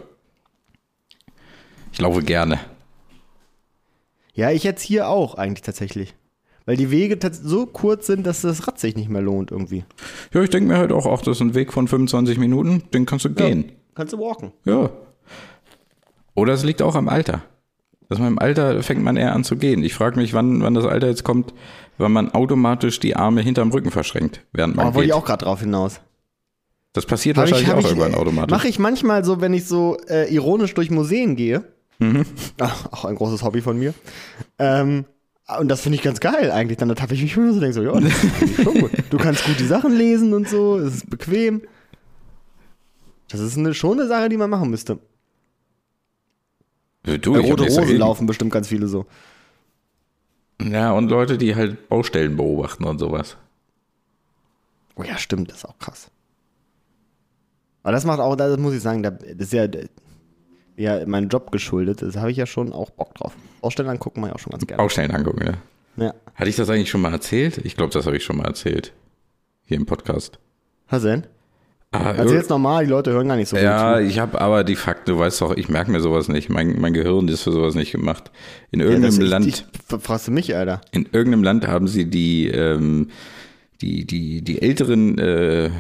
Ich 1.93 2.01
laufe 2.01 2.23
gerne. 2.23 2.59
Ja, 4.35 4.51
ich 4.51 4.65
jetzt 4.65 4.83
hier 4.83 5.09
auch 5.09 5.35
eigentlich 5.37 5.63
tatsächlich. 5.63 6.15
Weil 6.67 6.77
die 6.77 6.91
Wege 6.91 7.19
so 7.31 7.67
kurz 7.67 8.07
sind, 8.07 8.27
dass 8.27 8.41
das 8.41 8.67
Rad 8.67 8.79
sich 8.81 8.97
nicht 8.97 9.11
mehr 9.11 9.21
lohnt 9.21 9.51
irgendwie. 9.51 9.85
Ja, 10.33 10.43
ich 10.43 10.51
denke 10.51 10.69
mir 10.69 10.79
halt 10.79 10.93
auch, 10.93 11.07
ach, 11.07 11.21
das 11.23 11.37
ist 11.37 11.41
ein 11.43 11.55
Weg 11.55 11.73
von 11.73 11.87
25 11.89 12.39
Minuten, 12.39 12.83
den 12.95 13.05
kannst 13.05 13.27
du 13.27 13.31
gehen. 13.31 13.73
Kannst 13.95 14.13
du 14.15 14.19
walken. 14.19 14.53
Ja. 14.65 14.91
Oder 16.35 16.55
es 16.55 16.65
liegt 16.65 16.83
auch 16.83 16.95
am 16.95 17.09
Alter. 17.09 17.43
Dass 18.09 18.19
man 18.19 18.29
im 18.29 18.39
Alter 18.39 18.83
fängt 18.83 19.03
man 19.03 19.17
eher 19.17 19.35
an 19.35 19.45
zu 19.45 19.57
gehen. 19.57 19.83
Ich 19.83 19.95
frage 19.95 20.17
mich, 20.19 20.35
wann, 20.35 20.63
wann 20.63 20.75
das 20.75 20.85
Alter 20.85 21.09
jetzt 21.09 21.23
kommt, 21.25 21.55
wann 21.99 22.13
man 22.13 22.33
automatisch 22.33 22.99
die 22.99 23.15
Arme 23.17 23.41
hinterm 23.43 23.71
Rücken 23.71 23.91
verschränkt, 23.91 24.43
während 24.53 24.77
man 24.77 24.87
Aber 24.87 24.97
wollte 24.97 25.07
geht. 25.09 25.15
ich 25.15 25.21
auch 25.21 25.25
gerade 25.25 25.45
drauf 25.45 25.61
hinaus. 25.61 26.01
das 26.93 27.07
passiert 27.07 27.37
Hab 27.37 27.43
wahrscheinlich 27.45 27.69
hab 27.69 27.79
auch 27.79 27.85
irgendwann 27.85 28.15
automatisch. 28.15 28.51
Mache 28.51 28.69
ich 28.69 28.79
manchmal 28.79 29.25
so, 29.25 29.41
wenn 29.41 29.55
ich 29.55 29.67
so 29.67 29.97
äh, 30.09 30.33
ironisch 30.33 30.75
durch 30.75 30.91
Museen 30.91 31.37
gehe. 31.37 31.65
Mhm. 31.99 32.25
Auch 32.91 33.05
ein 33.05 33.15
großes 33.15 33.43
Hobby 33.43 33.61
von 33.61 33.79
mir. 33.79 33.95
Ähm, 34.59 35.05
und 35.59 35.69
das 35.69 35.81
finde 35.83 35.97
ich 35.97 36.03
ganz 36.03 36.21
geil 36.21 36.51
eigentlich. 36.51 36.79
Dann 36.79 36.95
tappe 36.95 37.15
ich 37.15 37.23
mich 37.23 37.37
immer 37.37 37.53
so 37.53 37.61
denke 37.61 37.75
so, 37.75 37.83
ja, 37.83 37.99
das 38.01 38.13
ist 38.25 38.63
schon 38.63 38.81
gut. 38.81 38.91
Du 39.11 39.17
kannst 39.19 39.45
gut 39.45 39.59
die 39.61 39.67
Sachen 39.67 39.93
lesen 39.97 40.33
und 40.35 40.49
so, 40.49 40.79
es 40.79 40.97
ist 40.97 41.11
bequem. 41.11 41.63
Das 43.29 43.41
ist 43.41 43.57
eine, 43.59 43.75
schon 43.75 43.99
eine 43.99 44.09
Sache, 44.09 44.29
die 44.29 44.37
man 44.37 44.51
machen 44.51 44.71
müsste. 44.71 44.99
du, 47.05 47.13
ich 47.13 47.27
hab 47.27 47.45
Rote 47.45 47.63
Rosen 47.65 47.77
dagegen. 47.77 47.99
laufen 47.99 48.27
bestimmt 48.27 48.53
ganz 48.53 48.69
viele 48.69 48.87
so. 48.89 49.07
Ja, 50.63 50.93
und 50.93 51.09
Leute, 51.11 51.37
die 51.37 51.55
halt 51.55 51.89
Baustellen 51.89 52.37
beobachten 52.37 52.85
und 52.85 52.99
sowas. 52.99 53.37
Oh 54.97 55.03
ja, 55.03 55.19
stimmt, 55.19 55.51
das 55.51 55.59
ist 55.59 55.65
auch 55.65 55.79
krass. 55.79 56.11
Aber 57.83 57.93
das 57.93 58.05
macht 58.05 58.21
auch, 58.21 58.37
das 58.37 58.57
muss 58.59 58.73
ich 58.75 58.81
sagen, 58.83 59.03
da- 59.03 59.11
das 59.11 59.35
ist 59.49 59.53
ja, 59.53 59.67
ja 60.77 61.05
mein 61.07 61.29
Job 61.29 61.51
geschuldet. 61.53 62.03
Das 62.03 62.17
habe 62.17 62.31
ich 62.31 62.37
ja 62.37 62.47
schon 62.47 62.73
auch 62.73 62.91
Bock 62.91 63.15
drauf. 63.15 63.33
Baustellen 63.61 63.89
angucken 63.89 64.21
mache 64.21 64.31
ich 64.31 64.35
auch 64.37 64.41
schon 64.41 64.51
ganz 64.53 64.67
gerne. 64.67 64.83
Baustellen 64.83 65.11
angucken, 65.11 65.45
ja. 65.47 66.05
Ja. 66.07 66.15
Hatte 66.35 66.51
ich 66.51 66.57
das 66.57 66.69
eigentlich 66.71 66.91
schon 66.91 67.01
mal 67.01 67.13
erzählt? 67.13 67.59
Ich 67.59 67.77
glaube, 67.77 67.93
das 67.93 68.07
habe 68.07 68.17
ich 68.17 68.25
schon 68.25 68.37
mal 68.37 68.47
erzählt. 68.47 68.93
Hier 69.65 69.77
im 69.77 69.87
Podcast. 69.87 70.39
Was 70.89 71.03
denn? 71.03 71.27
Ah, 71.93 72.11
Also 72.11 72.35
jetzt 72.35 72.51
normal, 72.51 72.85
die 72.85 72.91
Leute 72.91 73.13
hören 73.13 73.29
gar 73.29 73.37
nicht 73.37 73.49
so 73.49 73.57
Ja, 73.57 74.01
gut 74.01 74.09
ich 74.11 74.19
habe 74.19 74.41
aber 74.41 74.65
die 74.65 74.75
Fakten, 74.75 75.13
du 75.13 75.19
weißt 75.19 75.41
doch, 75.41 75.57
ich 75.57 75.69
merke 75.69 75.93
mir 75.93 76.01
sowas 76.01 76.29
nicht. 76.29 76.51
Mein, 76.51 76.81
mein 76.81 76.93
Gehirn 76.93 77.29
ist 77.29 77.43
für 77.43 77.53
sowas 77.53 77.77
nicht 77.77 77.93
gemacht. 77.93 78.33
In 78.73 78.81
irgendeinem 78.81 79.21
ja, 79.21 79.27
Land, 79.29 79.47
ich, 79.47 79.65
fragst 80.01 80.27
du 80.27 80.33
mich, 80.33 80.57
Alter? 80.57 80.81
in 80.91 81.07
irgendeinem 81.13 81.45
Land 81.45 81.69
haben 81.69 81.87
sie 81.87 82.11
die, 82.11 82.49
ähm, 82.49 83.11
die, 83.81 84.05
die, 84.07 84.43
die 84.43 84.61
älteren 84.61 85.19
äh, 85.19 85.71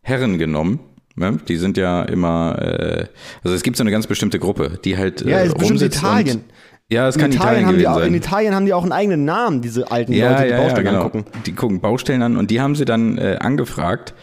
Herren 0.00 0.38
genommen. 0.38 0.80
Ne? 1.14 1.38
Die 1.48 1.56
sind 1.56 1.76
ja 1.76 2.02
immer, 2.02 2.56
äh, 2.60 3.06
also 3.44 3.54
es 3.54 3.62
gibt 3.62 3.76
so 3.76 3.82
eine 3.82 3.90
ganz 3.90 4.06
bestimmte 4.06 4.38
Gruppe, 4.38 4.78
die 4.84 4.96
halt 4.96 5.20
Ja, 5.22 5.38
äh, 5.38 5.46
ist 5.46 5.58
bestimmt 5.58 5.82
Italien. 5.82 6.38
Und, 6.38 6.44
ja, 6.90 7.08
es 7.08 7.16
In 7.16 7.22
kann 7.22 7.32
Italien, 7.32 7.66
haben 7.66 7.78
die 7.78 7.88
auch, 7.88 7.96
in 7.98 8.02
sein. 8.02 8.14
Italien 8.14 8.54
haben 8.54 8.66
die 8.66 8.74
auch 8.74 8.82
einen 8.82 8.92
eigenen 8.92 9.24
Namen, 9.24 9.62
diese 9.62 9.90
alten 9.90 10.12
Ja, 10.12 10.32
Leute, 10.32 10.42
die 10.44 10.50
ja, 10.50 10.56
ja, 10.56 10.62
Baustellen 10.62 10.86
genau. 10.86 11.02
angucken. 11.02 11.24
Die 11.46 11.52
gucken 11.52 11.80
Baustellen 11.80 12.22
an 12.22 12.36
und 12.36 12.50
die 12.50 12.60
haben 12.60 12.74
sie 12.74 12.84
dann 12.84 13.16
äh, 13.18 13.36
angefragt, 13.40 14.14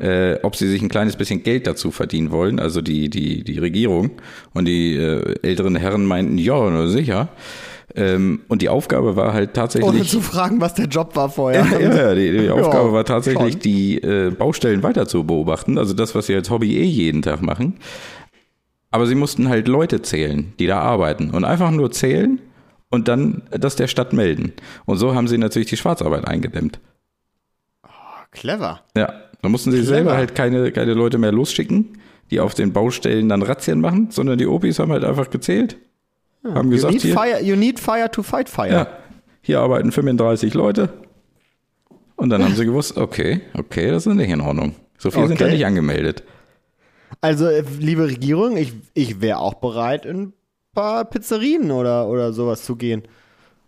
äh, 0.00 0.36
ob 0.42 0.56
sie 0.56 0.68
sich 0.68 0.80
ein 0.80 0.88
kleines 0.88 1.16
bisschen 1.16 1.42
Geld 1.42 1.66
dazu 1.66 1.90
verdienen 1.90 2.30
wollen, 2.30 2.58
also 2.58 2.80
die, 2.80 3.10
die, 3.10 3.44
die 3.44 3.58
Regierung. 3.58 4.12
Und 4.54 4.66
die 4.66 4.96
äh, 4.96 5.34
älteren 5.42 5.76
Herren 5.76 6.06
meinten, 6.06 6.38
ja, 6.38 6.86
sicher. 6.86 7.28
Ähm, 7.96 8.40
und 8.48 8.60
die 8.62 8.68
Aufgabe 8.68 9.14
war 9.14 9.32
halt 9.32 9.50
Ohne 9.50 9.52
tatsächlich. 9.52 10.08
zu 10.10 10.20
fragen, 10.20 10.60
was 10.60 10.74
der 10.74 10.86
Job 10.86 11.14
war 11.14 11.28
vorher. 11.30 11.64
Ja, 11.80 11.94
ja, 12.08 12.14
die, 12.14 12.32
die 12.38 12.50
Aufgabe 12.50 12.88
Ja, 12.88 12.92
war 12.92 13.04
tatsächlich, 13.04 13.52
schon. 13.52 13.60
die 13.60 13.98
äh, 14.02 14.30
Baustellen 14.30 14.82
weiter 14.82 15.06
zu 15.06 15.24
beobachten. 15.24 15.78
Also 15.78 15.94
das, 15.94 16.14
was 16.14 16.26
sie 16.26 16.34
als 16.34 16.50
Hobby 16.50 16.76
eh 16.76 16.84
jeden 16.84 17.22
Tag 17.22 17.40
machen. 17.42 17.74
Aber 18.90 19.06
sie 19.06 19.14
mussten 19.14 19.48
halt 19.48 19.68
Leute 19.68 20.02
zählen, 20.02 20.52
die 20.58 20.66
da 20.66 20.80
arbeiten. 20.80 21.30
Und 21.30 21.44
einfach 21.44 21.70
nur 21.70 21.90
zählen 21.92 22.40
und 22.90 23.06
dann 23.08 23.42
das 23.50 23.76
der 23.76 23.86
Stadt 23.88 24.12
melden. 24.12 24.52
Und 24.86 24.98
so 24.98 25.14
haben 25.14 25.28
sie 25.28 25.38
natürlich 25.38 25.68
die 25.68 25.76
Schwarzarbeit 25.76 26.26
eingedämmt. 26.26 26.80
Clever. 28.30 28.80
Ja, 28.96 29.12
da 29.42 29.48
mussten 29.48 29.70
sie 29.70 29.78
Clever. 29.78 29.88
selber 29.94 30.16
halt 30.16 30.34
keine, 30.34 30.72
keine 30.72 30.94
Leute 30.94 31.18
mehr 31.18 31.32
losschicken, 31.32 31.98
die 32.30 32.40
auf 32.40 32.54
den 32.54 32.72
Baustellen 32.72 33.28
dann 33.28 33.42
Razzien 33.42 33.80
machen, 33.80 34.08
sondern 34.10 34.38
die 34.38 34.46
Opis 34.46 34.78
haben 34.78 34.90
halt 34.92 35.04
einfach 35.04 35.30
gezählt. 35.30 35.76
Haben 36.44 36.68
You 36.68 36.74
gesagt, 36.76 36.92
need, 36.94 37.02
hier, 37.02 37.14
fire, 37.14 37.42
you 37.42 37.56
need 37.56 37.80
fire 37.80 38.10
to 38.10 38.22
fight 38.22 38.48
fire. 38.48 38.70
ja, 38.72 38.86
hier 39.40 39.60
arbeiten 39.60 39.92
35 39.92 40.54
Leute. 40.54 40.92
Und 42.16 42.30
dann 42.30 42.44
haben 42.44 42.54
sie 42.54 42.64
gewusst, 42.64 42.96
okay, 42.96 43.40
okay, 43.58 43.90
das 43.90 44.06
ist 44.06 44.14
nicht 44.14 44.30
in 44.30 44.40
Ordnung. 44.40 44.74
So 44.98 45.10
viel 45.10 45.26
sind 45.26 45.40
da 45.40 45.46
Okay. 45.46 45.54
nicht 45.54 45.66
angemeldet. 45.66 46.22
Also, 47.20 47.46
äh, 47.46 47.64
liebe 47.78 48.06
Regierung, 48.06 48.56
ich, 48.56 48.72
ich 48.94 49.20
wäre 49.20 49.38
auch 49.38 49.54
bereit, 49.54 50.04
in 50.06 50.20
ein 50.22 50.32
paar 50.74 51.04
Pizzerien 51.04 51.70
oder, 51.70 52.08
oder 52.08 52.32
sowas 52.32 52.64
zu 52.64 52.76
gehen. 52.76 53.02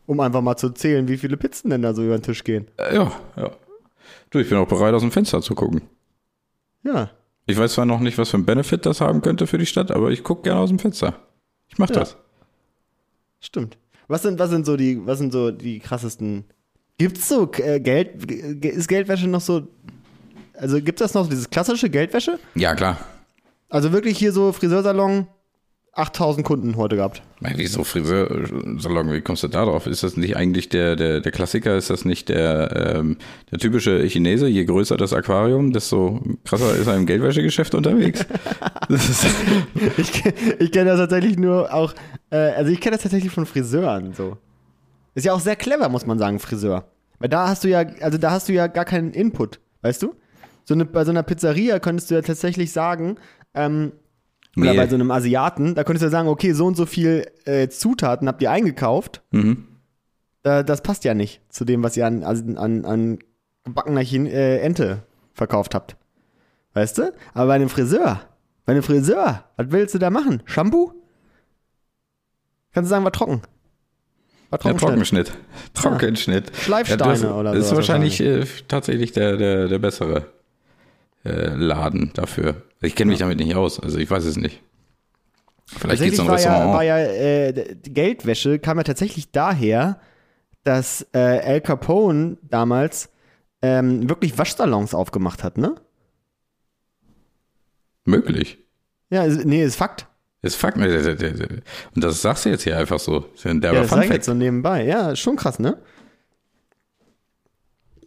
Um 0.07 0.21
einfach 0.21 0.41
mal 0.43 0.57
zu 0.57 0.71
zählen, 0.71 1.09
wie 1.09 1.17
viele 1.17 1.37
Pizzen 1.37 1.71
denn 1.71 1.83
da 1.83 1.93
so 1.93 2.05
über 2.05 2.17
den 2.17 2.23
Tisch 2.23 2.45
gehen. 2.45 2.69
Äh, 2.77 2.95
ja, 2.95 3.13
ja. 3.37 3.51
Du, 4.31 4.39
ich 4.39 4.49
bin 4.49 4.59
auch 4.59 4.69
bereit, 4.69 4.95
aus 4.95 5.03
dem 5.03 5.11
Fenster 5.11 5.41
zu 5.43 5.55
gucken. 5.55 5.83
Ja. 6.85 7.11
Ich 7.47 7.59
weiß 7.59 7.73
zwar 7.75 7.87
noch 7.87 8.01
nicht, 8.01 8.17
was 8.19 8.31
für 8.31 8.37
ein 8.39 8.45
Benefit 8.45 8.87
das 8.87 9.01
haben 9.01 9.21
könnte 9.23 9.47
für 9.49 9.59
die 9.59 9.67
Stadt, 9.67 9.91
aber 9.91 10.11
ich 10.11 10.23
gucke 10.23 10.43
gerne 10.43 10.61
aus 10.61 10.69
dem 10.69 10.79
Fenster. 10.79 11.15
Ich 11.69 11.79
mach 11.79 11.89
Ja. 11.91 11.97
das. 11.97 12.17
Stimmt. 13.47 13.79
Was 14.09 14.23
sind, 14.23 14.39
was 14.41 14.51
sind 14.51 14.67
so 14.67 14.77
die, 14.77 15.05
was 15.07 15.19
sind 15.19 15.33
so 15.33 15.51
die 15.53 15.79
krassesten? 15.79 16.45
Gibt's 16.99 17.29
so 17.29 17.49
äh, 17.59 17.79
Geld, 17.79 18.27
g- 18.27 18.69
ist 18.69 18.89
Geldwäsche 18.89 19.29
noch 19.29 19.41
so, 19.41 19.69
also 20.55 20.81
gibt 20.83 21.01
das 21.01 21.15
noch 21.15 21.29
dieses 21.29 21.49
klassische 21.49 21.89
Geldwäsche? 21.89 22.39
Ja, 22.57 22.75
klar. 22.75 22.99
Also 23.69 23.93
wirklich 23.93 24.19
hier 24.19 24.33
so 24.33 24.53
Friseursalon, 24.53 25.27
8000 25.97 26.47
Kunden 26.47 26.77
heute 26.77 26.97
gehabt. 26.97 27.23
Wieso 27.41 27.83
Friseursalon, 27.83 29.13
wie 29.13 29.23
kommst 29.23 29.43
du 29.43 29.49
da 29.49 29.65
drauf? 29.65 29.87
Ist 29.87 30.03
das 30.03 30.17
nicht 30.17 30.37
eigentlich 30.37 30.69
der, 30.69 30.95
der, 30.95 31.21
der 31.21 31.33
Klassiker? 31.33 31.77
Ist 31.77 31.89
das 31.89 32.05
nicht 32.05 32.29
der, 32.29 32.97
ähm, 32.97 33.17
der 33.51 33.59
typische 33.59 34.07
Chinese? 34.09 34.47
Je 34.47 34.65
größer 34.65 34.97
das 34.97 35.13
Aquarium, 35.13 35.73
desto 35.73 36.21
krasser 36.45 36.77
ist 36.77 36.87
er 36.87 36.97
im 36.97 37.07
Geldwäschegeschäft 37.07 37.75
unterwegs. 37.75 38.25
Ich, 39.97 40.25
ich 40.59 40.73
kenne 40.73 40.91
das 40.91 40.99
tatsächlich 40.99 41.39
nur 41.39 41.73
auch, 41.73 41.93
äh, 42.31 42.37
also 42.37 42.71
ich 42.71 42.81
kenne 42.81 42.97
das 42.97 43.03
tatsächlich 43.03 43.33
von 43.33 43.47
Friseuren 43.47 44.13
so. 44.13 44.37
Ist 45.15 45.25
ja 45.25 45.33
auch 45.33 45.41
sehr 45.41 45.57
clever, 45.57 45.89
muss 45.89 46.07
man 46.07 46.19
sagen, 46.19 46.39
Friseur. 46.39 46.85
Weil 47.19 47.29
da 47.29 47.49
hast 47.49 47.65
du 47.65 47.69
ja, 47.69 47.85
also 48.01 48.19
da 48.19 48.31
hast 48.31 48.49
du 48.49 48.53
ja 48.53 48.67
gar 48.67 48.85
keinen 48.85 49.13
Input, 49.13 49.59
weißt 49.83 50.03
du? 50.03 50.15
So 50.65 50.75
eine, 50.75 50.85
bei 50.85 51.05
so 51.05 51.11
einer 51.11 51.23
Pizzeria 51.23 51.79
könntest 51.79 52.11
du 52.11 52.15
ja 52.15 52.23
tatsächlich 52.23 52.73
sagen, 52.73 53.17
ähm, 53.55 53.93
oder 54.57 54.75
bei 54.75 54.89
so 54.89 54.95
einem 54.95 55.11
Asiaten, 55.11 55.75
da 55.75 55.85
könntest 55.85 56.03
du 56.03 56.07
ja 56.07 56.11
sagen, 56.11 56.29
okay, 56.29 56.53
so 56.53 56.67
und 56.67 56.77
so 56.77 56.87
viel 56.87 57.27
äh, 57.45 57.69
Zutaten 57.69 58.29
habt 58.29 58.43
ihr 58.43 58.51
eingekauft. 58.51 59.23
mhm. 59.31 59.67
Da, 60.43 60.63
das 60.63 60.81
passt 60.81 61.03
ja 61.03 61.13
nicht 61.13 61.41
zu 61.49 61.65
dem, 61.65 61.83
was 61.83 61.97
ihr 61.97 62.07
an, 62.07 62.23
an, 62.23 62.57
an, 62.57 62.85
an 62.85 63.19
gebackener 63.65 64.05
Chin 64.05 64.27
äh, 64.27 64.59
Ente 64.59 65.03
verkauft 65.33 65.75
habt. 65.75 65.97
Weißt 66.73 66.99
du? 66.99 67.13
Aber 67.35 67.49
bei 67.49 67.55
einem 67.55 67.69
Friseur, 67.69 68.21
bei 68.65 68.73
einem 68.73 68.85
Friseur, 68.85 69.43
was 69.57 69.67
willst 69.71 69.97
du 69.97 69.99
da 69.99 70.09
machen? 70.09 70.43
Shampoo? 70.45 70.93
Kannst 72.73 72.89
du 72.89 72.91
sagen, 72.91 73.05
war 73.05 73.13
trocken. 73.13 73.43
War 74.51 74.61
Ja, 74.65 74.75
Trockenschnitt. 74.75 75.33
Trockenschnitt. 75.75 75.75
Trockenschnitt. 75.75 76.57
Schleifsteine 76.57 77.03
das 77.03 77.25
oder 77.25 77.55
ist 77.55 77.65
sowas 77.65 77.77
wahrscheinlich 77.79 78.21
äh, 78.21 78.45
tatsächlich 78.69 79.11
der, 79.13 79.37
der, 79.37 79.67
der 79.67 79.79
bessere 79.81 80.27
äh, 81.27 81.55
Laden 81.55 82.11
dafür. 82.15 82.63
Ich 82.81 82.95
kenne 82.95 83.11
mich 83.11 83.19
damit 83.19 83.39
nicht 83.39 83.55
aus, 83.55 83.81
also 83.81 83.99
ich 83.99 84.11
weiß 84.11 84.25
es 84.25 84.37
nicht. 84.37 84.63
Vielleicht 85.67 86.03
gibt 86.03 86.13
es 86.13 86.25
ja, 86.25 86.33
Restaurant. 86.33 86.75
war 86.75 86.85
ja 86.85 86.99
äh, 86.99 87.77
Geldwäsche 87.83 88.59
kam 88.59 88.79
ja 88.79 88.85
tatsächlich 88.85 89.33
daher, 89.33 89.99
dass 90.63 91.07
äh, 91.13 91.19
Al 91.19 91.61
Capone 91.61 92.39
damals 92.43 93.11
ähm, 93.63 94.09
wirklich 94.09 94.39
Waschsalons 94.39 94.95
aufgemacht 94.95 95.43
hat, 95.43 95.59
ne? 95.59 95.75
Möglich. 98.05 98.59
Ja, 99.11 99.25
ist, 99.25 99.45
nee, 99.45 99.65
ist 99.65 99.77
Fakt. 99.77 100.07
Ist 100.43 100.57
Fakt. 100.57 100.77
Und 100.77 102.05
das 102.05 102.23
sagst 102.23 102.45
du 102.45 102.51
jetzt 102.51 102.63
hier 102.63 102.79
einfach 102.79 103.01
so. 103.01 103.21
Das 103.21 103.41
ist 103.41 103.47
ein 103.47 103.61
derber 103.61 103.79
Ja, 103.79 103.83
das 103.83 103.91
Fun 103.91 104.03
Fact. 104.03 104.13
jetzt 104.13 104.27
so 104.27 104.35
nebenbei. 104.35 104.85
Ja, 104.85 105.17
schon 105.17 105.37
krass, 105.37 105.59
ne? 105.59 105.79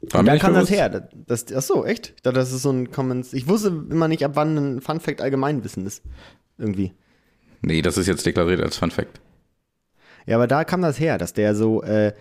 War 0.01 0.23
da 0.23 0.37
kam 0.37 0.53
das 0.53 0.69
her. 0.69 1.09
Das, 1.27 1.45
ach 1.53 1.61
so, 1.61 1.85
echt? 1.85 2.13
Ich 2.15 2.21
dachte, 2.21 2.39
das 2.39 2.51
ist 2.51 2.61
so 2.61 2.71
ein 2.71 2.91
Commons. 2.91 3.33
Ich 3.33 3.47
wusste 3.47 3.67
immer 3.89 4.07
nicht, 4.07 4.23
ab 4.23 4.31
wann 4.35 4.57
ein 4.57 4.81
Fun 4.81 4.99
Fact 4.99 5.21
Allgemeinwissen 5.21 5.85
ist. 5.85 6.03
Irgendwie. 6.57 6.93
Nee, 7.61 7.81
das 7.81 7.97
ist 7.97 8.07
jetzt 8.07 8.25
deklariert 8.25 8.61
als 8.61 8.77
Fun 8.77 8.91
Fact. 8.91 9.19
Ja, 10.25 10.35
aber 10.35 10.47
da 10.47 10.63
kam 10.63 10.81
das 10.81 10.99
her, 10.99 11.17
dass 11.17 11.33
der 11.33 11.55
so 11.55 11.83
äh, 11.83 12.13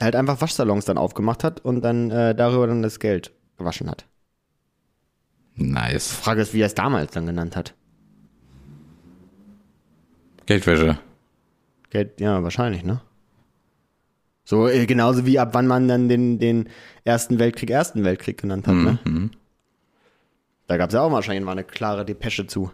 halt 0.00 0.16
einfach 0.16 0.40
Waschsalons 0.40 0.84
dann 0.84 0.98
aufgemacht 0.98 1.44
hat 1.44 1.60
und 1.64 1.82
dann 1.82 2.10
äh, 2.10 2.34
darüber 2.34 2.66
dann 2.66 2.82
das 2.82 2.98
Geld 2.98 3.32
gewaschen 3.56 3.88
hat. 3.88 4.06
Nice. 5.54 6.12
Frage 6.12 6.42
ist, 6.42 6.54
wie 6.54 6.62
er 6.62 6.66
es 6.66 6.74
damals 6.74 7.12
dann 7.12 7.26
genannt 7.26 7.54
hat. 7.56 7.74
Geldwäsche. 10.46 10.98
Geld, 11.90 12.20
ja, 12.20 12.42
wahrscheinlich, 12.42 12.82
ne? 12.82 13.00
So 14.50 14.66
äh, 14.66 14.84
genauso 14.84 15.26
wie 15.26 15.38
ab 15.38 15.50
wann 15.52 15.68
man 15.68 15.86
dann 15.86 16.08
den, 16.08 16.40
den 16.40 16.68
Ersten 17.04 17.38
Weltkrieg 17.38 17.70
Ersten 17.70 18.02
Weltkrieg 18.02 18.36
genannt 18.36 18.66
hat, 18.66 18.74
ne? 18.74 18.98
Mhm. 19.04 19.30
Da 20.66 20.76
gab 20.76 20.90
es 20.90 20.94
ja 20.94 21.02
auch 21.02 21.12
wahrscheinlich 21.12 21.44
mal 21.44 21.52
eine 21.52 21.62
klare 21.62 22.04
Depesche 22.04 22.48
zu. 22.48 22.72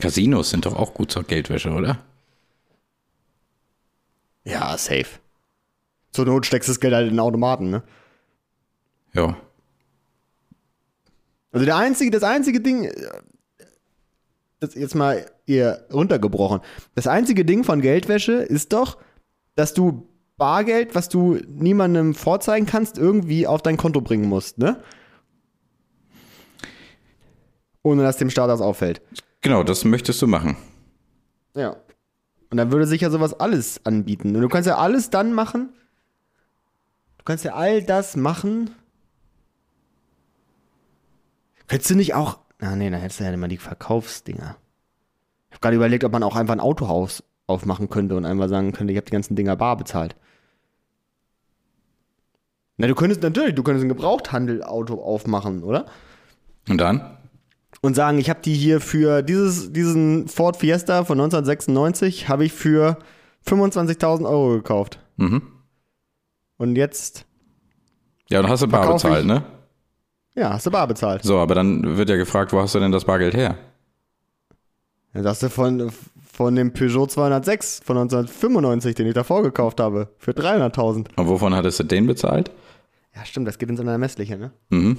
Casinos 0.00 0.50
sind 0.50 0.66
doch 0.66 0.74
auch 0.74 0.92
gut 0.92 1.12
zur 1.12 1.22
Geldwäsche, 1.22 1.70
oder? 1.70 1.98
Ja, 4.42 4.76
safe. 4.76 5.20
Zur 6.10 6.26
Not 6.26 6.44
steckst 6.44 6.68
du 6.68 6.72
das 6.72 6.80
Geld 6.80 6.94
halt 6.94 7.06
in 7.06 7.14
den 7.14 7.20
Automaten, 7.20 7.70
ne? 7.70 7.84
Ja. 9.12 9.36
Also 11.52 11.64
der 11.64 11.76
einzige, 11.76 12.10
das 12.10 12.24
einzige 12.24 12.60
Ding, 12.60 12.86
äh, 12.86 12.92
das 14.62 14.74
jetzt 14.74 14.94
mal 14.94 15.26
eher 15.46 15.86
runtergebrochen. 15.92 16.60
Das 16.94 17.06
einzige 17.06 17.44
Ding 17.44 17.64
von 17.64 17.80
Geldwäsche 17.80 18.34
ist 18.34 18.72
doch, 18.72 18.98
dass 19.54 19.74
du 19.74 20.08
Bargeld, 20.36 20.94
was 20.94 21.08
du 21.08 21.38
niemandem 21.48 22.14
vorzeigen 22.14 22.66
kannst, 22.66 22.98
irgendwie 22.98 23.46
auf 23.46 23.62
dein 23.62 23.76
Konto 23.76 24.00
bringen 24.00 24.28
musst, 24.28 24.58
ne? 24.58 24.82
Ohne 27.82 28.02
dass 28.02 28.16
dem 28.16 28.30
Staat 28.30 28.48
das 28.48 28.60
auffällt. 28.60 29.02
Genau, 29.40 29.62
das 29.64 29.84
möchtest 29.84 30.22
du 30.22 30.26
machen. 30.26 30.56
Ja. 31.54 31.76
Und 32.50 32.56
dann 32.56 32.70
würde 32.70 32.86
sich 32.86 33.00
ja 33.00 33.10
sowas 33.10 33.34
alles 33.34 33.84
anbieten. 33.84 34.34
Und 34.36 34.42
du 34.42 34.48
kannst 34.48 34.68
ja 34.68 34.78
alles 34.78 35.10
dann 35.10 35.32
machen. 35.32 35.70
Du 37.18 37.24
kannst 37.24 37.44
ja 37.44 37.54
all 37.54 37.82
das 37.82 38.16
machen. 38.16 38.70
Könntest 41.66 41.90
du 41.90 41.94
nicht 41.94 42.14
auch. 42.14 42.38
Ah, 42.62 42.76
nee, 42.76 42.88
dann 42.90 43.00
hättest 43.00 43.18
du 43.20 43.24
ja 43.24 43.32
immer 43.32 43.48
die 43.48 43.56
Verkaufsdinger. 43.58 44.56
Ich 45.50 45.54
habe 45.54 45.60
gerade 45.60 45.76
überlegt, 45.76 46.04
ob 46.04 46.12
man 46.12 46.22
auch 46.22 46.36
einfach 46.36 46.54
ein 46.54 46.60
Autohaus 46.60 47.22
aufmachen 47.46 47.90
könnte 47.90 48.14
und 48.16 48.24
einfach 48.24 48.48
sagen 48.48 48.72
könnte, 48.72 48.92
ich 48.92 48.96
habe 48.96 49.04
die 49.06 49.12
ganzen 49.12 49.34
Dinger 49.36 49.56
bar 49.56 49.76
bezahlt. 49.76 50.14
Na, 52.78 52.86
du 52.86 52.94
könntest 52.94 53.22
natürlich, 53.22 53.54
du 53.54 53.62
könntest 53.62 53.84
ein 53.84 53.88
Gebrauchthandel-Auto 53.88 55.02
aufmachen, 55.02 55.62
oder? 55.62 55.86
Und 56.68 56.78
dann? 56.78 57.18
und 57.80 57.94
sagen, 57.94 58.18
ich 58.18 58.30
habe 58.30 58.40
die 58.42 58.54
hier 58.54 58.80
für 58.80 59.22
dieses, 59.22 59.72
diesen 59.72 60.28
Ford 60.28 60.56
Fiesta 60.56 61.04
von 61.04 61.18
1996 61.18 62.28
habe 62.28 62.44
ich 62.44 62.52
für 62.52 62.96
25.000 63.46 64.24
Euro 64.28 64.50
gekauft. 64.50 65.00
Mhm. 65.16 65.42
Und 66.58 66.76
jetzt, 66.76 67.24
Ja, 68.28 68.40
dann 68.40 68.50
hast 68.50 68.62
du 68.62 68.68
bar 68.68 68.92
bezahlt, 68.92 69.22
ich- 69.22 69.26
ne? 69.26 69.42
Ja, 70.34 70.52
hast 70.52 70.66
du 70.66 70.70
bar 70.70 70.86
bezahlt. 70.86 71.22
So, 71.22 71.38
aber 71.38 71.54
dann 71.54 71.96
wird 71.96 72.08
ja 72.08 72.16
gefragt, 72.16 72.52
wo 72.52 72.60
hast 72.60 72.74
du 72.74 72.80
denn 72.80 72.92
das 72.92 73.04
Bargeld 73.04 73.34
her? 73.34 73.56
Dann 75.12 75.24
sagst 75.24 75.42
du 75.42 75.50
von, 75.50 75.92
von 76.24 76.54
dem 76.54 76.72
Peugeot 76.72 77.06
206 77.06 77.82
von 77.84 77.98
1995, 77.98 78.94
den 78.94 79.06
ich 79.06 79.14
davor 79.14 79.42
gekauft 79.42 79.80
habe, 79.80 80.08
für 80.16 80.32
300.000. 80.32 81.08
Und 81.16 81.28
wovon 81.28 81.54
hattest 81.54 81.80
du 81.80 81.84
den 81.84 82.06
bezahlt? 82.06 82.50
Ja, 83.14 83.24
stimmt, 83.26 83.46
das 83.46 83.58
geht 83.58 83.68
ins 83.68 83.80
Unermessliche, 83.80 84.38
ne? 84.38 84.52
Mhm. 84.70 84.96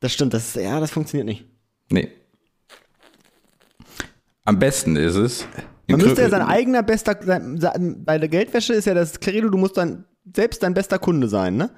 Das 0.00 0.12
stimmt, 0.12 0.34
das 0.34 0.54
ja, 0.54 0.78
das 0.80 0.90
funktioniert 0.90 1.26
nicht. 1.26 1.44
Nee. 1.90 2.08
Am 4.44 4.58
besten 4.58 4.96
ist 4.96 5.16
es. 5.16 5.46
Man 5.88 6.00
müsste 6.00 6.22
ja 6.22 6.28
sein 6.28 6.42
eigener 6.42 6.82
bester, 6.82 7.18
sein, 7.22 8.04
bei 8.04 8.18
der 8.18 8.28
Geldwäsche 8.28 8.74
ist 8.74 8.84
ja 8.84 8.94
das 8.94 9.20
Credo, 9.20 9.48
du 9.48 9.58
musst 9.58 9.76
dann 9.76 10.04
selbst 10.34 10.62
dein 10.62 10.74
bester 10.74 10.98
Kunde 10.98 11.28
sein, 11.28 11.56
ne? 11.56 11.70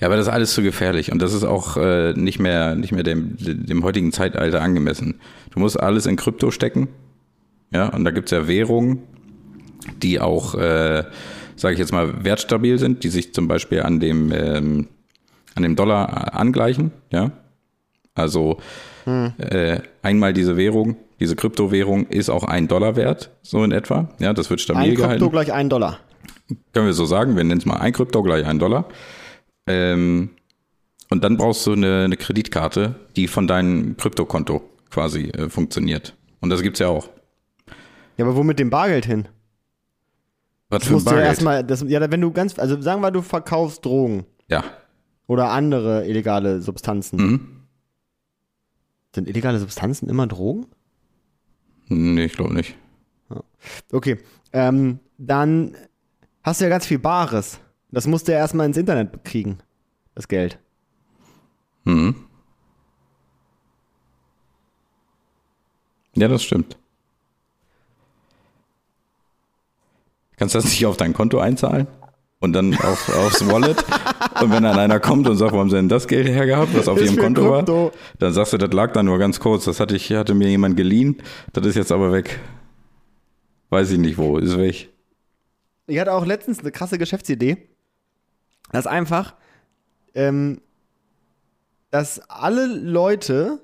Ja, 0.00 0.08
aber 0.08 0.16
das 0.16 0.26
ist 0.26 0.32
alles 0.32 0.54
zu 0.54 0.62
gefährlich 0.62 1.12
und 1.12 1.22
das 1.22 1.32
ist 1.32 1.44
auch 1.44 1.76
äh, 1.76 2.12
nicht 2.14 2.38
mehr, 2.38 2.74
nicht 2.74 2.92
mehr 2.92 3.02
dem, 3.02 3.36
dem 3.38 3.84
heutigen 3.84 4.12
Zeitalter 4.12 4.60
angemessen. 4.60 5.20
Du 5.50 5.60
musst 5.60 5.78
alles 5.78 6.06
in 6.06 6.16
Krypto 6.16 6.50
stecken. 6.50 6.88
Ja, 7.72 7.88
und 7.88 8.04
da 8.04 8.10
gibt's 8.10 8.30
ja 8.30 8.46
Währungen, 8.46 9.00
die 10.02 10.20
auch, 10.20 10.54
äh, 10.54 11.04
sage 11.56 11.74
ich 11.74 11.78
jetzt 11.78 11.92
mal, 11.92 12.24
wertstabil 12.24 12.78
sind, 12.78 13.04
die 13.04 13.08
sich 13.08 13.34
zum 13.34 13.48
Beispiel 13.48 13.82
an 13.82 14.00
dem, 14.00 14.32
ähm, 14.32 14.88
an 15.54 15.62
dem 15.62 15.76
Dollar 15.76 16.34
angleichen. 16.34 16.92
Ja, 17.10 17.32
also 18.14 18.58
äh, 19.06 19.80
einmal 20.02 20.32
diese 20.32 20.56
Währung, 20.56 20.96
diese 21.20 21.36
Kryptowährung 21.36 22.06
ist 22.08 22.30
auch 22.30 22.44
ein 22.44 22.68
Dollar 22.68 22.96
wert, 22.96 23.30
so 23.42 23.62
in 23.64 23.72
etwa. 23.72 24.08
Ja, 24.18 24.32
das 24.32 24.50
wird 24.50 24.60
stabil 24.60 24.90
Ein 24.90 24.94
gehalten. 24.94 25.20
Krypto 25.20 25.30
gleich 25.30 25.52
ein 25.52 25.68
Dollar. 25.68 25.98
Können 26.72 26.86
wir 26.86 26.92
so 26.92 27.04
sagen, 27.04 27.36
wir 27.36 27.44
nennen 27.44 27.58
es 27.58 27.66
mal 27.66 27.76
ein 27.76 27.92
Krypto 27.92 28.22
gleich 28.22 28.46
ein 28.46 28.58
Dollar. 28.58 28.86
Ähm, 29.66 30.30
und 31.10 31.22
dann 31.24 31.36
brauchst 31.36 31.66
du 31.66 31.72
eine, 31.72 32.04
eine 32.04 32.16
Kreditkarte, 32.16 32.94
die 33.16 33.28
von 33.28 33.46
deinem 33.46 33.96
Kryptokonto 33.96 34.62
quasi 34.90 35.28
äh, 35.30 35.48
funktioniert. 35.48 36.14
Und 36.40 36.50
das 36.50 36.62
gibt's 36.62 36.80
ja 36.80 36.88
auch. 36.88 37.08
Ja, 38.16 38.24
aber 38.24 38.36
wo 38.36 38.42
mit 38.42 38.58
dem 38.58 38.70
Bargeld 38.70 39.06
hin? 39.06 39.28
Was 40.68 40.80
Das 40.80 40.88
für 40.88 40.92
ein 40.92 40.94
musst 40.94 41.06
du 41.06 41.10
ja 41.10 41.16
Bargeld? 41.16 41.30
erstmal, 41.30 41.64
das, 41.64 41.84
ja, 41.86 42.10
wenn 42.10 42.20
du 42.20 42.30
ganz, 42.32 42.58
also 42.58 42.80
sagen 42.80 43.00
wir, 43.00 43.10
du 43.10 43.22
verkaufst 43.22 43.84
Drogen 43.84 44.24
ja. 44.48 44.64
oder 45.26 45.50
andere 45.50 46.06
illegale 46.06 46.60
Substanzen. 46.62 47.16
Mhm. 47.18 47.48
Sind 49.14 49.28
illegale 49.28 49.58
Substanzen 49.58 50.08
immer 50.08 50.26
Drogen? 50.26 50.66
Nee, 51.88 52.24
ich 52.24 52.32
glaube 52.34 52.54
nicht. 52.54 52.76
Okay. 53.92 54.18
Ähm, 54.52 54.98
dann 55.18 55.76
hast 56.42 56.60
du 56.60 56.64
ja 56.64 56.70
ganz 56.70 56.86
viel 56.86 56.98
Bares. 56.98 57.60
Das 57.94 58.08
musst 58.08 58.26
du 58.26 58.32
ja 58.32 58.38
erstmal 58.38 58.66
ins 58.66 58.76
Internet 58.76 59.24
kriegen, 59.24 59.58
das 60.16 60.26
Geld. 60.26 60.58
Mhm. 61.84 62.16
Ja, 66.16 66.26
das 66.26 66.42
stimmt. 66.42 66.76
Kannst 70.36 70.56
du 70.56 70.58
das 70.58 70.64
nicht 70.64 70.84
auf 70.86 70.96
dein 70.96 71.12
Konto 71.12 71.38
einzahlen? 71.38 71.86
Und 72.40 72.52
dann 72.52 72.74
auf, 72.74 73.08
aufs 73.16 73.46
Wallet? 73.46 73.84
Und 74.40 74.50
wenn 74.50 74.64
dann 74.64 74.76
einer 74.76 74.98
kommt 74.98 75.28
und 75.28 75.36
sagt, 75.36 75.52
wo 75.52 75.58
haben 75.58 75.70
sie 75.70 75.76
denn 75.76 75.88
das 75.88 76.08
Geld 76.08 76.26
hergehabt, 76.26 76.76
was 76.76 76.88
auf 76.88 76.98
Ist 76.98 77.12
ihrem 77.12 77.22
Konto 77.22 77.48
war? 77.48 77.92
Dann 78.18 78.32
sagst 78.32 78.52
du, 78.52 78.58
das 78.58 78.72
lag 78.72 78.92
da 78.92 79.04
nur 79.04 79.18
ganz 79.18 79.38
kurz. 79.38 79.66
Das 79.66 79.78
hatte 79.78 79.94
ich, 79.94 80.12
hatte 80.12 80.34
mir 80.34 80.48
jemand 80.48 80.76
geliehen. 80.76 81.22
Das 81.52 81.64
ist 81.64 81.76
jetzt 81.76 81.92
aber 81.92 82.10
weg. 82.10 82.40
Weiß 83.70 83.90
ich 83.92 83.98
nicht 83.98 84.18
wo, 84.18 84.38
ist 84.38 84.58
weg. 84.58 84.88
Ich 85.86 85.98
hatte 86.00 86.12
auch 86.12 86.26
letztens 86.26 86.60
eine 86.60 86.72
krasse 86.72 86.98
Geschäftsidee, 86.98 87.68
dass 88.74 88.86
einfach, 88.86 89.34
ähm, 90.14 90.60
dass 91.90 92.18
alle 92.28 92.66
Leute, 92.66 93.60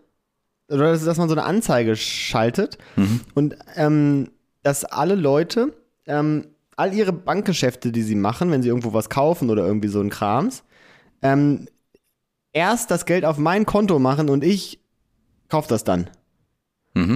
oder 0.69 0.93
dass, 0.93 1.05
dass 1.05 1.19
man 1.19 1.29
so 1.29 1.35
eine 1.35 1.45
Anzeige 1.45 1.97
schaltet 1.97 2.79
und 3.35 3.57
ähm, 3.75 4.31
dass 4.63 4.85
alle 4.85 5.17
Leute 5.17 5.75
ähm, 6.07 6.47
all 6.77 6.95
ihre 6.95 7.13
Bankgeschäfte, 7.13 7.93
die 7.93 8.03
sie 8.03 8.15
machen, 8.15 8.51
wenn 8.51 8.63
sie 8.63 8.69
irgendwo 8.69 8.93
was 8.93 9.11
kaufen 9.11 9.51
oder 9.51 9.67
irgendwie 9.67 9.89
so 9.89 10.01
ein 10.01 10.11
Krams, 10.11 10.63
ähm, 11.23 11.67
erst 12.53 12.91
das 12.91 13.05
Geld 13.05 13.25
auf 13.25 13.37
mein 13.37 13.67
Konto 13.67 13.99
machen 13.99 14.31
und 14.31 14.45
ich 14.45 14.81
kauf 15.49 15.67
das 15.67 15.85
dann. 15.85 16.09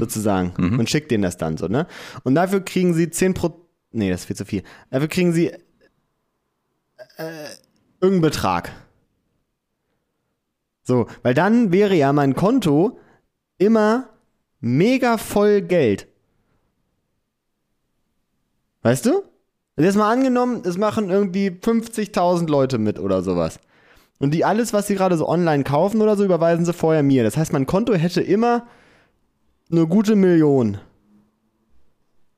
Sozusagen. 0.00 0.52
Und 0.78 0.90
schick 0.90 1.08
denen 1.08 1.22
das 1.22 1.36
dann 1.36 1.56
so, 1.56 1.66
ne? 1.68 1.86
Und 2.24 2.34
dafür 2.34 2.60
kriegen 2.60 2.92
sie 2.94 3.10
10 3.10 3.34
Pro. 3.34 3.68
Nee, 3.92 4.10
das 4.10 4.20
ist 4.22 4.26
viel 4.26 4.36
zu 4.36 4.44
viel. 4.44 4.62
Dafür 4.90 5.08
kriegen 5.08 5.32
sie 5.32 5.48
äh, 7.16 7.48
irgendeinen 8.04 8.30
Betrag. 8.30 8.72
So, 10.82 11.06
weil 11.22 11.34
dann 11.34 11.72
wäre 11.72 11.94
ja 11.94 12.12
mein 12.12 12.34
Konto 12.34 12.98
immer 13.58 14.10
mega 14.60 15.16
voll 15.16 15.62
Geld. 15.62 16.06
Weißt 18.82 19.06
du? 19.06 19.22
Also 19.76 19.86
Jetzt 19.86 19.96
mal 19.96 20.12
angenommen, 20.12 20.62
es 20.64 20.76
machen 20.76 21.10
irgendwie 21.10 21.48
50.000 21.48 22.48
Leute 22.48 22.78
mit 22.78 22.98
oder 23.00 23.22
sowas. 23.22 23.58
Und 24.20 24.32
die 24.32 24.44
alles, 24.44 24.72
was 24.72 24.86
sie 24.86 24.94
gerade 24.94 25.16
so 25.16 25.28
online 25.28 25.64
kaufen 25.64 26.00
oder 26.00 26.16
so, 26.16 26.24
überweisen 26.24 26.64
sie 26.64 26.72
vorher 26.72 27.02
mir. 27.02 27.24
Das 27.24 27.36
heißt, 27.36 27.52
mein 27.52 27.66
Konto 27.66 27.94
hätte 27.94 28.20
immer 28.20 28.66
eine 29.70 29.86
gute 29.86 30.14
Million. 30.16 30.78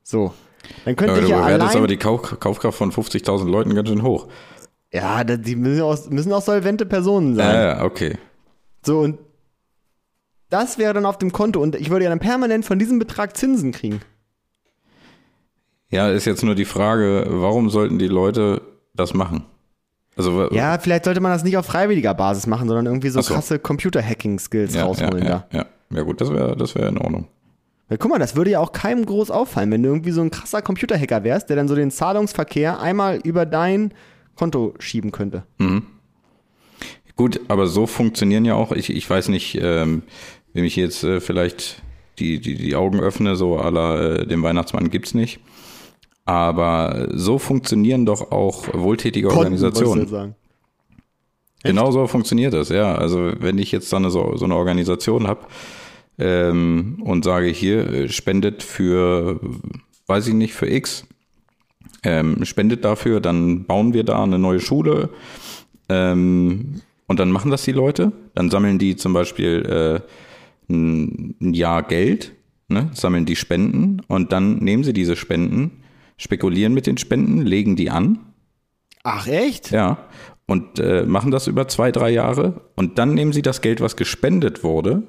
So. 0.03 0.33
Dann 0.85 0.95
könnte 0.95 1.13
Aber 1.13 1.23
ich 1.23 1.29
ja 1.29 1.43
allein... 1.43 1.77
aber 1.77 1.87
die 1.87 1.97
Kauf, 1.97 2.39
Kaufkraft 2.39 2.77
von 2.77 2.91
50.000 2.91 3.49
Leuten 3.49 3.75
ganz 3.75 3.89
schön 3.89 4.01
hoch. 4.01 4.27
Ja, 4.91 5.23
die 5.23 5.55
müssen 5.55 5.81
auch, 5.81 6.09
müssen 6.09 6.33
auch 6.33 6.41
solvente 6.41 6.85
Personen 6.85 7.35
sein. 7.35 7.55
Ja, 7.55 7.63
ja, 7.63 7.83
okay. 7.83 8.17
So, 8.85 8.99
und 8.99 9.19
das 10.49 10.77
wäre 10.77 10.93
dann 10.93 11.05
auf 11.05 11.17
dem 11.17 11.31
Konto. 11.31 11.61
Und 11.61 11.75
ich 11.75 11.89
würde 11.89 12.05
ja 12.05 12.09
dann 12.09 12.19
permanent 12.19 12.65
von 12.65 12.79
diesem 12.79 12.99
Betrag 12.99 13.35
Zinsen 13.35 13.71
kriegen. 13.71 14.01
Ja, 15.89 16.09
ist 16.09 16.25
jetzt 16.25 16.43
nur 16.43 16.55
die 16.55 16.65
Frage, 16.65 17.25
warum 17.29 17.69
sollten 17.69 17.97
die 17.99 18.07
Leute 18.07 18.61
das 18.93 19.13
machen? 19.13 19.45
Also, 20.15 20.49
Ja, 20.51 20.77
vielleicht 20.79 21.05
sollte 21.05 21.21
man 21.21 21.31
das 21.31 21.43
nicht 21.43 21.57
auf 21.57 21.65
freiwilliger 21.65 22.13
Basis 22.13 22.47
machen, 22.47 22.67
sondern 22.67 22.87
irgendwie 22.87 23.09
so 23.09 23.21
so. 23.21 23.33
krasse 23.33 23.59
Computer-Hacking-Skills 23.59 24.73
ja, 24.73 24.81
ja, 24.81 24.85
rausholen 24.85 25.23
ja, 25.23 25.45
da. 25.51 25.57
ja. 25.57 25.65
ja, 25.91 26.01
gut, 26.01 26.19
das 26.19 26.31
wäre 26.31 26.57
das 26.57 26.75
wär 26.75 26.87
in 26.89 26.97
Ordnung. 26.97 27.27
Weil 27.87 27.97
guck 27.97 28.11
mal, 28.11 28.19
das 28.19 28.35
würde 28.35 28.51
ja 28.51 28.59
auch 28.59 28.73
keinem 28.73 29.05
groß 29.05 29.31
auffallen, 29.31 29.71
wenn 29.71 29.83
du 29.83 29.89
irgendwie 29.89 30.11
so 30.11 30.21
ein 30.21 30.31
krasser 30.31 30.61
Computerhacker 30.61 31.23
wärst, 31.23 31.49
der 31.49 31.55
dann 31.55 31.67
so 31.67 31.75
den 31.75 31.91
Zahlungsverkehr 31.91 32.81
einmal 32.81 33.17
über 33.23 33.45
dein 33.45 33.93
Konto 34.37 34.73
schieben 34.79 35.11
könnte. 35.11 35.43
Gut, 37.15 37.41
aber 37.47 37.67
so 37.67 37.87
funktionieren 37.87 38.45
ja 38.45 38.53
auch, 38.53 38.71
ich, 38.71 38.91
ich 38.91 39.09
weiß 39.09 39.29
nicht, 39.29 39.57
ähm, 39.59 40.03
wem 40.53 40.63
ich 40.63 40.75
jetzt 40.75 41.03
äh, 41.03 41.19
vielleicht 41.19 41.81
die, 42.19 42.39
die, 42.39 42.55
die 42.55 42.75
Augen 42.75 42.99
öffne, 42.99 43.35
so 43.35 43.57
aller 43.57 44.19
äh, 44.19 44.27
dem 44.27 44.43
Weihnachtsmann 44.43 44.89
gibt's 44.89 45.13
nicht. 45.13 45.39
Aber 46.25 47.07
so 47.13 47.39
funktionieren 47.39 48.05
doch 48.05 48.31
auch 48.31 48.67
wohltätige 48.73 49.27
Konten, 49.29 49.39
Organisationen. 49.39 50.07
sagen. 50.07 50.35
Genau 51.63 51.91
so 51.91 52.05
funktioniert 52.07 52.53
das, 52.53 52.69
ja. 52.69 52.95
Also 52.95 53.33
wenn 53.39 53.57
ich 53.57 53.71
jetzt 53.71 53.91
dann 53.91 54.09
so, 54.09 54.35
so 54.35 54.45
eine 54.45 54.55
Organisation 54.55 55.27
habe 55.27 55.47
ähm, 56.19 57.01
und 57.03 57.23
sage, 57.23 57.47
hier 57.47 57.89
äh, 57.89 58.09
spendet 58.09 58.61
für, 58.61 59.39
weiß 60.05 60.27
ich 60.27 60.33
nicht, 60.33 60.53
für 60.53 60.69
X 60.69 61.07
ähm, 62.03 62.43
spendet 62.45 62.85
dafür, 62.85 63.19
dann 63.19 63.65
bauen 63.65 63.93
wir 63.93 64.03
da 64.03 64.23
eine 64.23 64.39
neue 64.39 64.59
Schule. 64.59 65.09
Ähm, 65.89 66.81
und 67.07 67.19
dann 67.19 67.31
machen 67.31 67.51
das 67.51 67.63
die 67.63 67.71
Leute. 67.71 68.11
Dann 68.35 68.49
sammeln 68.49 68.79
die 68.79 68.95
zum 68.95 69.13
Beispiel 69.13 69.65
äh, 69.65 70.71
ein, 70.71 71.35
ein 71.41 71.53
Jahr 71.53 71.83
Geld, 71.83 72.33
ne? 72.67 72.89
sammeln 72.93 73.25
die 73.25 73.35
Spenden 73.35 74.01
und 74.07 74.31
dann 74.31 74.57
nehmen 74.57 74.83
sie 74.83 74.93
diese 74.93 75.15
Spenden, 75.15 75.83
spekulieren 76.17 76.73
mit 76.73 76.87
den 76.87 76.97
Spenden, 76.97 77.41
legen 77.41 77.75
die 77.75 77.89
an 77.89 78.19
Ach, 79.03 79.27
echt? 79.27 79.71
ja, 79.71 79.99
und 80.47 80.79
äh, 80.79 81.03
machen 81.05 81.31
das 81.31 81.47
über 81.47 81.67
zwei, 81.67 81.91
drei 81.91 82.09
Jahre 82.09 82.61
und 82.75 82.97
dann 82.97 83.13
nehmen 83.13 83.31
sie 83.31 83.41
das 83.41 83.61
Geld, 83.61 83.79
was 83.79 83.95
gespendet 83.95 84.63
wurde 84.63 85.03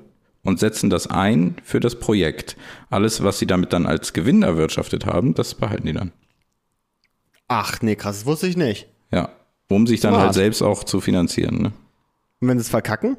und 0.45 0.61
setzen 0.61 0.91
das 0.91 1.09
ein 1.09 1.57
für 1.65 1.81
das 1.81 1.99
Projekt. 1.99 2.57
Alles, 2.91 3.25
was 3.25 3.39
sie 3.39 3.47
damit 3.47 3.73
dann 3.73 3.87
als 3.87 4.13
Gewinn 4.13 4.43
erwirtschaftet 4.43 5.07
haben, 5.07 5.35
das 5.35 5.55
behalten 5.55 5.87
die 5.87 5.93
dann. 5.93 6.13
Ach, 7.49 7.81
nee, 7.83 7.97
krass, 7.97 8.19
das 8.19 8.27
wusste 8.27 8.47
ich 8.47 8.57
nicht. 8.57 8.87
Ja, 9.11 9.31
um 9.71 9.87
sich 9.87 10.01
dann 10.01 10.13
Smart. 10.13 10.25
halt 10.25 10.35
selbst 10.35 10.63
auch 10.63 10.85
zu 10.85 11.01
finanzieren. 11.01 11.63
Ne? 11.63 11.73
Und 12.41 12.49
wenn 12.49 12.59
sie 12.59 12.63
es 12.63 12.69
verkacken? 12.69 13.17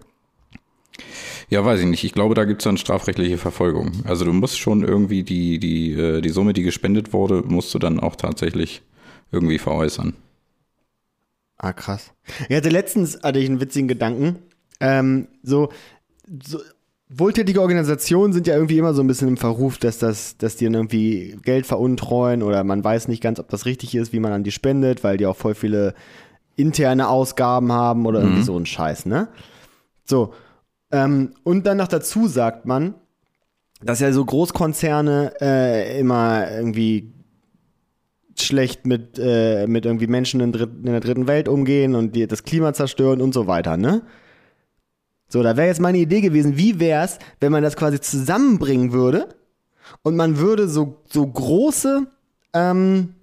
Ja, 1.49 1.65
weiß 1.65 1.79
ich 1.79 1.87
nicht. 1.87 2.03
Ich 2.03 2.13
glaube, 2.13 2.35
da 2.35 2.45
gibt's 2.45 2.63
dann 2.63 2.77
strafrechtliche 2.77 3.37
Verfolgung. 3.37 4.03
Also 4.05 4.25
du 4.25 4.33
musst 4.33 4.59
schon 4.59 4.83
irgendwie 4.83 5.23
die, 5.23 5.59
die, 5.59 5.93
äh, 5.93 6.21
die 6.21 6.29
Summe, 6.29 6.53
die 6.53 6.61
gespendet 6.61 7.11
wurde, 7.11 7.41
musst 7.41 7.73
du 7.73 7.79
dann 7.79 7.99
auch 7.99 8.15
tatsächlich 8.15 8.83
irgendwie 9.31 9.57
veräußern. 9.57 10.13
Ah, 11.57 11.73
krass. 11.73 12.11
Ich 12.47 12.55
hatte 12.55 12.69
letztens 12.69 13.19
hatte 13.23 13.39
ich 13.39 13.49
einen 13.49 13.59
witzigen 13.59 13.87
Gedanken. 13.87 14.39
Ähm, 14.79 15.27
so, 15.43 15.69
so 16.43 16.59
wohltätige 17.09 17.61
Organisationen 17.61 18.33
sind 18.33 18.45
ja 18.45 18.55
irgendwie 18.55 18.77
immer 18.77 18.93
so 18.93 19.01
ein 19.01 19.07
bisschen 19.07 19.27
im 19.27 19.37
Verruf, 19.37 19.79
dass 19.79 19.97
das, 19.97 20.37
dass 20.37 20.55
die 20.55 20.65
irgendwie 20.65 21.37
Geld 21.43 21.65
veruntreuen 21.65 22.43
oder 22.43 22.63
man 22.63 22.83
weiß 22.83 23.07
nicht 23.07 23.21
ganz, 23.21 23.39
ob 23.39 23.49
das 23.49 23.65
richtig 23.65 23.95
ist, 23.95 24.13
wie 24.13 24.19
man 24.19 24.31
an 24.31 24.43
die 24.43 24.51
spendet, 24.51 25.03
weil 25.03 25.17
die 25.17 25.25
auch 25.25 25.35
voll 25.35 25.55
viele 25.55 25.95
interne 26.55 27.07
Ausgaben 27.07 27.71
haben 27.71 28.05
oder 28.05 28.21
irgendwie 28.21 28.43
so 28.43 28.57
ein 28.57 28.65
Scheiß, 28.65 29.07
ne? 29.07 29.29
So. 30.05 30.33
Ähm, 30.91 31.33
und 31.43 31.65
dann 31.65 31.77
noch 31.77 31.87
dazu 31.87 32.27
sagt 32.27 32.65
man, 32.65 32.95
dass 33.81 34.01
ja 34.01 34.11
so 34.11 34.23
Großkonzerne 34.23 35.33
äh, 35.41 35.99
immer 35.99 36.51
irgendwie 36.51 37.13
schlecht 38.37 38.85
mit, 38.85 39.19
äh, 39.19 39.67
mit 39.67 39.85
irgendwie 39.85 40.07
Menschen 40.07 40.41
in, 40.41 40.51
dritt, 40.51 40.69
in 40.77 40.91
der 40.91 40.99
dritten 40.99 41.27
Welt 41.27 41.47
umgehen 41.47 41.95
und 41.95 42.15
die 42.15 42.27
das 42.27 42.43
Klima 42.43 42.73
zerstören 42.73 43.21
und 43.21 43.33
so 43.33 43.47
weiter, 43.47 43.77
ne? 43.77 44.03
So, 45.29 45.43
da 45.43 45.55
wäre 45.55 45.67
jetzt 45.67 45.79
meine 45.79 45.99
Idee 45.99 46.21
gewesen, 46.21 46.57
wie 46.57 46.79
wäre 46.79 47.05
es, 47.05 47.19
wenn 47.39 47.51
man 47.51 47.63
das 47.63 47.75
quasi 47.75 48.01
zusammenbringen 48.01 48.91
würde 48.91 49.29
und 50.01 50.15
man 50.15 50.37
würde 50.37 50.67
so, 50.67 50.97
so 51.07 51.25
große 51.25 52.07
ähm, 52.53 53.13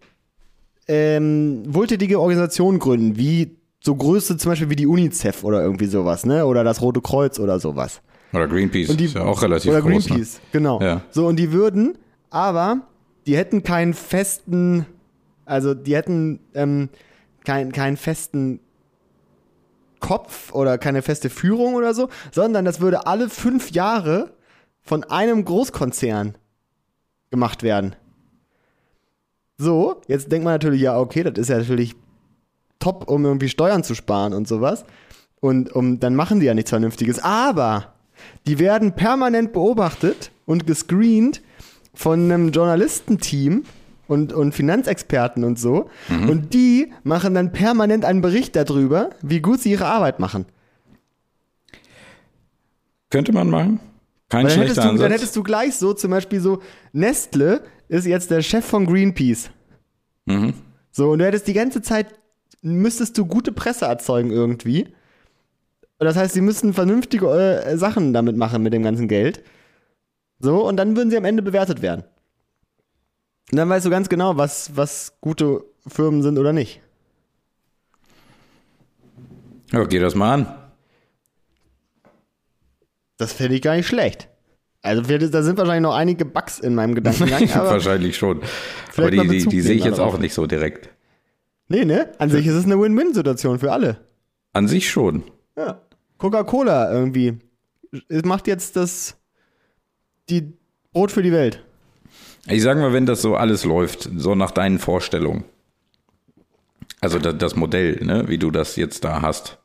ähm, 0.89 1.63
wohltätige 1.67 2.21
Organisationen 2.21 2.79
gründen, 2.79 3.17
wie 3.17 3.57
so 3.81 3.95
Größe 3.95 4.37
zum 4.37 4.53
Beispiel 4.53 4.71
wie 4.71 4.77
die 4.77 4.87
UNICEF 4.87 5.45
oder 5.45 5.63
irgendwie 5.63 5.87
sowas, 5.87 6.25
ne? 6.25 6.47
Oder 6.47 6.65
das 6.65 6.81
Rote 6.81 7.01
Kreuz 7.01 7.39
oder 7.39 7.61
sowas. 7.61 8.01
Oder 8.33 8.49
Greenpeace 8.49 8.91
Und 8.91 9.01
die, 9.01 9.05
ist 9.07 9.15
ja 9.15 9.23
auch 9.23 9.43
relativ 9.43 9.71
oder 9.71 9.83
groß. 9.83 10.07
Greenpeace, 10.07 10.41
genau. 10.53 10.81
Ja. 10.81 11.03
So, 11.11 11.27
und 11.27 11.37
die 11.37 11.53
würden, 11.53 11.97
aber 12.31 12.81
die 13.27 13.37
hätten 13.37 13.63
keinen 13.63 13.95
festen, 13.95 14.87
also 15.45 15.75
die 15.75 15.95
hätten 15.95 16.41
ähm, 16.55 16.89
kein, 17.45 17.73
keinen 17.73 17.97
festen 17.97 18.61
Kopf 20.01 20.53
oder 20.53 20.79
keine 20.79 21.03
feste 21.03 21.31
Führung 21.31 21.75
oder 21.75 21.95
so, 21.95 22.09
sondern 22.33 22.65
das 22.65 22.81
würde 22.81 23.07
alle 23.07 23.29
fünf 23.29 23.71
Jahre 23.71 24.35
von 24.83 25.05
einem 25.05 25.45
Großkonzern 25.45 26.37
gemacht 27.31 27.63
werden. 27.63 27.97
So, 29.59 30.03
jetzt 30.07 30.31
denkt 30.31 30.45
man 30.45 30.55
natürlich, 30.55 30.83
ja, 30.83 30.99
okay, 30.99 31.23
das 31.23 31.39
ist 31.39 31.49
ja 31.49 31.59
natürlich 31.59 31.97
top, 32.79 33.09
um 33.09 33.25
irgendwie 33.25 33.49
Steuern 33.49 33.83
zu 33.83 33.95
sparen 33.95 34.33
und 34.33 34.47
sowas. 34.47 34.85
Und 35.41 35.75
um, 35.75 35.99
dann 36.01 36.15
machen 36.15 36.41
die 36.41 36.47
ja 36.47 36.55
nichts 36.55 36.71
Vernünftiges. 36.71 37.19
Aber 37.23 37.95
die 38.47 38.59
werden 38.59 38.93
permanent 38.93 39.53
beobachtet 39.53 40.31
und 40.45 40.67
gescreent 40.67 41.43
von 41.95 42.25
einem 42.25 42.51
Journalistenteam 42.51 43.65
und, 44.09 44.33
und 44.33 44.53
Finanzexperten 44.53 45.45
und 45.45 45.59
so. 45.59 45.91
Und 46.09 46.55
die 46.55 46.93
machen 47.03 47.35
dann 47.35 47.53
permanent 47.53 48.05
einen 48.05 48.21
Bericht 48.21 48.57
darüber, 48.57 49.11
wie 49.23 49.41
gut 49.41 49.61
sie 49.61 49.73
ihre 49.73 49.87
Arbeit 49.87 50.21
machen. 50.21 50.47
Könnte 53.11 53.33
man 53.33 53.51
machen. 53.51 53.81
Kein 54.29 54.47
dann 54.47 54.59
hättest, 54.59 54.75
schlechter 54.75 54.93
du, 54.93 54.99
dann 54.99 55.13
hättest 55.13 55.37
du 55.37 55.43
gleich 55.43 55.77
so 55.77 55.93
zum 55.93 56.11
Beispiel 56.11 56.41
so, 56.41 56.61
Nestle 56.93 57.63
ist 57.89 58.07
jetzt 58.07 58.31
der 58.31 58.43
Chef 58.43 58.65
von 58.65 58.87
Greenpeace. 58.87 59.51
Mhm. 60.25 60.55
So, 60.91 61.11
und 61.11 61.21
du 61.21 61.27
hättest 61.27 61.47
die 61.47 61.53
ganze 61.53 61.83
Zeit, 61.83 62.07
müsstest 62.63 63.17
du 63.19 63.27
gute 63.27 63.53
Presse 63.53 63.85
erzeugen 63.85 64.31
irgendwie. 64.33 64.85
Und 65.99 66.05
das 66.07 66.17
heißt, 66.17 66.35
sie 66.35 66.41
müssen 66.41 66.75
vernünftige 66.75 67.29
äh, 67.29 67.77
Sachen 67.77 68.13
damit 68.13 68.37
machen 68.37 68.63
mit 68.63 68.73
dem 68.73 68.83
ganzen 68.83 69.07
Geld. 69.09 69.43
So, 70.41 70.67
und 70.67 70.77
dann 70.77 70.97
würden 70.97 71.11
sie 71.11 71.17
am 71.17 71.25
Ende 71.25 71.43
bewertet 71.43 71.81
werden. 71.81 72.05
Und 73.51 73.57
dann 73.59 73.69
weißt 73.69 73.87
du 73.87 73.91
ganz 73.91 74.09
genau, 74.09 74.37
was, 74.37 74.77
was 74.77 75.17
gute 75.21 75.65
Firmen 75.87 76.23
sind 76.23 76.39
oder 76.39 76.53
nicht. 76.53 76.81
Ja, 79.73 79.85
geh 79.85 79.99
das 79.99 80.15
mal 80.15 80.35
an. 80.35 80.55
Das 83.19 83.33
finde 83.33 83.55
ich 83.57 83.63
gar 83.63 83.77
nicht 83.77 83.87
schlecht. 83.87 84.29
Also, 84.83 85.09
wir- 85.09 85.19
da 85.19 85.43
sind 85.43 85.59
wahrscheinlich 85.59 85.83
noch 85.83 85.95
einige 85.97 86.25
Bugs 86.25 86.59
in 86.59 86.75
meinem 86.75 86.95
Gedankengang, 86.95 87.49
Wahrscheinlich 87.55 88.17
schon. 88.17 88.43
Aber 88.97 89.11
die, 89.11 89.27
die, 89.27 89.47
die 89.47 89.61
sehe 89.61 89.75
ich 89.75 89.85
jetzt 89.85 90.01
auch 90.01 90.19
nicht 90.19 90.35
so 90.35 90.47
direkt. 90.47 90.89
nee, 91.69 91.85
ne? 91.85 92.13
An 92.19 92.31
sich 92.31 92.47
ist 92.47 92.55
es 92.55 92.65
eine 92.65 92.81
Win-Win-Situation 92.81 93.59
für 93.59 93.73
alle. 93.73 94.01
An 94.53 94.69
sich 94.69 94.89
schon. 94.91 95.25
Ja. 95.57 95.81
Coca-Cola 96.19 96.93
irgendwie 96.93 97.39
es 98.09 98.25
macht 98.25 98.47
jetzt 98.47 98.77
das 98.77 99.17
die 100.29 100.53
Brot 100.93 101.13
für 101.13 101.23
die 101.23 101.33
Welt. 101.33 101.65
Ich 102.49 102.63
sag 102.63 102.79
mal, 102.79 102.93
wenn 102.93 103.07
das 103.07 103.23
so 103.23 103.35
alles 103.37 103.65
läuft, 103.65 104.09
so 104.17 104.35
nach 104.35 104.51
deinen 104.53 104.79
Vorstellungen. 104.79 105.45
Also 107.01 107.19
das, 107.19 107.37
das 107.39 107.57
Modell, 107.57 108.05
ne, 108.05 108.29
wie 108.29 108.39
du 108.39 108.51
das 108.51 108.77
jetzt 108.77 109.05
da 109.05 109.21
hast, 109.23 109.59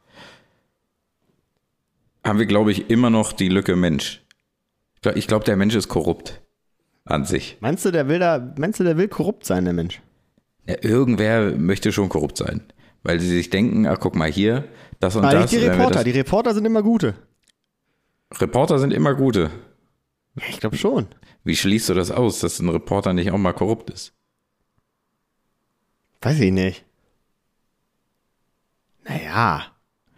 haben 2.26 2.40
wir, 2.40 2.46
glaube 2.46 2.72
ich, 2.72 2.90
immer 2.90 3.10
noch 3.10 3.34
die 3.34 3.50
Lücke 3.50 3.76
Mensch. 3.76 4.22
Ich 4.96 5.02
glaub- 5.02 5.16
Ich 5.16 5.28
glaube, 5.28 5.46
der 5.46 5.58
Mensch 5.58 5.76
ist 5.76 5.88
korrupt 5.88 6.42
an 7.06 7.26
sich. 7.26 7.58
Meinst 7.62 7.86
du, 7.86 7.92
der 7.92 8.08
will 8.08 8.20
da, 8.20 8.54
meinst 8.58 8.80
du, 8.80 8.84
der 8.84 8.98
will 8.98 9.08
korrupt 9.08 9.46
sein, 9.46 9.64
der 9.66 9.74
Mensch? 9.74 10.02
Ja, 10.68 10.76
irgendwer 10.82 11.52
möchte 11.58 11.92
schon 11.92 12.10
korrupt 12.10 12.38
sein. 12.38 12.62
Weil 13.04 13.20
sie 13.20 13.28
sich 13.30 13.50
denken, 13.50 13.88
ach 13.88 14.00
guck 14.00 14.16
mal 14.16 14.30
hier, 14.32 14.66
das 15.00 15.16
und 15.16 15.26
Aber 15.26 15.34
das. 15.34 15.52
nicht 15.52 15.64
die 15.64 15.68
Reporter. 15.68 16.04
Die 16.04 16.12
Reporter 16.12 16.54
sind 16.54 16.66
immer 16.66 16.84
gute. 16.84 17.16
Reporter 18.40 18.78
sind 18.78 18.94
immer 18.94 19.16
gute. 19.16 19.50
Ja, 20.36 20.44
ich 20.50 20.60
glaube 20.60 20.78
schon. 20.78 21.08
Wie 21.44 21.56
schließt 21.56 21.90
du 21.90 21.94
das 21.94 22.12
aus, 22.12 22.40
dass 22.40 22.60
ein 22.60 22.70
Reporter 22.70 23.14
nicht 23.14 23.32
auch 23.32 23.38
mal 23.38 23.54
korrupt 23.54 23.90
ist? 23.90 24.14
Weiß 26.22 26.40
ich 26.40 26.52
nicht. 26.52 26.86
Naja. 29.04 29.66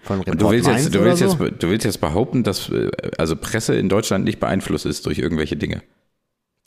Von 0.02 0.20
Report 0.20 0.36
Und 0.36 0.42
du 0.42 0.52
willst, 0.52 0.68
jetzt, 0.68 0.94
du, 0.94 1.04
willst 1.04 1.20
so? 1.20 1.26
jetzt, 1.26 1.64
du 1.64 1.70
willst 1.70 1.86
jetzt 1.86 2.02
behaupten, 2.02 2.44
dass 2.44 2.70
äh, 2.70 2.92
also 3.18 3.38
Presse 3.38 3.76
in 3.76 3.88
Deutschland 3.88 4.26
nicht 4.26 4.40
beeinflusst 4.40 4.86
ist 4.86 5.06
durch 5.06 5.18
irgendwelche 5.18 5.56
Dinge. 5.56 5.82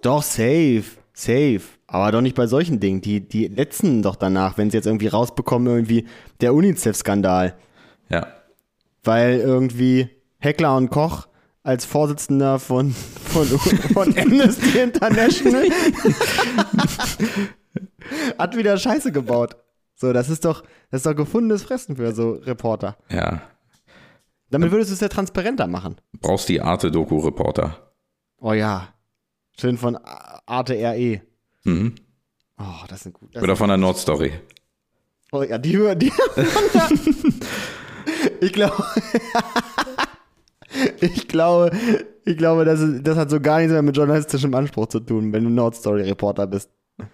Doch, 0.01 0.23
safe. 0.23 0.85
Safe. 1.13 1.61
Aber 1.87 2.13
doch 2.13 2.21
nicht 2.21 2.37
bei 2.37 2.47
solchen 2.47 2.81
Dingen. 2.81 3.01
Die, 3.01 3.21
die 3.21 3.49
letzten 3.49 4.03
doch 4.03 4.17
danach, 4.17 4.59
wenn 4.59 4.71
sie 4.71 4.79
jetzt 4.79 4.87
irgendwie 4.87 5.09
rausbekommen, 5.09 5.69
irgendwie 5.69 6.07
der 6.41 6.55
UNICEF-Skandal. 6.55 7.55
Ja. 8.09 8.27
Weil 9.05 9.39
irgendwie 9.39 10.09
Heckler 10.39 10.77
und 10.77 10.91
Koch 10.91 11.29
als 11.67 11.85
Vorsitzender 11.85 12.61
von, 12.61 12.93
von, 12.93 13.45
von 13.47 14.17
Amnesty 14.17 14.79
International 14.79 15.69
hat 18.39 18.57
wieder 18.57 18.79
Scheiße 18.79 19.11
gebaut. 19.11 19.57
So, 19.97 20.13
das 20.13 20.29
ist 20.29 20.45
doch, 20.45 20.63
das 20.93 21.01
ist 21.01 21.07
doch 21.07 21.17
gefundenes 21.17 21.65
Fressen 21.65 21.97
für 21.97 22.15
so 22.15 22.35
Reporter. 22.35 22.97
Ja. 23.11 23.43
Damit 24.51 24.71
würdest 24.71 24.91
du 24.91 24.95
es 24.95 25.01
ja 25.01 25.09
transparenter 25.09 25.67
machen. 25.67 25.97
Brauchst 26.21 26.49
die 26.49 26.61
Arte-Doku-Reporter. 26.61 27.93
Oh 28.39 28.53
ja. 28.53 28.95
Schön 29.59 29.77
von 29.77 29.99
Arte 30.47 30.75
RE. 30.75 31.21
Mhm. 31.65 31.97
Oh, 32.59 32.85
das 32.89 33.01
sind 33.01 33.15
gut. 33.15 33.35
Das 33.35 33.43
Oder 33.43 33.57
von 33.57 33.69
der 33.69 33.77
Nordstory. 33.77 34.33
Oh 35.33 35.43
ja, 35.43 35.59
die 35.59 35.77
hören 35.77 35.99
die. 35.99 36.13
ich 38.41 38.53
glaube. 38.53 38.85
Ich 41.01 41.29
glaube, 41.29 41.71
ich 42.25 42.37
glaube, 42.37 42.65
das, 42.65 42.81
ist, 42.81 43.07
das 43.07 43.17
hat 43.17 43.31
so 43.31 43.41
gar 43.41 43.59
nichts 43.59 43.73
mehr 43.73 43.83
mit 43.83 43.97
journalistischem 43.97 44.55
Anspruch 44.55 44.87
zu 44.87 45.01
tun, 45.01 45.33
wenn 45.33 45.45
du 45.45 45.51
Nordstory-Reporter 45.51 46.47
bist. 46.47 46.71
Ich 46.99 47.05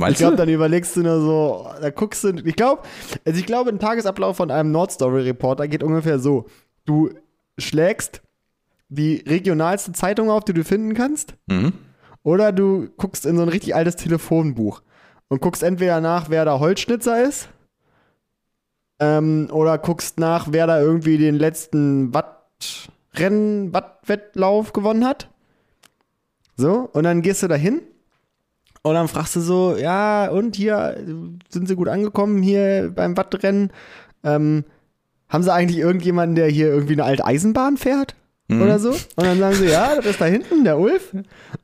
Meinst 0.00 0.18
glaube, 0.18 0.32
du? 0.36 0.42
dann 0.42 0.48
überlegst 0.50 0.94
du 0.96 1.00
nur 1.02 1.20
so, 1.20 1.68
da 1.80 1.88
guckst 1.90 2.22
du, 2.24 2.28
ich 2.44 2.54
glaube, 2.56 2.82
also 3.24 3.38
ich 3.40 3.46
glaube, 3.46 3.70
ein 3.70 3.78
Tagesablauf 3.78 4.36
von 4.36 4.50
einem 4.50 4.70
Nordstory-Reporter 4.72 5.68
geht 5.68 5.82
ungefähr 5.82 6.18
so. 6.18 6.46
Du 6.84 7.10
schlägst 7.56 8.20
die 8.88 9.24
regionalste 9.26 9.92
Zeitung 9.92 10.28
auf, 10.30 10.44
die 10.44 10.52
du 10.52 10.64
finden 10.64 10.92
kannst, 10.94 11.34
Mhm. 11.48 11.72
oder 12.22 12.52
du 12.52 12.88
guckst 12.98 13.24
in 13.24 13.36
so 13.36 13.42
ein 13.42 13.48
richtig 13.48 13.74
altes 13.74 13.96
Telefonbuch. 13.96 14.82
und 15.28 15.40
guckst 15.40 15.62
entweder 15.64 16.00
nach, 16.00 16.30
wer 16.30 16.44
da 16.44 16.60
Holzschnitzer 16.60 17.22
ist, 17.24 17.48
ähm, 19.00 19.48
oder 19.50 19.76
guckst 19.78 20.18
nach, 20.20 20.48
wer 20.52 20.66
da 20.66 20.80
irgendwie 20.80 21.18
den 21.18 21.34
letzten 21.36 22.14
Wattrennen, 22.60 23.72
Wattwettlauf 23.72 24.72
gewonnen 24.72 25.04
hat. 25.04 25.28
So, 26.56 26.88
und 26.92 27.04
dann 27.04 27.22
gehst 27.22 27.42
du 27.42 27.48
da 27.48 27.54
hin 27.54 27.82
und 28.82 28.94
dann 28.94 29.08
fragst 29.08 29.36
du 29.36 29.40
so, 29.40 29.76
ja, 29.76 30.30
und 30.30 30.56
hier 30.56 30.96
sind 31.48 31.68
sie 31.68 31.76
gut 31.76 31.88
angekommen 31.88 32.42
hier 32.42 32.92
beim 32.94 33.16
Wattrennen? 33.16 33.70
Ähm, 34.24 34.64
haben 35.28 35.42
sie 35.42 35.52
eigentlich 35.52 35.78
irgendjemanden, 35.78 36.36
der 36.36 36.48
hier 36.48 36.68
irgendwie 36.68 36.94
eine 36.94 37.04
alte 37.04 37.24
Eisenbahn 37.24 37.76
fährt? 37.76 38.14
Oder 38.48 38.78
so? 38.78 38.90
Und 38.90 39.24
dann 39.26 39.40
sagen 39.40 39.56
sie, 39.56 39.66
ja, 39.66 39.96
das 39.96 40.06
ist 40.06 40.20
da 40.20 40.26
hinten, 40.26 40.62
der 40.62 40.78
Ulf. 40.78 41.12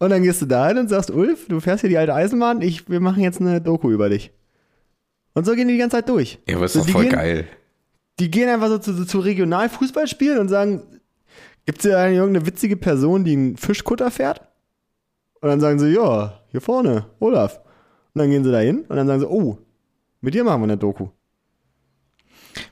Und 0.00 0.10
dann 0.10 0.24
gehst 0.24 0.42
du 0.42 0.46
da 0.46 0.66
hin 0.66 0.78
und 0.78 0.88
sagst, 0.88 1.12
Ulf, 1.12 1.46
du 1.46 1.60
fährst 1.60 1.82
hier 1.82 1.90
die 1.90 1.96
alte 1.96 2.12
Eisenbahn, 2.12 2.60
ich, 2.60 2.90
wir 2.90 2.98
machen 2.98 3.22
jetzt 3.22 3.40
eine 3.40 3.60
Doku 3.60 3.92
über 3.92 4.08
dich. 4.08 4.32
Und 5.32 5.46
so 5.46 5.54
gehen 5.54 5.68
die 5.68 5.74
die 5.74 5.78
ganze 5.78 5.98
Zeit 5.98 6.08
durch. 6.08 6.40
Ja, 6.48 6.56
aber 6.56 6.64
ist 6.64 6.72
So, 6.72 6.80
doch 6.80 6.88
voll 6.88 7.04
gehen, 7.04 7.12
geil. 7.12 7.46
Die 8.18 8.30
gehen 8.30 8.48
einfach 8.48 8.68
so 8.68 8.78
zu, 8.78 9.04
zu 9.04 9.20
Regionalfußballspielen 9.20 10.38
und 10.38 10.48
sagen, 10.48 10.82
gibt 11.66 11.78
es 11.78 11.84
hier 11.84 11.98
eigentlich 11.98 12.18
irgendeine 12.18 12.46
witzige 12.46 12.76
Person, 12.76 13.24
die 13.24 13.32
einen 13.32 13.56
Fischkutter 13.56 14.10
fährt? 14.10 14.40
Und 15.40 15.48
dann 15.48 15.60
sagen 15.60 15.78
sie, 15.78 15.92
ja, 15.92 16.40
hier 16.48 16.60
vorne, 16.60 17.06
Olaf. 17.18 17.58
Und 18.14 18.20
dann 18.20 18.30
gehen 18.30 18.44
sie 18.44 18.52
da 18.52 18.58
hin 18.58 18.84
und 18.88 18.96
dann 18.96 19.06
sagen 19.06 19.20
sie, 19.20 19.28
oh, 19.28 19.58
mit 20.20 20.34
dir 20.34 20.44
machen 20.44 20.60
wir 20.60 20.64
eine 20.64 20.76
Doku. 20.76 21.08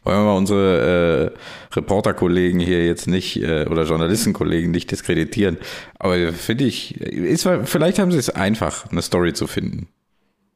Wollen 0.05 0.19
wir 0.19 0.25
mal 0.25 0.37
unsere 0.37 1.33
äh, 1.73 1.75
Reporterkollegen 1.75 2.61
hier 2.61 2.87
jetzt 2.87 3.07
nicht 3.07 3.37
äh, 3.43 3.67
oder 3.67 3.85
Journalistenkollegen 3.85 4.71
nicht 4.71 4.91
diskreditieren. 4.91 5.59
Aber 5.99 6.33
finde 6.33 6.65
ich, 6.65 7.01
ist, 7.01 7.49
vielleicht 7.65 7.99
haben 7.99 8.13
sie 8.13 8.19
es 8.19 8.31
einfach, 8.31 8.91
eine 8.91 9.03
Story 9.03 9.33
zu 9.33 9.47
finden. 9.47 9.89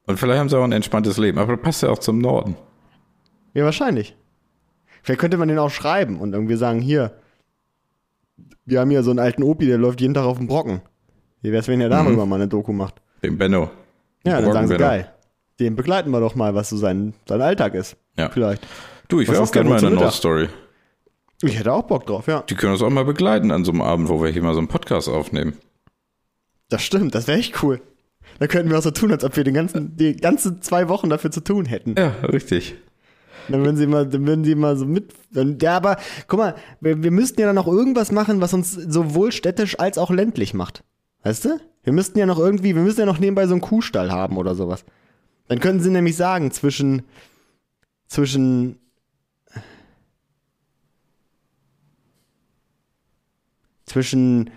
Und 0.07 0.19
vielleicht 0.19 0.39
haben 0.39 0.49
sie 0.49 0.59
auch 0.59 0.65
ein 0.65 0.73
entspanntes 0.73 1.17
Leben. 1.17 1.39
Aber 1.39 1.57
passt 1.57 1.83
ja 1.83 1.89
auch 1.89 1.99
zum 1.99 2.19
Norden. 2.19 2.57
Ja, 3.55 3.65
wahrscheinlich. 3.65 4.15
Vielleicht 5.05 5.21
könnte 5.21 5.37
man 5.37 5.49
den 5.49 5.59
auch 5.59 5.71
schreiben 5.71 6.19
und 6.19 6.33
irgendwie 6.33 6.57
sagen, 6.57 6.81
hier, 6.81 7.13
wir 8.65 8.81
haben 8.81 8.91
hier 8.91 9.03
so 9.03 9.11
einen 9.11 9.19
alten 9.19 9.43
Opi, 9.43 9.67
der 9.67 9.77
läuft 9.77 10.01
jeden 10.01 10.15
Tag 10.15 10.25
auf 10.25 10.39
dem 10.39 10.47
Brocken. 10.47 10.81
Wie 11.43 11.53
wär's, 11.53 11.69
wenn 11.69 11.83
ihr 11.83 11.91
darüber 11.91 12.25
mal 12.25 12.37
eine 12.37 12.49
Doku 12.49 12.73
macht? 12.73 13.03
Den 13.23 13.37
Benno. 13.37 13.71
Ja, 14.25 14.41
dann 14.41 14.51
sagen 14.51 14.69
sie, 14.69 14.79
geil. 14.79 15.13
Den 15.61 15.77
begleiten 15.77 16.11
wir 16.11 16.21
doch 16.21 16.35
mal, 16.35 16.55
was 16.55 16.71
so 16.71 16.79
sein, 16.79 17.13
sein 17.29 17.43
Alltag 17.43 17.75
ist. 17.75 17.99
Ja. 18.17 18.31
Vielleicht. 18.31 18.67
Du, 19.09 19.21
ich 19.21 19.29
wäre 19.29 19.43
auch 19.43 19.53
gerne 19.53 19.69
mal 19.69 19.77
in 19.77 19.83
der 19.83 19.91
Mittag? 19.91 20.05
Nordstory. 20.05 20.49
Ich 21.43 21.59
hätte 21.59 21.75
auch 21.75 21.83
Bock 21.83 22.07
drauf, 22.07 22.27
ja. 22.27 22.41
Die 22.49 22.55
können 22.55 22.73
uns 22.73 22.81
auch 22.81 22.89
mal 22.89 23.05
begleiten 23.05 23.51
an 23.51 23.63
so 23.63 23.73
einem 23.73 23.83
Abend, 23.83 24.09
wo 24.09 24.23
wir 24.23 24.31
hier 24.31 24.43
mal 24.43 24.55
so 24.55 24.61
einen 24.61 24.69
Podcast 24.69 25.11
aufnehmen. 25.11 25.59
Das 26.71 26.83
stimmt, 26.83 27.15
das 27.15 27.29
wäre 27.29 27.39
echt 27.39 27.63
cool. 27.63 27.83
Da 28.39 28.47
könnten 28.47 28.71
wir 28.71 28.79
auch 28.79 28.83
so 28.83 28.91
tun, 28.91 29.13
als 29.13 29.23
ob 29.23 29.37
wir 29.37 29.45
den 29.45 29.53
ganzen, 29.53 29.99
die 29.99 30.17
ganzen 30.17 30.63
zwei 30.63 30.89
Wochen 30.89 31.11
dafür 31.11 31.31
zu 31.31 31.43
tun 31.43 31.67
hätten. 31.67 31.95
Ja, 31.99 32.15
richtig. 32.23 32.77
Dann 33.49 33.65
würden 33.65 33.77
sie 33.77 33.87
mal, 33.87 34.07
dann 34.07 34.27
würden 34.27 34.45
sie 34.45 34.55
mal 34.55 34.77
so 34.77 34.87
mit. 34.87 35.13
Dann, 35.33 35.59
ja, 35.61 35.77
aber 35.77 35.97
guck 36.27 36.39
mal, 36.39 36.55
wir, 36.81 37.03
wir 37.03 37.11
müssten 37.11 37.41
ja 37.41 37.47
dann 37.47 37.57
noch 37.57 37.67
irgendwas 37.67 38.13
machen, 38.13 38.41
was 38.41 38.55
uns 38.55 38.73
sowohl 38.73 39.33
städtisch 39.33 39.79
als 39.79 39.99
auch 39.99 40.11
ländlich 40.11 40.55
macht. 40.55 40.85
Weißt 41.23 41.45
du? 41.45 41.61
Wir 41.83 41.93
müssten 41.93 42.19
ja 42.19 42.27
noch 42.27 42.39
irgendwie, 42.39 42.75
wir 42.75 42.83
müssen 42.83 43.01
ja 43.01 43.07
noch 43.07 43.19
nebenbei 43.19 43.47
so 43.47 43.53
einen 43.53 43.61
Kuhstall 43.61 44.11
haben 44.11 44.37
oder 44.37 44.55
sowas. 44.55 44.85
Dann 45.49 45.61
könnten 45.61 45.83
sie 45.83 45.91
nämlich 45.91 46.17
sagen, 46.17 46.51
zwischen, 46.51 47.03
zwischen, 48.07 48.79
zwischen, 53.87 54.51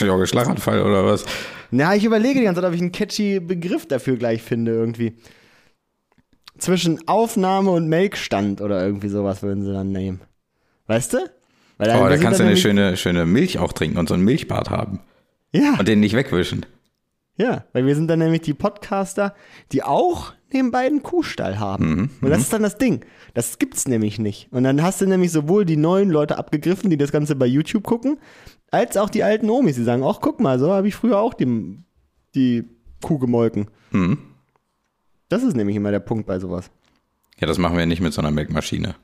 Jogge 0.00 0.26
Schlaganfall 0.26 0.82
oder 0.82 1.04
was? 1.06 1.24
na, 1.70 1.94
ich 1.94 2.04
überlege 2.04 2.40
die 2.40 2.44
ganze 2.44 2.60
Zeit, 2.60 2.68
ob 2.68 2.74
ich 2.74 2.80
einen 2.80 2.92
catchy 2.92 3.40
Begriff 3.40 3.86
dafür 3.86 4.16
gleich 4.16 4.42
finde 4.42 4.72
irgendwie. 4.72 5.16
Zwischen 6.58 7.06
Aufnahme 7.06 7.70
und 7.70 7.88
Melkstand 7.88 8.60
oder 8.60 8.84
irgendwie 8.84 9.08
sowas 9.08 9.42
würden 9.42 9.64
sie 9.64 9.72
dann 9.72 9.92
nehmen. 9.92 10.20
Weißt 10.86 11.14
du? 11.14 11.18
Weil 11.78 11.90
Aber 11.90 12.08
wir 12.08 12.16
da 12.16 12.22
kannst 12.22 12.40
du 12.40 12.44
dann 12.44 12.52
eine 12.52 12.56
schöne, 12.56 12.96
schöne 12.96 13.26
Milch 13.26 13.58
auch 13.58 13.72
trinken 13.72 13.98
und 13.98 14.08
so 14.08 14.14
ein 14.14 14.22
Milchbad 14.22 14.70
haben. 14.70 15.00
Ja. 15.52 15.74
Und 15.78 15.88
den 15.88 16.00
nicht 16.00 16.14
wegwischen. 16.14 16.64
Ja, 17.36 17.64
weil 17.72 17.84
wir 17.84 17.94
sind 17.94 18.08
dann 18.08 18.20
nämlich 18.20 18.40
die 18.42 18.54
Podcaster, 18.54 19.34
die 19.72 19.82
auch 19.82 20.32
nebenbei 20.52 20.86
einen 20.86 21.02
Kuhstall 21.02 21.58
haben. 21.58 22.10
Und 22.22 22.30
das 22.30 22.40
ist 22.40 22.52
dann 22.52 22.62
das 22.62 22.78
Ding. 22.78 23.04
Das 23.34 23.58
gibt's 23.58 23.86
nämlich 23.86 24.18
nicht. 24.18 24.48
Und 24.52 24.64
dann 24.64 24.82
hast 24.82 25.02
du 25.02 25.06
nämlich 25.06 25.32
sowohl 25.32 25.66
die 25.66 25.76
neuen 25.76 26.08
Leute 26.08 26.38
abgegriffen, 26.38 26.88
die 26.88 26.96
das 26.96 27.12
Ganze 27.12 27.36
bei 27.36 27.44
YouTube 27.46 27.84
gucken, 27.84 28.18
als 28.70 28.96
auch 28.96 29.10
die 29.10 29.22
alten 29.22 29.50
Omis, 29.50 29.76
die 29.76 29.84
sagen, 29.84 30.02
ach 30.02 30.20
guck 30.22 30.40
mal, 30.40 30.58
so 30.58 30.72
habe 30.72 30.88
ich 30.88 30.94
früher 30.94 31.18
auch 31.18 31.34
die, 31.34 31.78
die 32.34 32.64
Kuh 33.02 33.18
gemolken. 33.18 33.66
Mhm. 33.90 34.18
Das 35.28 35.42
ist 35.42 35.56
nämlich 35.56 35.76
immer 35.76 35.90
der 35.90 36.00
Punkt 36.00 36.26
bei 36.26 36.38
sowas. 36.38 36.70
Ja, 37.38 37.46
das 37.46 37.58
machen 37.58 37.76
wir 37.76 37.86
nicht 37.86 38.00
mit 38.00 38.12
so 38.12 38.20
einer 38.20 38.30
Melkmaschine. 38.30 38.94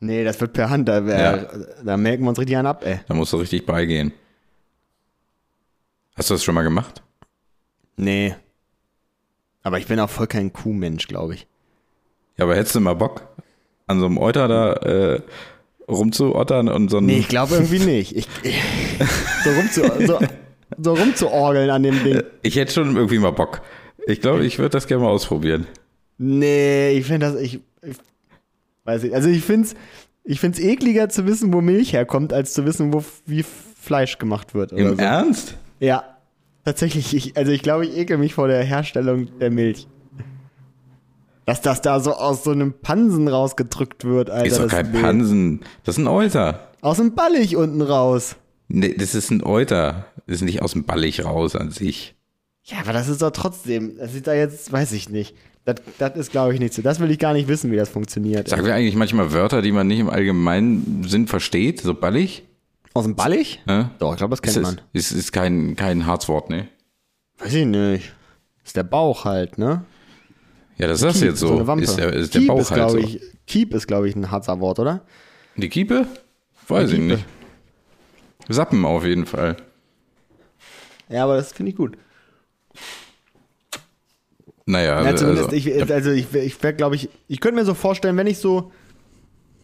Nee, 0.00 0.22
das 0.22 0.40
wird 0.40 0.52
per 0.52 0.70
Hand, 0.70 0.88
da, 0.88 1.06
wär, 1.06 1.50
da 1.84 1.96
melken 1.96 2.24
wir 2.24 2.30
uns 2.30 2.38
richtig 2.38 2.56
einen 2.56 2.68
ab, 2.68 2.84
ey. 2.84 3.00
Da 3.08 3.14
musst 3.14 3.32
du 3.32 3.36
richtig 3.38 3.66
beigehen. 3.66 4.12
Hast 6.14 6.30
du 6.30 6.34
das 6.34 6.44
schon 6.44 6.54
mal 6.54 6.62
gemacht? 6.62 7.02
Nee. 7.96 8.36
Aber 9.62 9.78
ich 9.78 9.86
bin 9.86 9.98
auch 9.98 10.10
voll 10.10 10.28
kein 10.28 10.52
Kuhmensch, 10.52 11.08
glaube 11.08 11.34
ich. 11.34 11.46
Ja, 12.36 12.44
aber 12.44 12.54
hättest 12.54 12.76
du 12.76 12.80
mal 12.80 12.94
Bock, 12.94 13.26
an 13.88 13.98
so 13.98 14.06
einem 14.06 14.18
Euter 14.18 14.46
da 14.46 14.72
äh, 14.74 15.22
rumzuottern 15.88 16.68
und 16.68 16.90
so 16.90 16.98
ein. 16.98 17.06
Nee, 17.06 17.18
ich 17.18 17.28
glaube 17.28 17.54
irgendwie 17.54 17.80
nicht. 17.80 18.16
Ich, 18.16 18.28
ich, 18.44 18.60
so, 19.44 19.50
rumzu, 19.50 20.06
so, 20.06 20.18
so 20.80 20.94
rumzuorgeln 20.94 21.70
an 21.70 21.82
dem 21.82 22.04
Ding. 22.04 22.22
Ich 22.42 22.54
hätte 22.54 22.72
schon 22.72 22.94
irgendwie 22.94 23.18
mal 23.18 23.32
Bock. 23.32 23.62
Ich 24.08 24.20
glaube, 24.22 24.44
ich 24.44 24.58
würde 24.58 24.70
das 24.70 24.86
gerne 24.86 25.04
mal 25.04 25.10
ausprobieren. 25.10 25.66
Nee, 26.16 26.92
ich 26.92 27.06
finde 27.06 27.26
das, 27.26 27.40
ich, 27.40 27.60
ich 27.82 27.96
weiß 28.84 29.02
nicht. 29.02 29.14
Also 29.14 29.28
ich 29.28 29.44
finde 29.44 29.68
es 29.68 29.74
ich 30.24 30.40
find's 30.40 30.58
ekliger 30.58 31.08
zu 31.08 31.26
wissen, 31.26 31.54
wo 31.54 31.62
Milch 31.62 31.94
herkommt, 31.94 32.34
als 32.34 32.52
zu 32.52 32.66
wissen, 32.66 32.92
wo, 32.92 33.02
wie 33.24 33.42
Fleisch 33.42 34.18
gemacht 34.18 34.54
wird. 34.54 34.74
Oder 34.74 34.82
Im 34.82 34.96
so. 34.96 35.02
Ernst? 35.02 35.54
Ja, 35.80 36.04
tatsächlich. 36.66 37.14
Ich, 37.14 37.36
also 37.36 37.50
ich 37.50 37.62
glaube, 37.62 37.86
ich 37.86 37.96
ekel 37.96 38.18
mich 38.18 38.34
vor 38.34 38.48
der 38.48 38.62
Herstellung 38.62 39.28
der 39.38 39.50
Milch. 39.50 39.86
Dass 41.46 41.62
das 41.62 41.80
da 41.80 42.00
so 42.00 42.12
aus 42.12 42.44
so 42.44 42.50
einem 42.50 42.74
Pansen 42.74 43.26
rausgedrückt 43.26 44.04
wird, 44.04 44.28
Alter. 44.28 44.46
Ist 44.46 44.58
doch 44.58 44.64
das 44.64 44.72
kein 44.72 44.92
Mehl. 44.92 45.00
Pansen. 45.00 45.60
Das 45.84 45.96
ist 45.96 46.04
ein 46.04 46.08
Euter. 46.08 46.68
Aus 46.82 46.98
dem 46.98 47.14
Ballig 47.14 47.56
unten 47.56 47.80
raus. 47.80 48.36
Nee, 48.68 48.94
das 48.98 49.14
ist 49.14 49.30
ein 49.30 49.42
Euter. 49.42 50.06
Das 50.26 50.36
ist 50.36 50.42
nicht 50.42 50.60
aus 50.60 50.72
dem 50.72 50.84
Ballig 50.84 51.24
raus 51.24 51.56
an 51.56 51.70
sich. 51.70 52.17
Ja, 52.68 52.78
aber 52.80 52.92
das 52.92 53.08
ist 53.08 53.22
doch 53.22 53.30
trotzdem, 53.30 53.96
das 53.98 54.14
ist 54.14 54.26
da 54.26 54.34
jetzt, 54.34 54.70
weiß 54.70 54.92
ich 54.92 55.08
nicht. 55.08 55.34
Das, 55.64 55.76
das 55.98 56.16
ist, 56.16 56.30
glaube 56.32 56.54
ich, 56.54 56.60
nicht 56.60 56.72
so. 56.74 56.82
Das 56.82 57.00
will 57.00 57.10
ich 57.10 57.18
gar 57.18 57.32
nicht 57.32 57.48
wissen, 57.48 57.70
wie 57.70 57.76
das 57.76 57.88
funktioniert. 57.88 58.48
Sagen 58.48 58.64
wir 58.64 58.74
eigentlich 58.74 58.94
manchmal 58.94 59.32
Wörter, 59.32 59.60
die 59.62 59.72
man 59.72 59.86
nicht 59.86 59.98
im 59.98 60.08
allgemeinen 60.08 61.04
Sinn 61.06 61.26
versteht, 61.26 61.80
so 61.80 61.94
ballig? 61.94 62.44
Aus 62.94 63.04
dem 63.04 63.16
Ballig? 63.16 63.60
Ja? 63.66 63.90
Doch, 63.98 64.12
ich 64.12 64.18
glaube, 64.18 64.30
das 64.32 64.42
kennt 64.42 64.56
Ist, 64.56 64.62
man. 64.62 64.80
ist, 64.92 65.12
ist 65.12 65.32
kein, 65.32 65.76
kein 65.76 66.06
Harzwort, 66.06 66.48
ne? 66.50 66.68
Weiß 67.38 67.52
ich 67.54 67.66
nicht. 67.66 68.12
Ist 68.64 68.76
der 68.76 68.82
Bauch 68.82 69.24
halt, 69.24 69.58
ne? 69.58 69.84
Ja, 70.78 70.86
das 70.86 71.02
ist 71.02 71.22
jetzt 71.22 71.40
so. 71.40 71.66
Wampe. 71.66 71.84
ist 71.84 71.96
der, 71.98 72.12
ist 72.12 72.34
der 72.34 72.40
Keep 72.40 72.48
Bauch 72.48 72.60
ist, 72.60 72.70
halt 72.70 72.80
glaube 72.88 73.02
so. 73.02 73.06
ich, 73.06 73.20
Keep 73.46 73.74
ist, 73.74 73.86
glaube 73.86 74.08
ich, 74.08 74.16
ein 74.16 74.30
Harzer 74.30 74.60
Wort, 74.60 74.78
oder? 74.78 75.02
Die 75.56 75.68
Kiepe? 75.68 76.06
Weiß 76.68 76.90
ich 76.90 76.96
Kiepe. 76.96 77.14
nicht. 77.14 77.24
Sappen 78.48 78.84
auf 78.84 79.04
jeden 79.04 79.26
Fall. 79.26 79.56
Ja, 81.08 81.24
aber 81.24 81.36
das 81.36 81.52
finde 81.52 81.70
ich 81.70 81.76
gut. 81.76 81.96
Naja, 84.68 85.02
Ja, 85.02 85.16
zumindest, 85.16 85.44
also, 85.46 85.56
ich, 85.56 85.90
also 85.90 86.10
ich, 86.10 86.34
ich 86.34 86.62
wäre, 86.62 86.74
glaube 86.74 86.94
ich, 86.94 87.08
ich 87.26 87.40
könnte 87.40 87.58
mir 87.58 87.64
so 87.64 87.72
vorstellen, 87.72 88.18
wenn 88.18 88.26
ich 88.26 88.38
so 88.38 88.70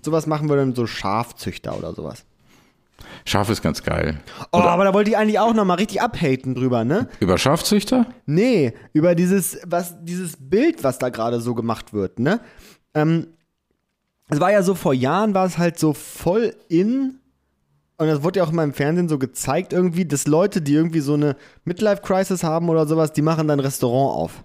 sowas 0.00 0.26
machen 0.26 0.48
würde, 0.48 0.74
so 0.74 0.86
Schafzüchter 0.86 1.76
oder 1.76 1.92
sowas. 1.92 2.24
Schaf 3.26 3.50
ist 3.50 3.60
ganz 3.60 3.82
geil. 3.82 4.20
Oh, 4.50 4.58
aber 4.58 4.84
da 4.84 4.94
wollte 4.94 5.10
ich 5.10 5.16
eigentlich 5.18 5.38
auch 5.38 5.52
nochmal 5.52 5.76
richtig 5.76 6.00
abhaten 6.00 6.54
drüber, 6.54 6.84
ne? 6.84 7.08
Über 7.20 7.36
Schafzüchter? 7.36 8.06
Nee, 8.24 8.72
über 8.94 9.14
dieses, 9.14 9.58
was, 9.66 9.94
dieses 10.02 10.36
Bild, 10.38 10.82
was 10.84 10.98
da 10.98 11.10
gerade 11.10 11.40
so 11.40 11.54
gemacht 11.54 11.92
wird, 11.92 12.18
ne? 12.18 12.40
Ähm, 12.94 13.26
es 14.30 14.40
war 14.40 14.52
ja 14.52 14.62
so, 14.62 14.74
vor 14.74 14.94
Jahren 14.94 15.34
war 15.34 15.44
es 15.44 15.58
halt 15.58 15.78
so 15.78 15.92
voll 15.92 16.54
in, 16.68 17.18
und 17.98 18.06
das 18.06 18.22
wurde 18.22 18.38
ja 18.38 18.46
auch 18.46 18.52
immer 18.52 18.64
im 18.64 18.72
Fernsehen 18.72 19.10
so 19.10 19.18
gezeigt 19.18 19.74
irgendwie, 19.74 20.06
dass 20.06 20.26
Leute, 20.26 20.62
die 20.62 20.72
irgendwie 20.74 21.00
so 21.00 21.12
eine 21.12 21.36
Midlife-Crisis 21.64 22.42
haben 22.42 22.70
oder 22.70 22.86
sowas, 22.86 23.12
die 23.12 23.22
machen 23.22 23.48
dann 23.48 23.58
ein 23.60 23.64
Restaurant 23.64 24.16
auf. 24.16 24.44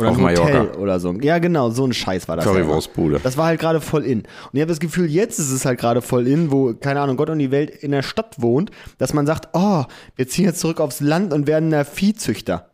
Oder 0.00 0.10
Auf 0.10 0.18
ein 0.18 0.24
Hotel 0.24 0.52
Mallorca. 0.54 0.78
oder 0.78 0.98
so. 1.00 1.12
Ja, 1.20 1.38
genau, 1.38 1.70
so 1.70 1.84
ein 1.86 1.92
Scheiß 1.92 2.26
war 2.28 2.36
das. 2.36 2.44
ja. 2.44 2.52
Currywurstbude. 2.52 3.20
Das 3.22 3.36
war 3.36 3.46
halt 3.46 3.60
gerade 3.60 3.80
voll 3.80 4.04
in. 4.04 4.20
Und 4.20 4.26
ich 4.54 4.60
habe 4.60 4.70
das 4.70 4.80
Gefühl, 4.80 5.06
jetzt 5.06 5.38
ist 5.38 5.50
es 5.50 5.64
halt 5.64 5.78
gerade 5.78 6.02
voll 6.02 6.26
in, 6.26 6.50
wo, 6.50 6.74
keine 6.74 7.00
Ahnung, 7.00 7.16
Gott 7.16 7.30
und 7.30 7.38
die 7.38 7.50
Welt 7.50 7.70
in 7.70 7.90
der 7.90 8.02
Stadt 8.02 8.40
wohnt, 8.40 8.70
dass 8.98 9.12
man 9.12 9.26
sagt, 9.26 9.50
oh, 9.52 9.84
wir 10.16 10.26
ziehen 10.28 10.46
jetzt 10.46 10.60
zurück 10.60 10.80
aufs 10.80 11.00
Land 11.00 11.32
und 11.32 11.46
werden 11.46 11.70
der 11.70 11.84
Viehzüchter. 11.84 12.70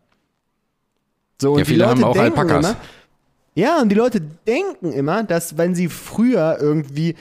So, 1.40 1.52
und 1.52 1.58
Ja, 1.58 1.64
die 1.64 1.70
viele 1.70 1.86
haben 1.88 2.04
auch 2.04 2.12
denken 2.14 2.38
Alpakas. 2.38 2.66
Immer, 2.70 2.76
ja, 3.54 3.80
und 3.80 3.88
die 3.90 3.96
Leute 3.96 4.20
denken 4.46 4.92
immer, 4.92 5.22
dass 5.24 5.58
wenn 5.58 5.74
sie 5.74 5.88
früher 5.88 6.58
irgendwie, 6.60 7.14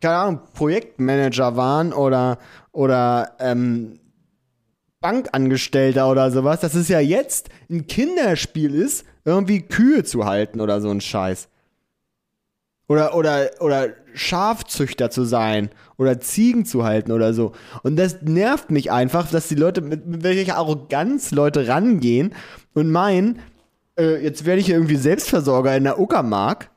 keine 0.00 0.16
Ahnung, 0.16 0.40
Projektmanager 0.52 1.56
waren 1.56 1.92
oder, 1.92 2.38
oder 2.72 3.32
ähm, 3.40 3.98
Bankangestellter 5.00 6.10
oder 6.10 6.30
sowas, 6.30 6.60
dass 6.60 6.74
es 6.74 6.88
ja 6.88 7.00
jetzt 7.00 7.48
ein 7.70 7.86
Kinderspiel 7.86 8.74
ist, 8.74 9.04
irgendwie 9.26 9.60
Kühe 9.60 10.04
zu 10.04 10.24
halten 10.24 10.60
oder 10.60 10.80
so 10.80 10.88
ein 10.88 11.02
Scheiß. 11.02 11.48
Oder, 12.88 13.16
oder, 13.16 13.50
oder 13.58 13.88
Schafzüchter 14.14 15.10
zu 15.10 15.24
sein 15.24 15.70
oder 15.98 16.20
Ziegen 16.20 16.64
zu 16.64 16.84
halten 16.84 17.10
oder 17.10 17.34
so. 17.34 17.52
Und 17.82 17.96
das 17.96 18.22
nervt 18.22 18.70
mich 18.70 18.92
einfach, 18.92 19.28
dass 19.28 19.48
die 19.48 19.56
Leute 19.56 19.80
mit, 19.80 20.06
mit 20.06 20.22
welcher 20.22 20.56
Arroganz 20.56 21.32
Leute 21.32 21.66
rangehen 21.66 22.32
und 22.74 22.90
meinen, 22.92 23.40
äh, 23.98 24.22
jetzt 24.22 24.44
werde 24.44 24.60
ich 24.60 24.70
irgendwie 24.70 24.96
Selbstversorger 24.96 25.76
in 25.76 25.82
der 25.82 25.98
Uckermark. 25.98 26.70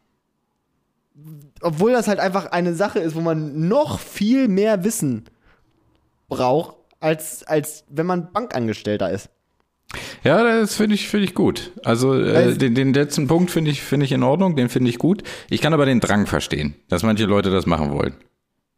Obwohl 1.61 1.91
das 1.91 2.07
halt 2.07 2.19
einfach 2.19 2.47
eine 2.47 2.73
Sache 2.73 2.99
ist, 2.99 3.15
wo 3.15 3.21
man 3.21 3.67
noch 3.67 3.99
viel 3.99 4.47
mehr 4.47 4.83
Wissen 4.83 5.25
braucht, 6.27 6.77
als, 6.99 7.43
als 7.43 7.83
wenn 7.89 8.07
man 8.07 8.31
Bankangestellter 8.31 9.11
ist. 9.11 9.29
Ja, 10.23 10.43
das 10.43 10.75
finde 10.75 10.95
ich, 10.95 11.07
finde 11.07 11.25
ich 11.25 11.33
gut. 11.33 11.71
Also 11.83 12.13
äh, 12.13 12.55
den, 12.55 12.75
den 12.75 12.93
letzten 12.93 13.27
Punkt 13.27 13.49
finde 13.49 13.71
ich, 13.71 13.81
finde 13.81 14.05
ich 14.05 14.11
in 14.11 14.21
Ordnung, 14.23 14.55
den 14.55 14.69
finde 14.69 14.89
ich 14.89 14.99
gut. 14.99 15.23
Ich 15.49 15.61
kann 15.61 15.73
aber 15.73 15.85
den 15.85 15.99
Drang 15.99 16.27
verstehen, 16.27 16.75
dass 16.89 17.03
manche 17.03 17.25
Leute 17.25 17.49
das 17.49 17.65
machen 17.65 17.91
wollen. 17.91 18.13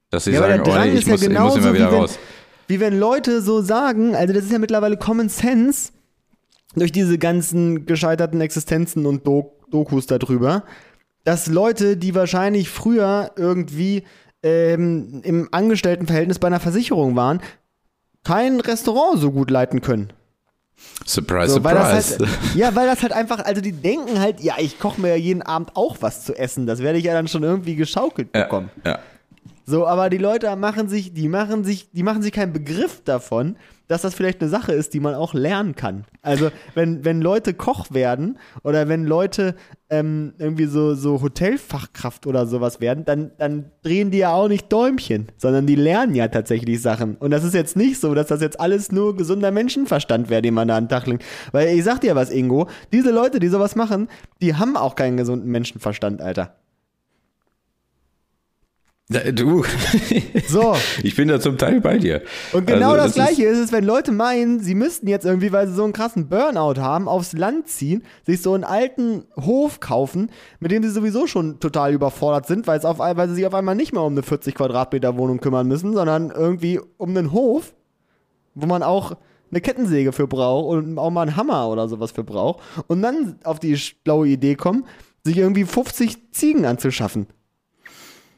Dass 0.09 0.23
sie 0.25 0.31
Ja, 0.31 0.39
sagen, 0.39 0.63
der 0.63 0.73
oh 0.73 0.75
Drang 0.75 0.87
nee, 0.87 0.93
ich 0.93 0.99
ist 0.99 1.07
ja 1.07 1.11
muss, 1.13 1.21
ich 1.23 1.29
muss 1.29 1.55
immer 1.57 1.73
wieder 1.73 1.87
wie 1.89 1.91
wenn, 1.93 1.99
raus. 1.99 2.19
wie 2.67 2.79
wenn 2.79 2.97
Leute 2.99 3.41
so 3.41 3.61
sagen, 3.61 4.15
also 4.15 4.33
das 4.33 4.45
ist 4.45 4.51
ja 4.51 4.59
mittlerweile 4.59 4.95
Common 4.97 5.27
Sense 5.29 5.91
durch 6.75 6.91
diese 6.93 7.17
ganzen 7.17 7.85
gescheiterten 7.85 8.39
Existenzen 8.39 9.05
und 9.05 9.27
Do 9.27 9.57
Dokus 9.69 10.05
darüber, 10.05 10.63
dass 11.23 11.47
Leute, 11.47 11.95
die 11.97 12.13
wahrscheinlich 12.15 12.69
früher 12.69 13.31
irgendwie 13.37 14.03
ähm, 14.43 15.21
im 15.23 15.47
Angestelltenverhältnis 15.51 16.39
bei 16.39 16.47
einer 16.47 16.59
Versicherung 16.59 17.15
waren, 17.15 17.41
kein 18.23 18.59
Restaurant 18.59 19.19
so 19.19 19.31
gut 19.31 19.49
leiten 19.51 19.81
können. 19.81 20.11
Surprise, 21.05 21.53
So, 21.53 21.59
das 21.59 21.73
surprise. 21.73 22.17
halt, 22.19 22.29
ja, 22.55 22.75
weil 22.75 22.85
das 22.87 23.01
halt 23.01 23.11
einfach, 23.11 23.43
also 23.43 23.59
die 23.61 23.71
denken 23.71 24.19
halt, 24.19 24.39
ja, 24.39 24.55
ich 24.59 24.79
koche 24.79 25.01
mir 25.01 25.09
ja 25.09 25.15
jeden 25.15 25.41
Abend 25.41 25.71
auch 25.75 25.97
was 26.01 26.23
zu 26.25 26.37
essen. 26.37 26.67
Das 26.67 26.79
werde 26.79 26.99
ich 26.99 27.05
ja 27.05 27.13
dann 27.13 27.27
schon 27.27 27.43
irgendwie 27.43 27.75
geschaukelt 27.75 28.31
bekommen. 28.31 28.69
ja, 28.85 28.91
ja. 28.91 28.99
So, 29.71 29.87
aber 29.87 30.09
die 30.09 30.17
Leute 30.17 30.53
machen 30.57 30.89
sich, 30.89 31.13
die 31.13 31.29
machen 31.29 31.63
sich, 31.63 31.89
die 31.93 32.03
machen 32.03 32.21
sich 32.21 32.33
keinen 32.33 32.51
Begriff 32.51 33.01
davon, 33.05 33.55
dass 33.87 34.01
das 34.01 34.13
vielleicht 34.13 34.41
eine 34.41 34.49
Sache 34.49 34.73
ist, 34.73 34.93
die 34.93 34.99
man 34.99 35.15
auch 35.15 35.33
lernen 35.33 35.75
kann. 35.75 36.03
Also, 36.21 36.51
wenn, 36.75 37.05
wenn 37.05 37.21
Leute 37.21 37.53
Koch 37.53 37.89
werden 37.91 38.37
oder 38.63 38.89
wenn 38.89 39.05
Leute 39.05 39.55
ähm, 39.89 40.33
irgendwie 40.39 40.65
so, 40.65 40.93
so 40.93 41.21
Hotelfachkraft 41.21 42.27
oder 42.27 42.47
sowas 42.47 42.81
werden, 42.81 43.05
dann, 43.05 43.31
dann 43.37 43.71
drehen 43.81 44.11
die 44.11 44.17
ja 44.17 44.33
auch 44.33 44.49
nicht 44.49 44.69
Däumchen, 44.73 45.29
sondern 45.37 45.67
die 45.67 45.75
lernen 45.75 46.15
ja 46.15 46.27
tatsächlich 46.27 46.81
Sachen. 46.81 47.15
Und 47.15 47.31
das 47.31 47.45
ist 47.45 47.53
jetzt 47.53 47.77
nicht 47.77 47.97
so, 47.97 48.13
dass 48.13 48.27
das 48.27 48.41
jetzt 48.41 48.59
alles 48.59 48.91
nur 48.91 49.15
gesunder 49.15 49.51
Menschenverstand 49.51 50.29
wäre, 50.29 50.41
den 50.41 50.53
man 50.53 50.67
da 50.67 50.75
an 50.75 50.83
den 50.83 50.89
Tag 50.89 51.07
legt. 51.07 51.23
Weil 51.53 51.69
ich 51.69 51.85
sag 51.85 52.01
dir 52.01 52.15
was, 52.15 52.29
Ingo, 52.29 52.67
diese 52.91 53.11
Leute, 53.11 53.39
die 53.39 53.47
sowas 53.47 53.77
machen, 53.77 54.09
die 54.41 54.53
haben 54.55 54.75
auch 54.75 54.95
keinen 54.95 55.15
gesunden 55.15 55.49
Menschenverstand, 55.49 56.21
Alter. 56.21 56.60
Du, 59.35 59.63
So. 60.47 60.75
ich 61.03 61.15
bin 61.15 61.27
da 61.27 61.39
zum 61.39 61.57
Teil 61.57 61.81
bei 61.81 61.97
dir. 61.97 62.21
Und 62.53 62.65
genau 62.65 62.91
Also, 62.91 62.97
das, 62.97 63.07
ist- 63.07 63.13
Gleiche 63.15 63.43
ist 63.45 63.57
es, 63.57 63.71
wenn 63.71 63.83
Leute 63.83 64.11
meinen, 64.11 64.59
sie 64.61 64.73
müssten 64.75 65.07
jetzt 65.07 65.25
irgendwie, 65.25 65.51
weil 65.51 65.67
sie 65.67 65.73
so 65.73 65.83
einen 65.83 65.91
krassen 65.93 66.29
Burnout 66.29 66.79
haben, 66.79 67.07
aufs 67.09 67.33
Land 67.33 67.67
ziehen, 67.67 68.03
sich 68.25 68.41
so 68.41 68.53
einen 68.53 68.63
alten 68.63 69.25
Hof 69.35 69.79
kaufen, 69.81 70.31
mit 70.59 70.71
dem 70.71 70.81
sie 70.83 70.89
sowieso 70.89 71.27
schon 71.27 71.59
total 71.59 71.93
überfordert 71.93 72.47
sind, 72.47 72.67
weil, 72.67 72.77
es 72.79 72.85
auf, 72.85 72.99
weil 72.99 73.27
sie 73.27 73.35
sich 73.35 73.45
auf 73.45 73.53
einmal 73.53 73.75
nicht 73.75 73.91
mehr 73.91 74.03
um 74.03 74.13
eine 74.13 74.23
40 74.23 74.55
Quadratmeter 74.55 75.17
Wohnung 75.17 75.39
kümmern 75.39 75.67
müssen, 75.67 75.93
sondern 75.93 76.31
irgendwie 76.31 76.79
um 76.97 77.09
einen 77.09 77.31
Hof, 77.33 77.73
wo 78.55 78.65
man 78.65 78.81
auch 78.83 79.17
eine 79.51 79.59
Kettensäge 79.59 80.13
für 80.13 80.27
braucht 80.27 80.69
und 80.77 80.97
auch 80.97 81.09
mal 81.09 81.23
einen 81.23 81.35
Hammer 81.35 81.67
oder 81.67 81.89
sowas 81.89 82.11
für 82.11 82.23
braucht. 82.23 82.61
Und 82.87 83.01
dann 83.01 83.35
auf 83.43 83.59
die 83.59 83.77
blaue 84.05 84.27
Idee 84.29 84.55
kommen, 84.55 84.85
sich 85.25 85.37
irgendwie 85.37 85.65
50 85.65 86.31
Ziegen 86.31 86.65
anzuschaffen. 86.65 87.27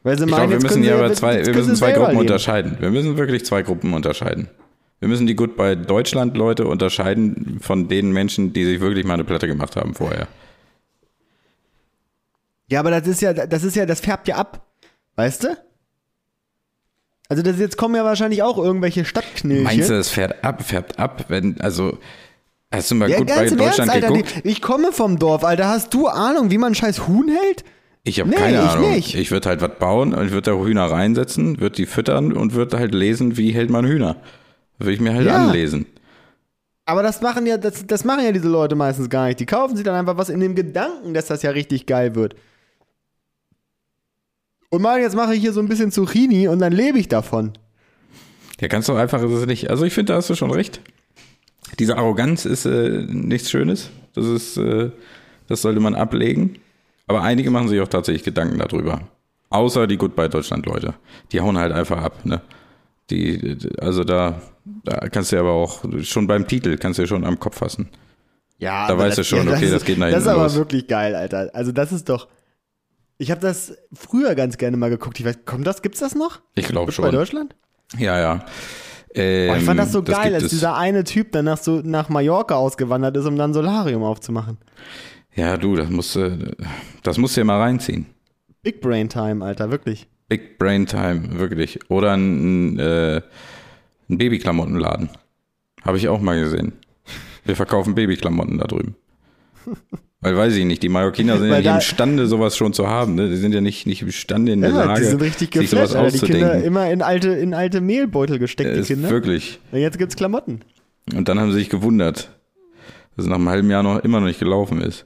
Weil 0.03 0.17
sie 0.17 0.25
Ich 0.25 0.31
meinen, 0.31 0.49
glaube, 0.49 0.61
wir 0.61 0.69
müssen 0.69 0.83
hier 0.83 0.95
aber 0.95 1.13
zwei, 1.13 1.45
wir 1.45 1.53
müssen 1.53 1.75
zwei 1.75 1.93
Gruppen 1.93 2.09
leben. 2.11 2.19
unterscheiden. 2.19 2.77
Wir 2.79 2.91
müssen 2.91 3.17
wirklich 3.17 3.45
zwei 3.45 3.61
Gruppen 3.63 3.93
unterscheiden. 3.93 4.49
Wir 4.99 5.07
müssen 5.07 5.27
die 5.27 5.35
Goodbye 5.35 5.75
Deutschland 5.75 6.37
Leute 6.37 6.67
unterscheiden 6.67 7.59
von 7.61 7.87
den 7.87 8.11
Menschen, 8.11 8.53
die 8.53 8.65
sich 8.65 8.79
wirklich 8.79 9.05
mal 9.05 9.15
eine 9.15 9.23
Platte 9.23 9.47
gemacht 9.47 9.75
haben 9.75 9.93
vorher. 9.95 10.27
Ja, 12.67 12.79
aber 12.79 12.91
das 12.91 13.07
ist 13.07 13.21
ja, 13.21 13.33
das 13.33 13.63
ist 13.63 13.75
ja, 13.75 13.85
das 13.85 13.99
färbt 13.99 14.27
ja 14.27 14.35
ab. 14.35 14.65
Weißt 15.15 15.43
du? 15.43 15.57
Also 17.29 17.43
das 17.43 17.59
jetzt 17.59 17.77
kommen 17.77 17.95
ja 17.95 18.03
wahrscheinlich 18.03 18.43
auch 18.43 18.57
irgendwelche 18.57 19.05
Stadtknilche. 19.05 19.63
Meinst 19.63 19.89
du, 19.89 19.93
das 19.93 20.09
fährt 20.09 20.43
ab, 20.43 20.63
färbt 20.63 20.99
ab, 20.99 21.25
wenn, 21.29 21.59
also, 21.61 21.97
hast 22.71 22.91
du 22.91 22.95
mal 22.95 23.09
ja, 23.09 23.17
Goodbye 23.17 23.35
ganz 23.35 23.51
im 23.51 23.59
Ernst, 23.59 23.79
Deutschland 23.79 23.91
Alter. 23.91 24.07
geguckt? 24.07 24.41
Ich 24.43 24.61
komme 24.61 24.91
vom 24.91 25.19
Dorf, 25.19 25.43
Alter. 25.43 25.67
Hast 25.67 25.93
du 25.93 26.07
Ahnung, 26.07 26.51
wie 26.51 26.57
man 26.57 26.67
einen 26.67 26.75
scheiß 26.75 27.07
Huhn 27.07 27.27
hält? 27.29 27.63
Ich 28.05 28.19
habe 28.19 28.29
Nee, 28.29 28.35
keine 28.35 28.57
ich 28.57 28.69
Ahnung. 28.71 28.91
nicht. 28.91 29.15
Ich 29.15 29.31
würde 29.31 29.47
halt 29.49 29.61
was 29.61 29.77
bauen 29.79 30.13
und 30.13 30.31
würde 30.31 30.51
da 30.51 30.57
Hühner 30.57 30.85
reinsetzen, 30.85 31.59
würde 31.61 31.75
die 31.77 31.85
füttern 31.85 32.33
und 32.33 32.53
würde 32.53 32.77
halt 32.77 32.93
lesen, 32.93 33.37
wie 33.37 33.51
hält 33.51 33.69
man 33.69 33.85
Hühner. 33.85 34.17
Würde 34.77 34.91
ich 34.93 34.99
mir 34.99 35.13
halt 35.13 35.25
Ja. 35.27 35.37
anlesen. 35.45 35.85
Aber 36.85 37.01
das 37.01 37.21
machen 37.21 37.45
ja, 37.45 37.55
das, 37.57 37.87
das 37.87 38.03
machen 38.03 38.25
ja 38.25 38.33
diese 38.33 38.49
Leute 38.49 38.75
meistens 38.75 39.09
gar 39.09 39.27
nicht. 39.27 39.39
Die 39.39 39.45
kaufen 39.45 39.77
sich 39.77 39.85
dann 39.85 39.95
einfach 39.95 40.17
was 40.17 40.27
in 40.27 40.41
dem 40.41 40.53
Gedanken, 40.53 41.13
dass 41.13 41.27
das 41.27 41.41
ja 41.43 41.51
richtig 41.51 41.85
geil 41.85 42.13
wird. 42.15 42.35
Und 44.69 44.81
mal, 44.81 44.99
jetzt 44.99 45.15
mache 45.15 45.33
ich 45.35 45.39
hier 45.41 45.53
so 45.53 45.61
ein 45.61 45.69
bisschen 45.69 45.91
Zucchini 45.91 46.47
und 46.49 46.59
dann 46.59 46.73
lebe 46.73 46.99
ich 46.99 47.07
davon. 47.07 47.53
Ja, 48.59 48.67
ganz 48.67 48.85
so 48.87 48.95
einfach 48.95 49.21
ist 49.23 49.31
es 49.31 49.45
nicht. 49.45 49.69
Also 49.69 49.85
ich 49.85 49.93
finde, 49.93 50.11
da 50.13 50.17
hast 50.17 50.29
du 50.29 50.35
schon 50.35 50.51
recht. 50.51 50.81
Diese 51.79 51.97
Arroganz 51.97 52.45
ist 52.45 52.65
äh, 52.65 53.05
nichts 53.07 53.49
Schönes. 53.49 53.89
Das 54.13 54.25
ist, 54.25 54.57
äh, 54.57 54.91
das 55.47 55.61
sollte 55.61 55.79
man 55.79 55.95
ablegen. 55.95 56.57
Aber 57.07 57.21
einige 57.21 57.51
machen 57.51 57.67
sich 57.67 57.79
auch 57.81 57.87
tatsächlich 57.87 58.23
Gedanken 58.23 58.57
darüber. 58.59 59.01
Außer 59.49 59.87
die 59.87 59.97
Goodbye 59.97 60.29
Deutschland 60.29 60.65
Leute. 60.65 60.93
Die 61.31 61.41
hauen 61.41 61.57
halt 61.57 61.71
einfach 61.71 62.01
ab, 62.01 62.25
ne? 62.25 62.41
Die, 63.09 63.57
also 63.79 64.03
da, 64.03 64.41
da 64.83 65.09
kannst 65.09 65.31
du 65.31 65.39
aber 65.39 65.51
auch, 65.51 65.83
schon 66.03 66.25
beim 66.25 66.47
Titel 66.47 66.77
kannst 66.77 66.97
du 66.97 67.03
ja 67.03 67.07
schon 67.07 67.25
am 67.25 67.39
Kopf 67.39 67.57
fassen. 67.57 67.89
Ja, 68.57 68.87
Da 68.87 68.97
weißt 68.97 69.17
du 69.17 69.23
schon, 69.23 69.47
okay, 69.49 69.69
das 69.69 69.83
geht 69.83 69.97
nach 69.97 70.07
Das 70.09 70.19
ist 70.19 70.23
hinten 70.23 70.29
aber 70.35 70.43
los. 70.43 70.55
wirklich 70.55 70.87
geil, 70.87 71.13
Alter. 71.15 71.51
Also 71.53 71.71
das 71.73 71.91
ist 71.91 72.07
doch. 72.07 72.29
Ich 73.17 73.29
habe 73.29 73.41
das 73.41 73.77
früher 73.93 74.33
ganz 74.35 74.57
gerne 74.57 74.77
mal 74.77 74.89
geguckt. 74.89 75.19
Ich 75.19 75.25
weiß, 75.25 75.39
kommt 75.45 75.67
das? 75.67 75.81
Gibt's 75.81 75.99
das 75.99 76.15
noch? 76.15 76.39
Ich 76.55 76.67
glaube 76.67 76.87
Bei 76.87 76.91
schon. 76.93 77.11
Deutschland? 77.11 77.55
Ja, 77.97 78.17
ja. 78.19 78.45
Ähm, 79.13 79.51
Oh, 79.51 79.55
ich 79.57 79.63
fand 79.63 79.79
das 79.79 79.91
so 79.91 80.01
geil, 80.01 80.23
gibt 80.23 80.35
als 80.35 80.43
es. 80.45 80.49
dieser 80.51 80.75
eine 80.75 81.03
Typ 81.03 81.31
dann 81.33 81.45
nach, 81.45 81.57
so, 81.59 81.81
nach 81.83 82.09
Mallorca 82.09 82.55
ausgewandert 82.55 83.15
ist, 83.17 83.25
um 83.25 83.35
dann 83.37 83.53
Solarium 83.53 84.01
aufzumachen. 84.03 84.57
Ja, 85.35 85.57
du, 85.57 85.75
das 85.75 85.89
musst 85.89 86.15
du, 86.15 86.55
das 87.03 87.17
musst 87.17 87.35
du 87.35 87.41
ja 87.41 87.45
mal 87.45 87.59
reinziehen. 87.59 88.05
Big 88.61 88.81
Brain 88.81 89.09
Time, 89.09 89.43
Alter, 89.43 89.71
wirklich. 89.71 90.07
Big 90.29 90.57
Brain 90.57 90.85
Time, 90.85 91.39
wirklich. 91.39 91.79
Oder 91.89 92.13
ein, 92.15 92.79
äh, 92.79 93.21
ein 94.09 94.17
Babyklamottenladen. 94.17 95.09
Habe 95.83 95.97
ich 95.97 96.07
auch 96.07 96.21
mal 96.21 96.39
gesehen. 96.39 96.73
Wir 97.45 97.55
verkaufen 97.55 97.93
Babyklamotten 97.95 98.57
da 98.59 98.67
drüben. 98.67 98.95
Weil 100.21 100.37
weiß 100.37 100.55
ich 100.55 100.63
nicht, 100.63 100.81
die 100.83 100.87
Mallorquiner 100.89 101.37
sind 101.37 101.49
ja 101.49 101.57
nicht 101.57 101.65
imstande, 101.67 102.27
sowas 102.27 102.55
schon 102.55 102.71
zu 102.71 102.87
haben. 102.87 103.15
Ne? 103.15 103.27
Die 103.29 103.35
sind 103.35 103.53
ja 103.53 103.59
nicht, 103.59 103.85
nicht 103.85 104.01
imstande 104.01 104.53
in 104.53 104.61
der 104.61 104.69
Ja, 104.69 104.83
Lage, 104.85 105.01
die 105.01 105.07
sind 105.07 105.21
richtig 105.21 105.53
sich 105.53 105.69
sowas 105.69 105.91
geflasht, 105.91 106.13
Alter. 106.13 106.25
Die 106.25 106.31
Kinder 106.31 106.45
auszudenken. 106.47 106.67
immer 106.67 106.89
in 106.91 107.01
alte, 107.01 107.29
in 107.29 107.53
alte 107.53 107.81
Mehlbeutel 107.81 108.39
gesteckt, 108.39 108.69
Äh, 108.69 108.81
die 108.81 108.87
Kinder. 108.87 109.09
wirklich. 109.09 109.59
Und 109.73 109.79
jetzt 109.79 109.97
gibt's 109.97 110.15
Klamotten. 110.15 110.61
Und 111.13 111.27
dann 111.27 111.39
haben 111.41 111.51
sie 111.51 111.59
sich 111.59 111.69
gewundert, 111.69 112.29
dass 113.17 113.25
es 113.25 113.29
nach 113.29 113.35
einem 113.35 113.49
halben 113.49 113.69
Jahr 113.69 113.83
noch 113.83 113.99
immer 113.99 114.21
noch 114.21 114.27
nicht 114.27 114.39
gelaufen 114.39 114.79
ist. 114.81 115.05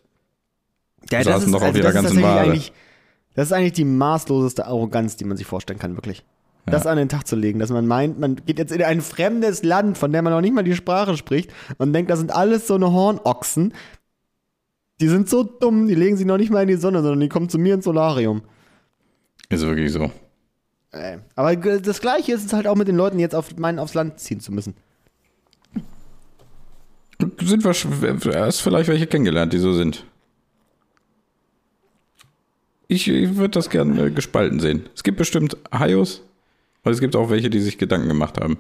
Ja, 1.12 1.24
Saßen 1.24 1.52
doch 1.52 1.62
auf 1.62 1.76
ihrer 1.76 1.92
das 1.92 1.96
ist 1.96 2.02
ganzen 2.02 2.22
Ware. 2.22 2.40
eigentlich, 2.42 2.74
das 3.36 3.48
ist 3.48 3.54
eigentlich 3.54 3.74
die 3.74 3.86
maßloseste 3.86 4.66
Arroganz, 4.66 5.16
die 5.18 5.26
man 5.26 5.38
sich 5.38 5.48
vorstellen 5.48 5.80
kann, 5.80 5.96
wirklich. 5.96 6.24
Das 6.70 6.86
an 6.86 6.98
den 6.98 7.08
Tag 7.08 7.26
zu 7.26 7.38
legen, 7.38 7.60
dass 7.60 7.70
man 7.70 7.88
meint, 7.88 8.20
man 8.20 8.36
geht 8.36 8.60
jetzt 8.60 8.74
in 8.74 8.84
ein 8.84 9.00
fremdes 9.00 9.64
Land, 9.64 9.98
von 9.98 10.12
dem 10.12 10.26
man 10.26 10.34
noch 10.34 10.42
nicht 10.42 10.54
mal 10.54 10.64
die 10.64 10.76
Sprache 10.76 11.16
spricht 11.16 11.50
und 11.78 11.94
denkt, 11.94 12.12
das 12.12 12.20
sind 12.20 12.36
alles 12.36 12.68
so 12.68 12.76
eine 12.76 12.92
Hornochsen. 12.92 13.74
Die 15.00 15.08
sind 15.08 15.30
so 15.30 15.44
dumm, 15.44 15.88
die 15.88 15.96
legen 15.96 16.18
sich 16.18 16.26
noch 16.26 16.38
nicht 16.38 16.52
mal 16.52 16.64
in 16.64 16.68
die 16.68 16.76
Sonne, 16.76 17.02
sondern 17.02 17.22
die 17.22 17.30
kommen 17.30 17.48
zu 17.48 17.58
mir 17.58 17.76
ins 17.76 17.86
Solarium. 17.86 18.42
Ist 19.48 19.66
wirklich 19.66 19.94
so. 19.94 20.12
Aber 21.36 21.56
das 21.56 22.02
Gleiche 22.02 22.34
ist 22.34 22.46
es 22.46 22.52
halt 22.52 22.68
auch 22.68 22.76
mit 22.76 22.90
den 22.90 22.98
Leuten, 22.98 23.18
die 23.18 23.22
jetzt 23.22 23.36
auf 23.36 23.56
meinen 23.58 23.80
aufs 23.80 23.94
Land 23.94 24.20
ziehen 24.20 24.42
zu 24.42 24.52
müssen. 24.52 24.76
Sind 27.40 27.64
wir, 27.64 28.42
hast 28.42 28.60
vielleicht 28.60 28.90
welche 28.90 29.08
kennengelernt, 29.08 29.54
die 29.54 29.58
so 29.58 29.74
sind. 29.74 30.06
Ich, 32.88 33.08
ich 33.08 33.36
würde 33.36 33.50
das 33.52 33.70
gerne 33.70 34.12
gespalten 34.12 34.60
sehen. 34.60 34.88
Es 34.96 35.04
gibt 35.04 35.18
bestimmt 35.18 35.58
Hayos, 35.72 36.22
aber 36.84 36.92
es 36.94 37.00
gibt 37.00 37.16
auch 37.16 37.30
welche, 37.30 37.50
die 37.50 37.60
sich 37.60 37.78
Gedanken 37.78 38.08
gemacht 38.08 38.40
haben. 38.40 38.60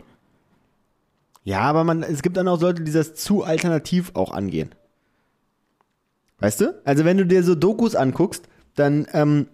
Ja, 1.44 1.62
aber 1.62 1.86
man, 1.86 2.04
es 2.04 2.22
gibt 2.22 2.36
dann 2.36 2.50
auch 2.50 2.60
Leute, 2.60 2.84
die 2.84 2.92
das 2.92 3.14
zu 3.14 3.44
alternativ 3.44 4.12
auch 4.16 4.34
angehen. 4.34 4.76
Weißt 6.40 6.60
du? 6.60 6.76
Also 6.84 7.06
wenn 7.06 7.18
du 7.18 7.26
dir 7.26 7.42
so 7.42 7.56
Dokus 7.56 7.96
anguckst, 7.96 8.50
dann, 8.76 9.08
ähm, 9.14 9.48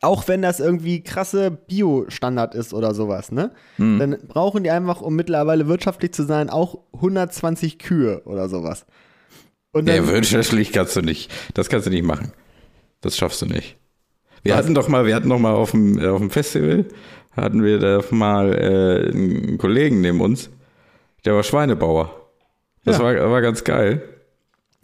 auch 0.00 0.28
wenn 0.28 0.42
das 0.42 0.60
irgendwie 0.60 1.02
krasse 1.02 1.50
Bio-Standard 1.50 2.54
ist 2.54 2.72
oder 2.72 2.94
sowas, 2.94 3.30
ne? 3.32 3.50
Dann 3.98 4.16
brauchen 4.28 4.64
die 4.64 4.70
einfach, 4.70 5.00
um 5.00 5.14
mittlerweile 5.16 5.68
wirtschaftlich 5.68 6.12
zu 6.12 6.24
sein, 6.24 6.50
auch 6.50 6.78
120 6.94 7.78
Kühe 7.78 8.22
oder 8.24 8.48
sowas. 8.48 8.86
Und 9.72 9.88
Ja, 9.88 9.96
dann, 9.96 10.06
wirtschaftlich 10.08 10.72
kannst 10.72 10.96
du 10.96 11.02
nicht. 11.02 11.32
Das 11.54 11.68
kannst 11.68 11.86
du 11.86 11.90
nicht 11.90 12.04
machen. 12.04 12.32
Das 13.06 13.16
schaffst 13.16 13.40
du 13.40 13.46
nicht. 13.46 13.76
Wir 14.42 14.56
hatten 14.56 14.74
doch 14.74 14.88
mal, 14.88 15.06
wir 15.06 15.14
hatten 15.14 15.28
doch 15.28 15.38
mal 15.38 15.54
auf 15.54 15.70
dem, 15.70 15.96
äh, 15.96 16.08
auf 16.08 16.18
dem 16.18 16.30
Festival, 16.30 16.86
hatten 17.36 17.62
wir 17.62 17.78
da 17.78 18.02
mal 18.10 18.52
äh, 18.52 19.10
einen 19.12 19.58
Kollegen 19.58 20.00
neben 20.00 20.20
uns, 20.20 20.50
der 21.24 21.34
war 21.34 21.44
Schweinebauer. 21.44 22.28
Das 22.84 22.98
Ja. 22.98 23.04
war, 23.04 23.30
war 23.30 23.42
ganz 23.42 23.62
geil. 23.62 24.02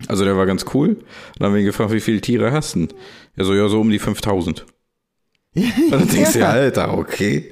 Also 0.06 0.24
der 0.24 0.36
war 0.36 0.46
ganz 0.46 0.64
cool. 0.72 0.90
Und 0.90 1.04
dann 1.38 1.46
haben 1.48 1.54
wir 1.54 1.60
ihn 1.62 1.66
gefragt, 1.66 1.92
wie 1.92 2.00
viele 2.00 2.20
Tiere 2.20 2.52
hast 2.52 2.76
du? 2.76 2.86
Er 3.36 3.44
so, 3.44 3.54
ja, 3.54 3.66
so 3.68 3.80
um 3.80 3.90
die 3.90 3.98
5000. 3.98 4.66
Und 5.54 5.90
dann 5.90 6.08
denkst 6.08 6.32
du, 6.34 6.38
ja, 6.38 6.50
Alter, 6.50 6.96
okay. 6.96 7.50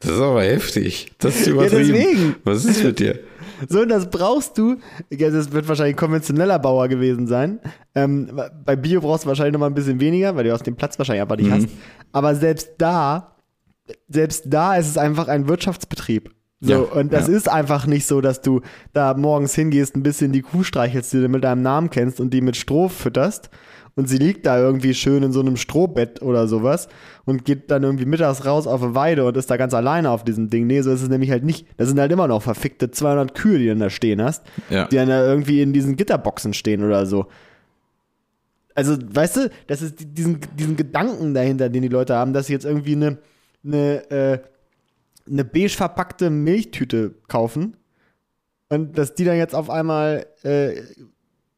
Das 0.00 0.12
ist 0.12 0.20
aber 0.20 0.42
heftig. 0.42 1.12
Das 1.18 1.36
ist 1.40 1.46
übertrieben. 1.46 1.92
deswegen. 1.92 2.36
Was 2.44 2.64
ist 2.64 2.82
mit 2.82 2.98
dir? 3.00 3.20
So, 3.68 3.80
und 3.80 3.88
das 3.88 4.10
brauchst 4.10 4.58
du. 4.58 4.76
Ja, 5.10 5.30
das 5.30 5.52
wird 5.52 5.68
wahrscheinlich 5.68 5.94
ein 5.94 5.98
konventioneller 5.98 6.58
Bauer 6.58 6.88
gewesen 6.88 7.26
sein. 7.26 7.60
Ähm, 7.94 8.40
bei 8.64 8.76
Bio 8.76 9.00
brauchst 9.00 9.24
du 9.24 9.28
wahrscheinlich 9.28 9.52
noch 9.52 9.60
mal 9.60 9.66
ein 9.66 9.74
bisschen 9.74 10.00
weniger, 10.00 10.36
weil 10.36 10.44
du 10.44 10.54
aus 10.54 10.62
dem 10.62 10.76
Platz 10.76 10.98
wahrscheinlich 10.98 11.22
einfach 11.22 11.36
nicht 11.36 11.50
hast. 11.50 11.68
Aber 12.12 12.34
selbst 12.34 12.70
da, 12.78 13.36
selbst 14.08 14.44
da 14.46 14.76
ist 14.76 14.88
es 14.88 14.98
einfach 14.98 15.28
ein 15.28 15.48
Wirtschaftsbetrieb. 15.48 16.30
So, 16.60 16.72
Ja, 16.72 16.78
und 16.78 17.12
das 17.12 17.28
ja. 17.28 17.34
ist 17.34 17.50
einfach 17.50 17.86
nicht 17.86 18.06
so, 18.06 18.20
dass 18.20 18.40
du 18.40 18.62
da 18.92 19.14
morgens 19.14 19.54
hingehst, 19.54 19.94
ein 19.94 20.02
bisschen 20.02 20.32
die 20.32 20.42
Kuh 20.42 20.62
streichelst, 20.62 21.12
die 21.12 21.20
du 21.20 21.28
mit 21.28 21.44
deinem 21.44 21.62
Namen 21.62 21.90
kennst 21.90 22.18
und 22.20 22.30
die 22.30 22.40
mit 22.40 22.56
Stroh 22.56 22.88
fütterst. 22.88 23.50
Und 23.98 24.08
sie 24.10 24.18
liegt 24.18 24.44
da 24.44 24.58
irgendwie 24.58 24.92
schön 24.92 25.22
in 25.22 25.32
so 25.32 25.40
einem 25.40 25.56
Strohbett 25.56 26.20
oder 26.20 26.46
sowas 26.48 26.86
und 27.24 27.46
geht 27.46 27.70
dann 27.70 27.82
irgendwie 27.82 28.04
mittags 28.04 28.44
raus 28.44 28.66
auf 28.66 28.82
eine 28.82 28.94
Weide 28.94 29.24
und 29.24 29.36
ist 29.38 29.50
da 29.50 29.56
ganz 29.56 29.72
alleine 29.72 30.10
auf 30.10 30.22
diesem 30.22 30.50
Ding. 30.50 30.66
Nee, 30.66 30.82
so 30.82 30.92
ist 30.92 31.00
es 31.00 31.08
nämlich 31.08 31.30
halt 31.30 31.44
nicht. 31.44 31.66
Das 31.78 31.88
sind 31.88 31.98
halt 31.98 32.12
immer 32.12 32.28
noch 32.28 32.42
verfickte 32.42 32.90
200 32.90 33.34
Kühe, 33.34 33.58
die 33.58 33.66
du 33.68 33.74
da 33.76 33.88
stehen 33.88 34.20
hast, 34.22 34.44
Ja. 34.68 34.86
die 34.86 34.96
dann 34.96 35.08
da 35.08 35.26
irgendwie 35.26 35.62
in 35.62 35.72
diesen 35.72 35.96
Gitterboxen 35.96 36.52
stehen 36.52 36.84
oder 36.84 37.06
so. 37.06 37.26
Also, 38.74 38.98
weißt 39.00 39.36
du, 39.38 39.50
das 39.66 39.80
ist 39.80 39.98
die- 40.00 40.04
diesen, 40.12 40.40
diesen 40.58 40.76
Gedanken 40.76 41.32
dahinter, 41.32 41.70
den 41.70 41.80
die 41.80 41.88
Leute 41.88 42.14
haben, 42.14 42.34
dass 42.34 42.48
sie 42.48 42.52
jetzt 42.52 42.66
irgendwie 42.66 42.96
eine, 42.96 43.16
eine, 43.64 44.10
äh, 44.10 44.38
eine 45.26 45.44
beige 45.46 45.70
verpackte 45.70 46.28
Milchtüte 46.28 47.14
kaufen 47.28 47.78
und 48.68 48.98
dass 48.98 49.14
die 49.14 49.24
dann 49.24 49.38
jetzt 49.38 49.54
auf 49.54 49.70
einmal 49.70 50.26
äh, 50.42 50.82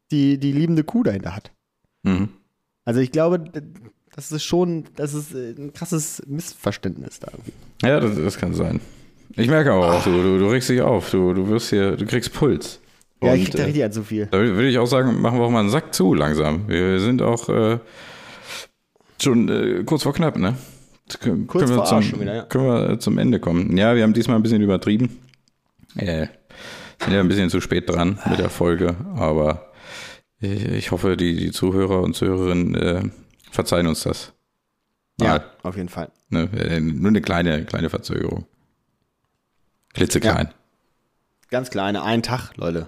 die, 0.09 0.37
die 0.39 0.53
liebende 0.53 0.85
Kuh 0.85 1.03
dahinter 1.03 1.35
hat. 1.35 1.51
Mhm. 2.03 2.29
Also 2.85 2.99
ich 3.01 3.11
glaube, 3.11 3.43
das 4.15 4.31
ist 4.31 4.43
schon, 4.43 4.85
das 4.95 5.13
ist 5.13 5.33
äh, 5.33 5.53
ein 5.57 5.73
krasses 5.73 6.21
Missverständnis 6.27 7.19
da. 7.19 7.31
Ja, 7.87 7.99
das, 7.99 8.15
das 8.15 8.37
kann 8.37 8.53
sein. 8.53 8.79
Ich 9.35 9.47
merke 9.47 9.71
aber 9.71 9.93
auch, 9.93 10.03
du, 10.03 10.11
du, 10.11 10.39
du 10.39 10.47
regst 10.47 10.69
dich 10.69 10.81
auf, 10.81 11.11
du, 11.11 11.33
du 11.33 11.47
wirst 11.47 11.69
hier, 11.69 11.95
du 11.95 12.05
kriegst 12.05 12.33
Puls. 12.33 12.79
Ja, 13.21 13.35
ich 13.35 13.45
krieg 13.45 13.55
da 13.55 13.59
äh, 13.59 13.65
richtig 13.65 13.83
halt 13.83 13.93
zu 13.93 14.03
viel. 14.03 14.27
Da 14.27 14.39
würde 14.39 14.67
ich 14.67 14.77
auch 14.77 14.87
sagen, 14.87 15.21
machen 15.21 15.39
wir 15.39 15.45
auch 15.45 15.51
mal 15.51 15.59
einen 15.59 15.69
Sack 15.69 15.93
zu 15.93 16.13
langsam. 16.13 16.67
Wir 16.67 16.99
sind 16.99 17.21
auch 17.21 17.49
äh, 17.49 17.79
schon 19.21 19.49
äh, 19.49 19.83
kurz 19.83 20.03
vor 20.03 20.13
knapp, 20.13 20.37
ne? 20.37 20.55
Können, 21.19 21.47
Kurz 21.47 21.65
können 21.65 21.75
wir 21.75 21.85
vor 21.85 21.85
zum, 21.85 22.01
schon 22.03 22.21
wieder, 22.21 22.35
ja. 22.35 22.43
Können 22.43 22.65
wir 22.65 22.99
zum 22.99 23.17
Ende 23.17 23.39
kommen. 23.39 23.75
Ja, 23.75 23.95
wir 23.95 24.03
haben 24.03 24.13
diesmal 24.13 24.37
ein 24.37 24.43
bisschen 24.43 24.61
übertrieben. 24.61 25.17
Äh, 25.95 26.27
sind 27.03 27.13
ja 27.13 27.19
ein 27.19 27.27
bisschen 27.27 27.49
zu 27.49 27.61
spät 27.61 27.89
dran 27.89 28.19
mit 28.29 28.39
der 28.39 28.49
Folge, 28.49 28.95
aber 29.15 29.68
ich, 30.39 30.91
hoffe, 30.91 31.17
die, 31.17 31.35
die 31.35 31.51
Zuhörer 31.51 32.01
und 32.01 32.15
Zuhörerinnen 32.15 32.75
äh, 32.75 33.03
verzeihen 33.51 33.87
uns 33.87 34.03
das. 34.03 34.33
Ja, 35.19 35.27
Mal, 35.27 35.45
auf 35.63 35.75
jeden 35.75 35.89
Fall. 35.89 36.11
ne? 36.29 36.49
Äh, 36.53 36.79
Nur 36.79 37.09
eine 37.09 37.21
kleine, 37.21 37.65
kleine 37.65 37.89
Verzögerung. 37.89 38.45
Klitzeklein. 39.93 40.53
Ganz 41.49 41.69
kleine, 41.69 42.03
ein 42.03 42.23
Tag, 42.23 42.55
Leute. 42.55 42.87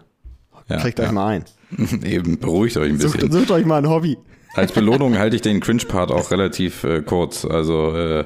Ja, 0.70 0.78
Kriegt 0.78 1.00
ja. 1.00 1.06
euch 1.06 1.12
mal 1.12 1.28
ein. 1.28 1.46
Eben, 2.04 2.40
beruhigt 2.40 2.78
euch 2.78 2.90
ein 2.90 2.98
bisschen. 2.98 3.20
Sucht, 3.22 3.34
sucht 3.34 3.52
euch 3.52 3.66
mal 3.66 3.80
ein 3.80 3.90
Hobby. 3.90 4.18
Als 4.54 4.72
Belohnung 4.72 5.18
halte 5.18 5.36
ich 5.36 5.42
den 5.42 5.60
Cringe-Part 5.60 6.12
auch 6.12 6.32
relativ 6.32 6.84
äh, 6.84 7.02
kurz. 7.02 7.44
Also 7.44 7.96
äh, 7.96 8.26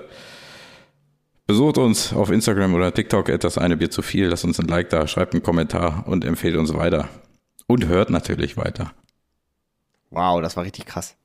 besucht 1.48 1.78
uns 1.78 2.14
auf 2.14 2.30
Instagram 2.30 2.74
oder 2.76 2.94
TikTok 2.94 3.30
etwas 3.30 3.58
eine 3.58 3.78
Bier 3.78 3.90
zu 3.90 4.02
viel, 4.02 4.28
lasst 4.28 4.46
uns 4.46 4.60
ein 4.60 4.68
Like 4.68 4.90
da, 4.90 5.08
schreibt 5.08 5.34
einen 5.34 5.44
Kommentar 5.44 6.04
und 6.08 6.26
empfehlt 6.26 6.58
uns 6.58 6.74
weiter. 6.74 7.08
Und 7.68 7.88
hört 7.88 8.10
natürlich 8.12 8.58
weiter. 8.58 8.92
Wow, 10.16 10.42
das 10.42 10.56
war 10.58 10.64
richtig 10.64 10.86
krass. 10.86 11.16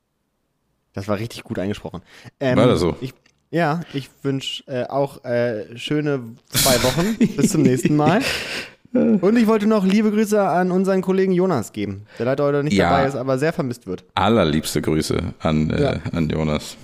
Das 0.93 1.07
war 1.09 1.19
richtig 1.19 1.45
gut 1.45 1.59
eingesprochen. 1.59 2.03
Ähm, 2.41 2.57
War 2.59 2.67
das 2.67 2.81
so? 2.81 2.97
Ich, 3.01 3.15
ja, 3.51 3.81
ich 3.95 4.11
wünsche 4.23 4.65
äh, 4.67 4.87
auch 4.89 5.25
äh, 5.25 5.77
schöne 5.79 6.21
zwei 6.49 6.83
Wochen. 6.83 7.17
Bis 7.37 7.51
zum 7.53 7.63
nächsten 7.63 7.95
Mal. 7.97 8.21
Und 8.93 9.37
ich 9.37 9.47
wollte 9.47 9.69
noch 9.69 9.87
liebe 9.87 10.11
Grüße 10.11 10.43
an 10.43 10.73
unseren 10.73 11.01
Kollegen 11.01 11.31
Jonas 11.31 11.73
geben, 11.73 12.07
der 12.19 12.27
leider 12.27 12.43
heute 12.43 12.65
nicht 12.65 12.73
Ja. 12.77 12.91
dabei 12.91 13.07
ist, 13.07 13.15
aber 13.15 13.39
sehr 13.39 13.53
vermisst 13.53 13.87
wird. 13.87 14.03
Allerliebste 14.17 14.83
Grüße 14.83 15.33
an, 15.39 15.71
äh, 15.71 15.81
Ja. 15.81 15.97
an 16.11 16.29
Jonas. 16.29 16.77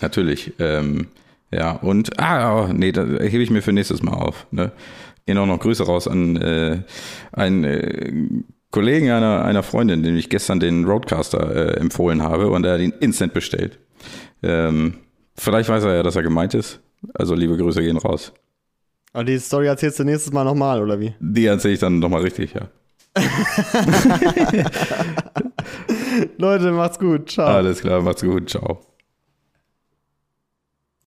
Natürlich. 0.00 0.54
Ähm, 0.58 1.08
ja, 1.50 1.72
und, 1.72 2.18
ah, 2.18 2.62
oh, 2.64 2.72
nee, 2.72 2.90
da 2.92 3.02
hebe 3.04 3.42
ich 3.42 3.50
mir 3.50 3.60
für 3.60 3.72
nächstes 3.74 4.02
Mal 4.02 4.14
auf. 4.14 4.46
Ne? 4.50 4.72
Gehen 5.26 5.36
auch 5.36 5.44
noch 5.46 5.60
Grüße 5.60 5.84
raus 5.84 6.08
an 6.08 6.36
äh, 6.36 6.82
einen 7.32 7.64
äh, 7.64 8.12
Kollegen 8.70 9.10
einer, 9.10 9.44
einer 9.44 9.62
Freundin, 9.62 10.02
dem 10.02 10.16
ich 10.16 10.28
gestern 10.28 10.60
den 10.60 10.84
Roadcaster 10.84 11.54
äh, 11.54 11.80
empfohlen 11.80 12.22
habe 12.22 12.48
und 12.50 12.64
er 12.64 12.74
hat 12.74 12.80
ihn 12.80 12.94
instant 13.00 13.32
bestellt. 13.34 13.78
Ähm, 14.42 14.98
vielleicht 15.36 15.68
weiß 15.68 15.84
er 15.84 15.96
ja, 15.96 16.02
dass 16.02 16.16
er 16.16 16.22
gemeint 16.22 16.54
ist. 16.54 16.80
Also 17.14 17.34
liebe 17.34 17.56
Grüße 17.56 17.82
gehen 17.82 17.96
raus. 17.96 18.32
Und 19.12 19.28
die 19.28 19.38
Story 19.38 19.66
erzählst 19.66 19.98
du 19.98 20.04
nächstes 20.04 20.32
Mal 20.32 20.44
nochmal, 20.44 20.80
oder 20.82 21.00
wie? 21.00 21.14
Die 21.18 21.46
erzähle 21.46 21.74
ich 21.74 21.80
dann 21.80 21.98
nochmal 21.98 22.22
richtig, 22.22 22.54
ja. 22.54 22.68
Leute, 26.38 26.70
macht's 26.70 26.98
gut. 26.98 27.28
Ciao. 27.30 27.48
Alles 27.48 27.80
klar, 27.80 28.02
macht's 28.02 28.22
gut, 28.22 28.48
ciao. 28.50 28.80